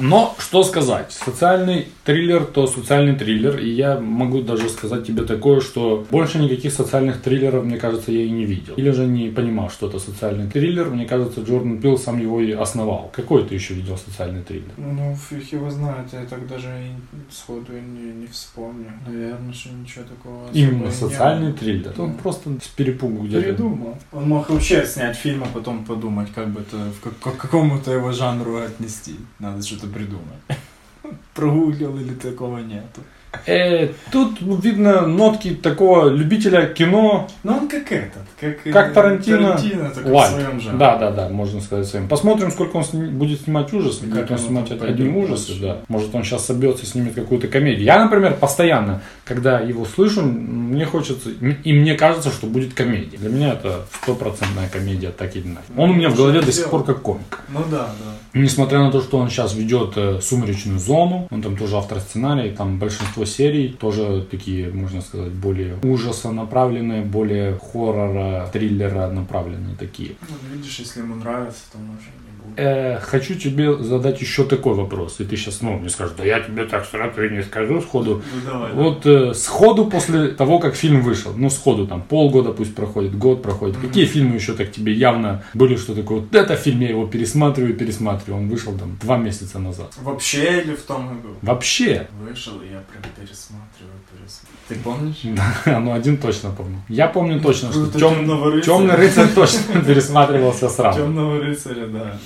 но 0.00 0.34
что 0.40 0.64
сказать? 0.64 1.12
Социальный 1.12 1.86
триллер, 2.04 2.44
то 2.44 2.66
социальный 2.66 3.14
триллер. 3.14 3.60
И 3.60 3.68
я 3.70 4.00
могу 4.00 4.40
даже 4.40 4.68
сказать 4.70 5.06
тебе 5.06 5.22
такое, 5.22 5.60
что 5.60 6.04
больше 6.10 6.40
никаких 6.40 6.72
социальных 6.72 7.22
триллеров, 7.22 7.64
мне 7.64 7.76
кажется, 7.76 8.10
я 8.10 8.24
и 8.24 8.30
не 8.30 8.44
видел. 8.44 8.74
Или 8.74 8.90
же 8.90 9.06
не 9.06 9.28
понимал, 9.28 9.70
что 9.70 9.86
это 9.86 10.00
социальный 10.00 10.50
триллер. 10.50 10.90
Мне 10.90 11.06
кажется, 11.06 11.42
Джордан 11.42 11.80
Пил 11.80 11.96
сам 11.96 12.20
его 12.20 12.40
и 12.40 12.50
основал. 12.50 13.12
Какой 13.14 13.44
ты 13.44 13.54
еще 13.54 13.74
видел 13.74 13.96
социальный 13.98 14.42
триллер? 14.42 14.72
Ну, 14.78 15.14
фиг 15.14 15.52
его 15.52 15.70
знает, 15.70 16.12
я 16.12 16.24
так 16.24 16.44
даже 16.48 16.66
и 16.66 17.32
сходу 17.32 17.72
не, 17.74 18.22
не 18.22 18.26
вспомню. 18.26 18.90
Наверное, 19.06 19.52
что 19.52 19.68
ничего 19.68 20.04
такого 20.06 20.48
Именно 20.52 20.86
не 20.86 20.90
социальный 20.90 21.50
было. 21.50 21.58
триллер. 21.58 21.92
Он 21.98 22.14
просто 22.14 22.50
с 22.60 22.66
перепугу 22.66 23.22
где-то. 23.22 23.46
Придумал. 23.46 23.96
Он 24.12 24.28
мог 24.28 24.48
вообще 24.48 24.86
снять 24.86 25.16
фильм, 25.16 25.42
а 25.44 25.46
потом 25.46 25.84
подумать, 25.84 26.32
как 26.32 26.48
бы 26.48 26.60
это 26.60 26.76
в 26.76 27.00
как- 27.00 27.18
к 27.18 27.36
какому-то 27.40 27.92
его 27.92 28.12
жанру 28.12 28.56
отнести. 28.56 29.16
Надо 29.38 29.62
что-то 29.62 29.86
придумать. 29.86 30.38
Прогуглил 31.34 31.98
или 31.98 32.14
такого 32.14 32.58
нету. 32.58 33.02
Э, 33.46 33.88
тут 34.10 34.38
видно 34.40 35.02
нотки 35.06 35.50
такого 35.50 36.08
любителя 36.08 36.66
кино, 36.66 37.28
Ну 37.42 37.52
он 37.58 37.68
как 37.68 37.90
этот, 37.92 38.22
как, 38.40 38.62
как 38.62 38.92
Тарантино. 38.94 39.38
Тарантино, 39.56 39.90
только 39.90 40.08
в 40.08 40.12
Лайт. 40.12 40.30
своем 40.32 40.60
жанре. 40.60 40.78
Да, 40.78 40.96
да, 40.96 41.10
да, 41.10 41.28
можно 41.28 41.60
сказать 41.60 41.86
своим. 41.86 42.08
Посмотрим, 42.08 42.50
сколько 42.50 42.76
он 42.76 42.84
сни- 42.84 43.06
будет 43.08 43.42
снимать 43.42 43.72
ужасы. 43.72 44.00
Как 44.06 44.10
Будет 44.10 44.30
он 44.30 44.38
снимать 44.38 44.70
одни 44.70 45.08
ужасы, 45.10 45.48
дальше. 45.48 45.62
да. 45.62 45.76
Может, 45.88 46.14
он 46.14 46.24
сейчас 46.24 46.46
собьется 46.46 46.84
и 46.84 46.86
снимет 46.86 47.14
какую-то 47.14 47.48
комедию. 47.48 47.84
Я, 47.84 48.02
например, 48.02 48.34
постоянно, 48.34 49.02
когда 49.24 49.60
его 49.60 49.84
слышу, 49.84 50.22
мне 50.22 50.86
хочется, 50.86 51.28
и 51.30 51.72
мне 51.72 51.94
кажется, 51.94 52.30
что 52.30 52.46
будет 52.46 52.72
комедия. 52.74 53.18
Для 53.18 53.28
меня 53.28 53.52
это 53.52 53.86
стопроцентная 54.02 54.68
комедия, 54.68 55.10
так 55.10 55.36
или 55.36 55.46
иначе. 55.46 55.66
Он 55.76 55.90
у 55.90 55.94
меня 55.94 56.08
в 56.08 56.16
голове 56.16 56.40
до 56.40 56.52
сих 56.52 56.70
пор 56.70 56.84
как 56.84 57.02
комик. 57.02 57.40
Ну 57.50 57.60
да, 57.70 57.88
да. 57.88 58.38
Несмотря 58.40 58.78
на 58.80 58.90
то, 58.90 59.00
что 59.02 59.18
он 59.18 59.28
сейчас 59.30 59.54
ведет 59.54 59.92
э, 59.96 60.20
«Сумеречную 60.22 60.78
зону», 60.78 61.28
он 61.30 61.42
там 61.42 61.56
тоже 61.56 61.76
автор 61.76 61.98
сценария, 62.00 62.52
там 62.52 62.78
большинство 62.78 63.17
серий 63.26 63.68
тоже 63.68 64.26
такие, 64.30 64.70
можно 64.70 65.00
сказать, 65.00 65.32
более 65.32 65.78
ужаса 65.82 66.30
направленные, 66.30 67.02
более 67.02 67.58
хоррора, 67.58 68.48
триллера 68.52 69.10
направленные 69.10 69.76
такие. 69.76 70.16
Ну, 70.28 70.56
видишь, 70.56 70.78
если 70.78 71.00
ему 71.00 71.16
нравится, 71.16 71.62
то 71.72 71.78
будет. 71.78 72.27
Э, 72.56 72.98
хочу 73.00 73.34
тебе 73.34 73.76
задать 73.82 74.20
еще 74.20 74.44
такой 74.44 74.74
вопрос. 74.74 75.20
И 75.20 75.24
ты 75.24 75.36
сейчас 75.36 75.56
снова 75.58 75.78
мне 75.78 75.88
скажешь, 75.88 76.14
да 76.16 76.24
я 76.24 76.40
тебе 76.40 76.64
так 76.64 76.86
сразу 76.86 77.22
и 77.22 77.30
не 77.30 77.42
скажу 77.42 77.80
сходу. 77.80 78.22
Ну 78.34 78.50
давай. 78.50 78.72
Вот 78.72 79.06
э, 79.06 79.34
сходу 79.34 79.86
после 79.86 80.28
того, 80.28 80.58
как 80.58 80.74
фильм 80.74 81.02
вышел, 81.02 81.32
ну 81.36 81.50
сходу 81.50 81.86
там 81.86 82.02
полгода 82.02 82.52
пусть 82.52 82.74
проходит, 82.74 83.16
год 83.16 83.42
проходит, 83.42 83.76
какие 83.76 84.04
фильмы 84.06 84.36
еще 84.36 84.54
так 84.54 84.72
тебе 84.72 84.92
явно 84.92 85.42
были, 85.54 85.76
что 85.76 85.94
такое, 85.94 86.20
вот 86.20 86.34
это 86.34 86.56
фильм, 86.56 86.80
я 86.80 86.90
его 86.90 87.06
пересматриваю, 87.06 87.74
пересматриваю, 87.74 88.42
он 88.42 88.48
вышел 88.48 88.76
там 88.76 88.98
два 89.00 89.16
месяца 89.16 89.58
назад. 89.58 89.92
Вообще 90.02 90.62
или 90.62 90.74
в 90.74 90.82
том 90.82 91.08
году? 91.08 91.34
Вообще. 91.42 92.08
Вышел, 92.20 92.54
и 92.60 92.72
я 92.72 92.82
прям 92.90 93.02
пересматриваю, 93.16 93.98
пересматриваю. 94.10 94.58
Ты 94.68 94.74
помнишь? 94.76 95.16
Да, 95.64 95.80
ну 95.80 95.92
один 95.92 96.16
точно 96.18 96.50
помню. 96.50 96.80
Я 96.88 97.08
помню 97.08 97.40
точно, 97.40 97.70
что 97.72 97.86
темный 97.90 98.94
рыцарь 98.94 99.28
точно 99.34 99.80
пересматривался 99.82 100.68
сразу. 100.68 101.00
Темного 101.00 101.40
рыцаря, 101.40 101.86
да. 101.86 102.18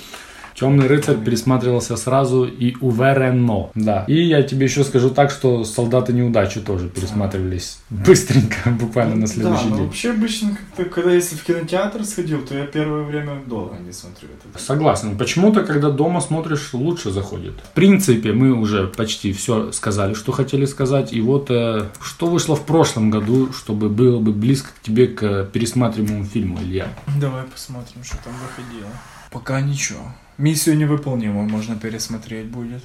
Темный 0.55 0.87
рыцарь 0.87 1.17
пересматривался 1.17 1.97
сразу 1.97 2.45
и 2.45 2.75
уверенно. 2.79 3.69
Да. 3.75 4.05
И 4.07 4.21
я 4.21 4.43
тебе 4.43 4.65
еще 4.65 4.83
скажу 4.83 5.09
так, 5.09 5.31
что 5.31 5.63
солдаты 5.63 6.13
неудачи 6.13 6.59
тоже 6.59 6.89
пересматривались 6.89 7.79
быстренько, 7.89 8.69
буквально 8.79 9.15
на 9.15 9.27
следующий 9.27 9.65
да, 9.65 9.69
но 9.69 9.75
день. 9.77 9.85
вообще 9.85 10.11
обычно, 10.11 10.49
как-то, 10.51 10.85
когда 10.85 11.11
если 11.11 11.35
в 11.35 11.43
кинотеатр 11.43 12.03
сходил, 12.05 12.45
то 12.45 12.55
я 12.55 12.65
первое 12.65 13.03
время 13.03 13.41
долго 13.45 13.77
не 13.77 13.91
смотрю 13.91 14.29
это. 14.29 14.63
Согласен. 14.63 15.17
Почему-то, 15.17 15.63
когда 15.63 15.89
дома 15.89 16.21
смотришь, 16.21 16.73
лучше 16.73 17.11
заходит. 17.11 17.53
В 17.63 17.73
принципе, 17.73 18.33
мы 18.33 18.51
уже 18.51 18.87
почти 18.87 19.33
все 19.33 19.71
сказали, 19.71 20.13
что 20.13 20.31
хотели 20.31 20.65
сказать. 20.65 21.13
И 21.13 21.21
вот 21.21 21.49
э, 21.49 21.89
что 22.01 22.27
вышло 22.27 22.55
в 22.55 22.65
прошлом 22.65 23.09
году, 23.09 23.51
чтобы 23.53 23.89
было 23.89 24.19
бы 24.19 24.31
близко 24.31 24.69
к 24.69 24.81
тебе 24.81 25.07
к 25.07 25.45
пересматриваемому 25.45 26.25
фильму, 26.25 26.59
Илья. 26.61 26.87
Давай 27.19 27.43
посмотрим, 27.43 28.03
что 28.03 28.17
там 28.23 28.33
выходило. 28.33 28.89
Пока 29.31 29.61
ничего. 29.61 29.99
Миссию 30.37 30.77
невыполнимую 30.77 31.49
можно 31.49 31.75
пересмотреть 31.75 32.47
будет. 32.47 32.83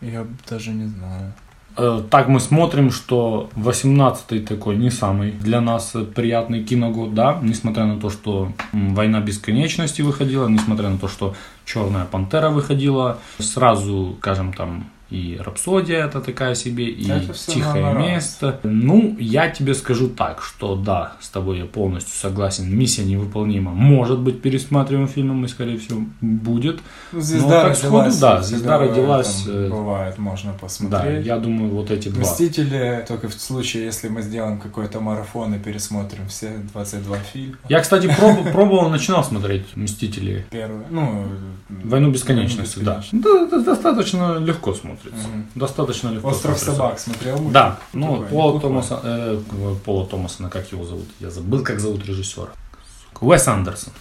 Я 0.00 0.26
даже 0.48 0.70
не 0.70 0.86
знаю. 0.86 1.32
Э, 1.76 2.02
Так 2.10 2.28
мы 2.28 2.40
смотрим, 2.40 2.90
что 2.90 3.50
18-й 3.56 4.40
такой 4.40 4.76
не 4.76 4.90
самый 4.90 5.32
для 5.32 5.60
нас 5.60 5.94
приятный 6.14 6.64
киногод, 6.64 7.14
да, 7.14 7.38
несмотря 7.42 7.84
на 7.84 8.00
то, 8.00 8.10
что 8.10 8.52
«Война 8.72 9.20
бесконечности» 9.20 10.02
выходила, 10.02 10.48
несмотря 10.48 10.88
на 10.88 10.98
то, 10.98 11.08
что 11.08 11.34
«Черная 11.64 12.04
пантера» 12.04 12.50
выходила, 12.50 13.18
сразу, 13.38 14.16
скажем, 14.20 14.52
там 14.52 14.90
и 15.10 15.38
«Рапсодия» 15.42 16.06
это 16.06 16.20
такая 16.20 16.54
себе, 16.54 16.86
и 16.88 17.10
Это 17.10 17.32
«Тихое 17.32 17.94
место». 17.94 18.60
Ну, 18.62 19.16
я 19.18 19.48
тебе 19.50 19.74
скажу 19.74 20.08
так, 20.08 20.42
что 20.42 20.76
да, 20.76 21.14
с 21.20 21.28
тобой 21.28 21.58
я 21.58 21.64
полностью 21.66 22.14
согласен, 22.14 22.72
«Миссия 22.74 23.04
невыполнима» 23.04 23.72
может 23.72 24.20
быть 24.20 24.40
пересматриваемым 24.40 25.08
фильмом 25.08 25.44
и, 25.44 25.48
скорее 25.48 25.78
всего, 25.78 26.02
будет. 26.20 26.80
Звезда 27.12 27.64
так 27.64 27.76
сходу, 27.76 27.96
родилась. 27.98 28.18
да, 28.18 28.42
«Звезда 28.42 28.78
родилась», 28.78 29.42
там 29.44 29.54
э, 29.54 29.68
Бывает, 29.68 30.18
можно 30.18 30.52
Да, 30.52 30.58
посмотреть. 30.58 31.26
я 31.26 31.38
думаю, 31.38 31.70
вот 31.70 31.90
эти 31.90 32.08
два. 32.08 32.22
Мстители 32.22 33.04
только 33.08 33.28
в 33.28 33.34
случае, 33.34 33.84
если 33.84 34.08
мы 34.08 34.22
сделаем 34.22 34.58
какой-то 34.58 35.00
марафон 35.00 35.54
и 35.54 35.58
пересмотрим 35.58 36.28
все 36.28 36.52
22 36.72 37.16
фильма. 37.32 37.56
Я, 37.68 37.80
кстати, 37.80 38.06
проб- 38.06 38.52
пробовал, 38.52 38.88
начинал 38.90 39.24
смотреть 39.24 39.64
«Мстители». 39.74 40.46
Первый, 40.50 40.84
ну... 40.90 41.26
«Войну 41.68 42.10
бесконечности», 42.10 42.78
да. 42.80 43.02
Да, 43.12 43.46
достаточно 43.60 44.38
легко 44.38 44.72
смотрится. 45.00 45.28
Мгм. 45.28 45.46
Достаточно 45.54 46.08
легко 46.10 46.28
Остров 46.28 46.58
смотрится. 46.58 46.72
собак 46.76 46.98
смотрел? 46.98 47.38
Да, 47.50 47.78
ну, 47.92 48.12
Такой, 48.14 48.28
Пола. 48.28 48.60
Томаса, 48.60 49.00
э, 49.02 49.40
Пола 49.84 50.06
Томасона, 50.06 50.48
как 50.50 50.70
его 50.72 50.84
зовут? 50.84 51.06
Я 51.20 51.30
забыл, 51.30 51.62
как 51.62 51.80
зовут 51.80 52.04
режиссера. 52.06 52.48
Уэс 53.20 53.48
Андерсон. 53.48 53.92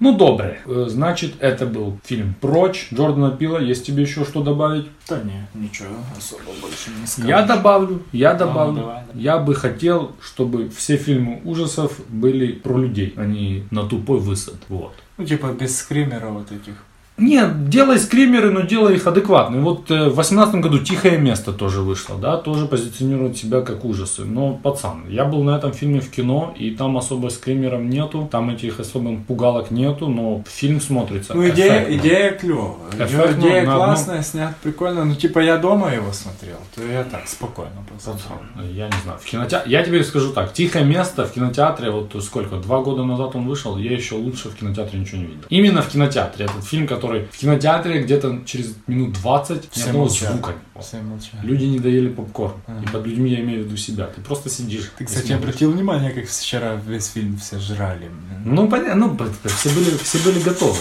Ну, 0.00 0.16
добре. 0.16 0.60
Э, 0.66 0.86
Значит, 0.88 1.34
это 1.40 1.66
был 1.66 1.98
фильм 2.04 2.32
«Прочь» 2.40 2.86
Джордана 2.94 3.32
Пила. 3.32 3.58
Есть 3.58 3.84
тебе 3.84 4.02
еще 4.04 4.24
что 4.24 4.42
добавить? 4.44 4.86
Да 5.08 5.20
не, 5.22 5.48
ничего 5.60 5.88
особо 6.16 6.52
больше 6.60 6.90
не 7.00 7.04
скажу. 7.04 7.26
Я 7.28 7.42
добавлю, 7.44 8.02
я 8.12 8.34
Ну, 8.34 8.38
добавлю. 8.38 8.76
давай, 8.80 9.02
давай. 9.08 9.20
Я 9.20 9.38
бы 9.38 9.56
хотел, 9.56 10.12
чтобы 10.22 10.68
все 10.70 10.96
фильмы 10.96 11.40
ужасов 11.44 11.98
были 12.08 12.52
про 12.52 12.78
людей, 12.78 13.12
а 13.16 13.24
не 13.24 13.64
на 13.72 13.88
тупой 13.88 14.20
высад. 14.20 14.54
Вот. 14.68 14.92
Ну, 15.16 15.24
типа 15.24 15.46
без 15.48 15.76
скримеров 15.76 16.30
вот 16.32 16.52
этих. 16.52 16.74
Нет, 17.18 17.68
делай 17.68 17.98
скримеры, 17.98 18.50
но 18.50 18.60
делай 18.60 18.94
их 18.94 19.06
адекватно. 19.06 19.56
И 19.56 19.60
вот 19.60 19.90
э, 19.90 20.08
в 20.08 20.14
18 20.16 20.54
году 20.56 20.78
«Тихое 20.78 21.18
место» 21.18 21.52
тоже 21.52 21.80
вышло, 21.82 22.16
да, 22.16 22.36
тоже 22.36 22.66
позиционирует 22.66 23.36
себя 23.36 23.60
как 23.62 23.84
ужасы. 23.84 24.24
Но, 24.24 24.54
пацан, 24.54 25.04
я 25.08 25.24
был 25.24 25.42
на 25.42 25.56
этом 25.56 25.72
фильме 25.72 26.00
в 26.00 26.10
кино, 26.10 26.54
и 26.56 26.70
там 26.70 26.96
особо 26.96 27.28
скримеров 27.30 27.80
нету, 27.82 28.28
там 28.30 28.50
этих 28.50 28.78
особо 28.80 29.16
пугалок 29.26 29.70
нету, 29.70 30.08
но 30.08 30.42
фильм 30.46 30.80
смотрится 30.80 31.34
Ну, 31.34 31.48
идея, 31.48 31.82
эффектно. 31.84 31.96
идея 31.96 32.30
клевая. 32.32 32.74
Эффектно, 32.98 33.40
идея 33.40 33.62
на 33.66 33.72
одном- 33.74 33.84
классная, 33.86 34.22
снят 34.22 34.56
прикольно. 34.62 35.04
Ну, 35.04 35.14
типа, 35.14 35.40
я 35.40 35.56
дома 35.56 35.92
его 35.92 36.12
смотрел, 36.12 36.58
то 36.74 36.82
я 36.82 37.02
так, 37.04 37.26
спокойно 37.26 37.72
посмотрел. 37.92 38.38
Я 38.72 38.86
не 38.86 38.94
знаю. 39.02 39.18
В 39.20 39.24
кинотеатре... 39.24 39.72
Я 39.72 39.82
тебе 39.82 40.04
скажу 40.04 40.32
так. 40.32 40.52
«Тихое 40.52 40.84
место» 40.84 41.24
в 41.26 41.32
кинотеатре, 41.32 41.90
вот 41.90 42.14
сколько, 42.22 42.56
два 42.56 42.80
года 42.80 43.04
назад 43.04 43.34
он 43.34 43.48
вышел, 43.48 43.76
я 43.76 43.92
еще 43.92 44.14
лучше 44.14 44.50
в 44.50 44.54
кинотеатре 44.54 45.00
ничего 45.00 45.18
не 45.18 45.26
видел. 45.26 45.42
Именно 45.48 45.82
в 45.82 45.88
кинотеатре. 45.88 46.44
Этот 46.44 46.64
фильм, 46.64 46.86
который 46.86 47.07
в 47.08 47.36
кинотеатре 47.38 48.02
где-то 48.02 48.42
через 48.44 48.74
минут 48.86 49.12
20 49.14 49.76
ни 49.76 49.82
одного 49.82 50.04
молчат. 50.04 50.32
звука. 50.32 50.54
Все 50.80 51.00
молчали. 51.00 51.40
Люди 51.42 51.64
не 51.64 51.78
доели 51.78 52.08
попкорн. 52.08 52.54
И 52.82 52.86
под 52.88 53.06
людьми 53.06 53.30
я 53.30 53.40
имею 53.40 53.62
в 53.62 53.66
виду 53.66 53.76
себя. 53.76 54.06
Ты 54.06 54.20
просто 54.20 54.48
сидишь. 54.50 54.90
Ты, 54.96 55.04
кстати, 55.04 55.26
смотришь. 55.26 55.44
обратил 55.44 55.72
внимание, 55.72 56.10
как 56.10 56.26
вчера 56.28 56.74
весь 56.74 57.06
фильм 57.06 57.38
все 57.38 57.58
жрали? 57.58 58.10
Ну, 58.44 58.68
понятно, 58.68 59.06
ну, 59.08 59.18
все 59.44 59.70
были, 59.70 59.90
все 59.96 60.18
были 60.18 60.40
готовы. 60.40 60.78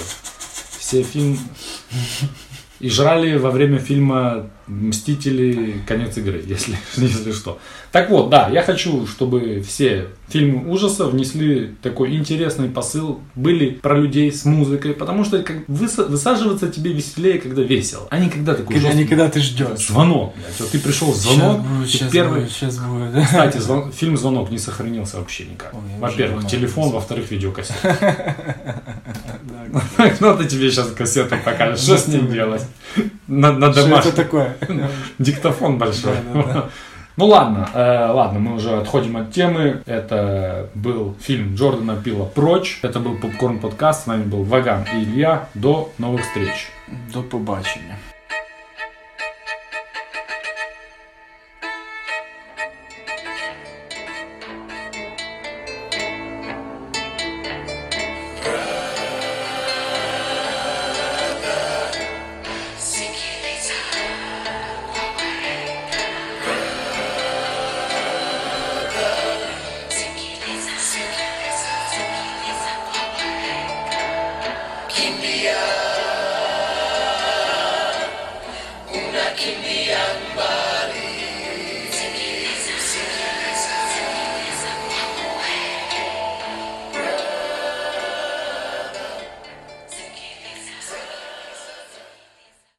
Все 0.78 1.04
фильм... 1.04 1.38
И 2.80 2.90
жрали 2.90 3.38
во 3.38 3.50
время 3.50 3.80
фильма 3.80 4.52
«Мстители. 4.68 5.82
Конец 5.88 6.18
игры», 6.18 6.44
если, 6.48 6.78
если 6.98 7.32
что. 7.32 7.60
Так 7.92 8.10
вот, 8.10 8.30
да, 8.30 8.50
я 8.50 8.62
хочу, 8.64 9.08
чтобы 9.08 9.64
все 9.66 10.08
фильмы 10.28 10.70
ужасов 10.70 11.14
внесли 11.14 11.74
такой 11.82 12.14
интересный 12.16 12.68
посыл, 12.68 13.22
были 13.36 13.70
про 13.70 13.98
людей 13.98 14.30
с 14.32 14.44
музыкой, 14.44 14.94
потому 14.94 15.24
что 15.24 15.42
как 15.42 15.58
выса- 15.70 16.06
высаживаться 16.06 16.68
тебе 16.68 16.92
веселее, 16.92 17.40
когда 17.40 17.62
весело, 17.62 18.08
а 18.10 18.20
не 18.20 18.30
когда 18.30 18.54
такой 18.54 18.74
Когда, 18.76 18.90
жесткий 18.90 19.04
не 19.04 19.08
когда 19.08 19.30
ты 19.30 19.40
ждешь. 19.40 19.88
звонок. 19.88 20.34
блядь. 20.36 20.70
Ты 20.72 20.80
пришел 20.80 21.14
звонок, 21.14 21.62
Сейчас 21.62 21.68
будет, 21.78 21.90
сейчас 21.90 22.12
первый... 22.12 22.40
будет, 22.42 22.52
сейчас 22.52 22.78
будет. 22.78 23.14
да. 23.14 23.22
Кстати, 23.26 23.58
звон- 23.58 23.92
фильм 23.94 24.18
«Звонок» 24.18 24.52
не 24.52 24.58
сохранился 24.58 25.18
вообще 25.18 25.46
никак. 25.46 25.74
Ой, 25.74 25.80
Во-первых, 26.00 26.46
телефон, 26.48 26.90
во-вторых, 26.92 27.32
видеокассета. 27.32 28.36
Ну, 30.20 30.38
ты 30.38 30.46
тебе 30.46 30.72
сейчас 30.72 30.92
кассету 30.92 31.36
покажешь, 31.44 31.80
что 31.84 31.98
с 31.98 32.08
ним 32.08 32.32
делать? 32.32 32.62
На, 33.28 33.52
на 33.52 33.72
Что 33.74 33.98
это 34.00 34.12
такое? 34.14 34.57
диктофон 35.20 35.78
большой. 35.78 36.16
Ну 37.20 37.26
ладно, 37.26 37.68
э, 37.74 38.12
ладно, 38.12 38.38
мы 38.38 38.54
уже 38.54 38.78
отходим 38.78 39.18
от 39.18 39.32
темы. 39.32 39.82
Это 39.88 40.70
был 40.76 41.16
фильм 41.20 41.56
Джордана 41.56 41.96
Пила 41.96 42.26
«Прочь». 42.26 42.80
Это 42.84 43.00
был 43.00 43.18
Попкорн 43.18 43.58
подкаст. 43.58 44.04
С 44.04 44.08
вами 44.08 44.22
был 44.22 44.44
Ваган 44.44 44.86
и 44.94 45.04
Илья. 45.04 45.50
До 45.56 45.90
новых 45.98 46.22
встреч. 46.22 46.68
До 47.12 47.24
побачення. 47.24 47.98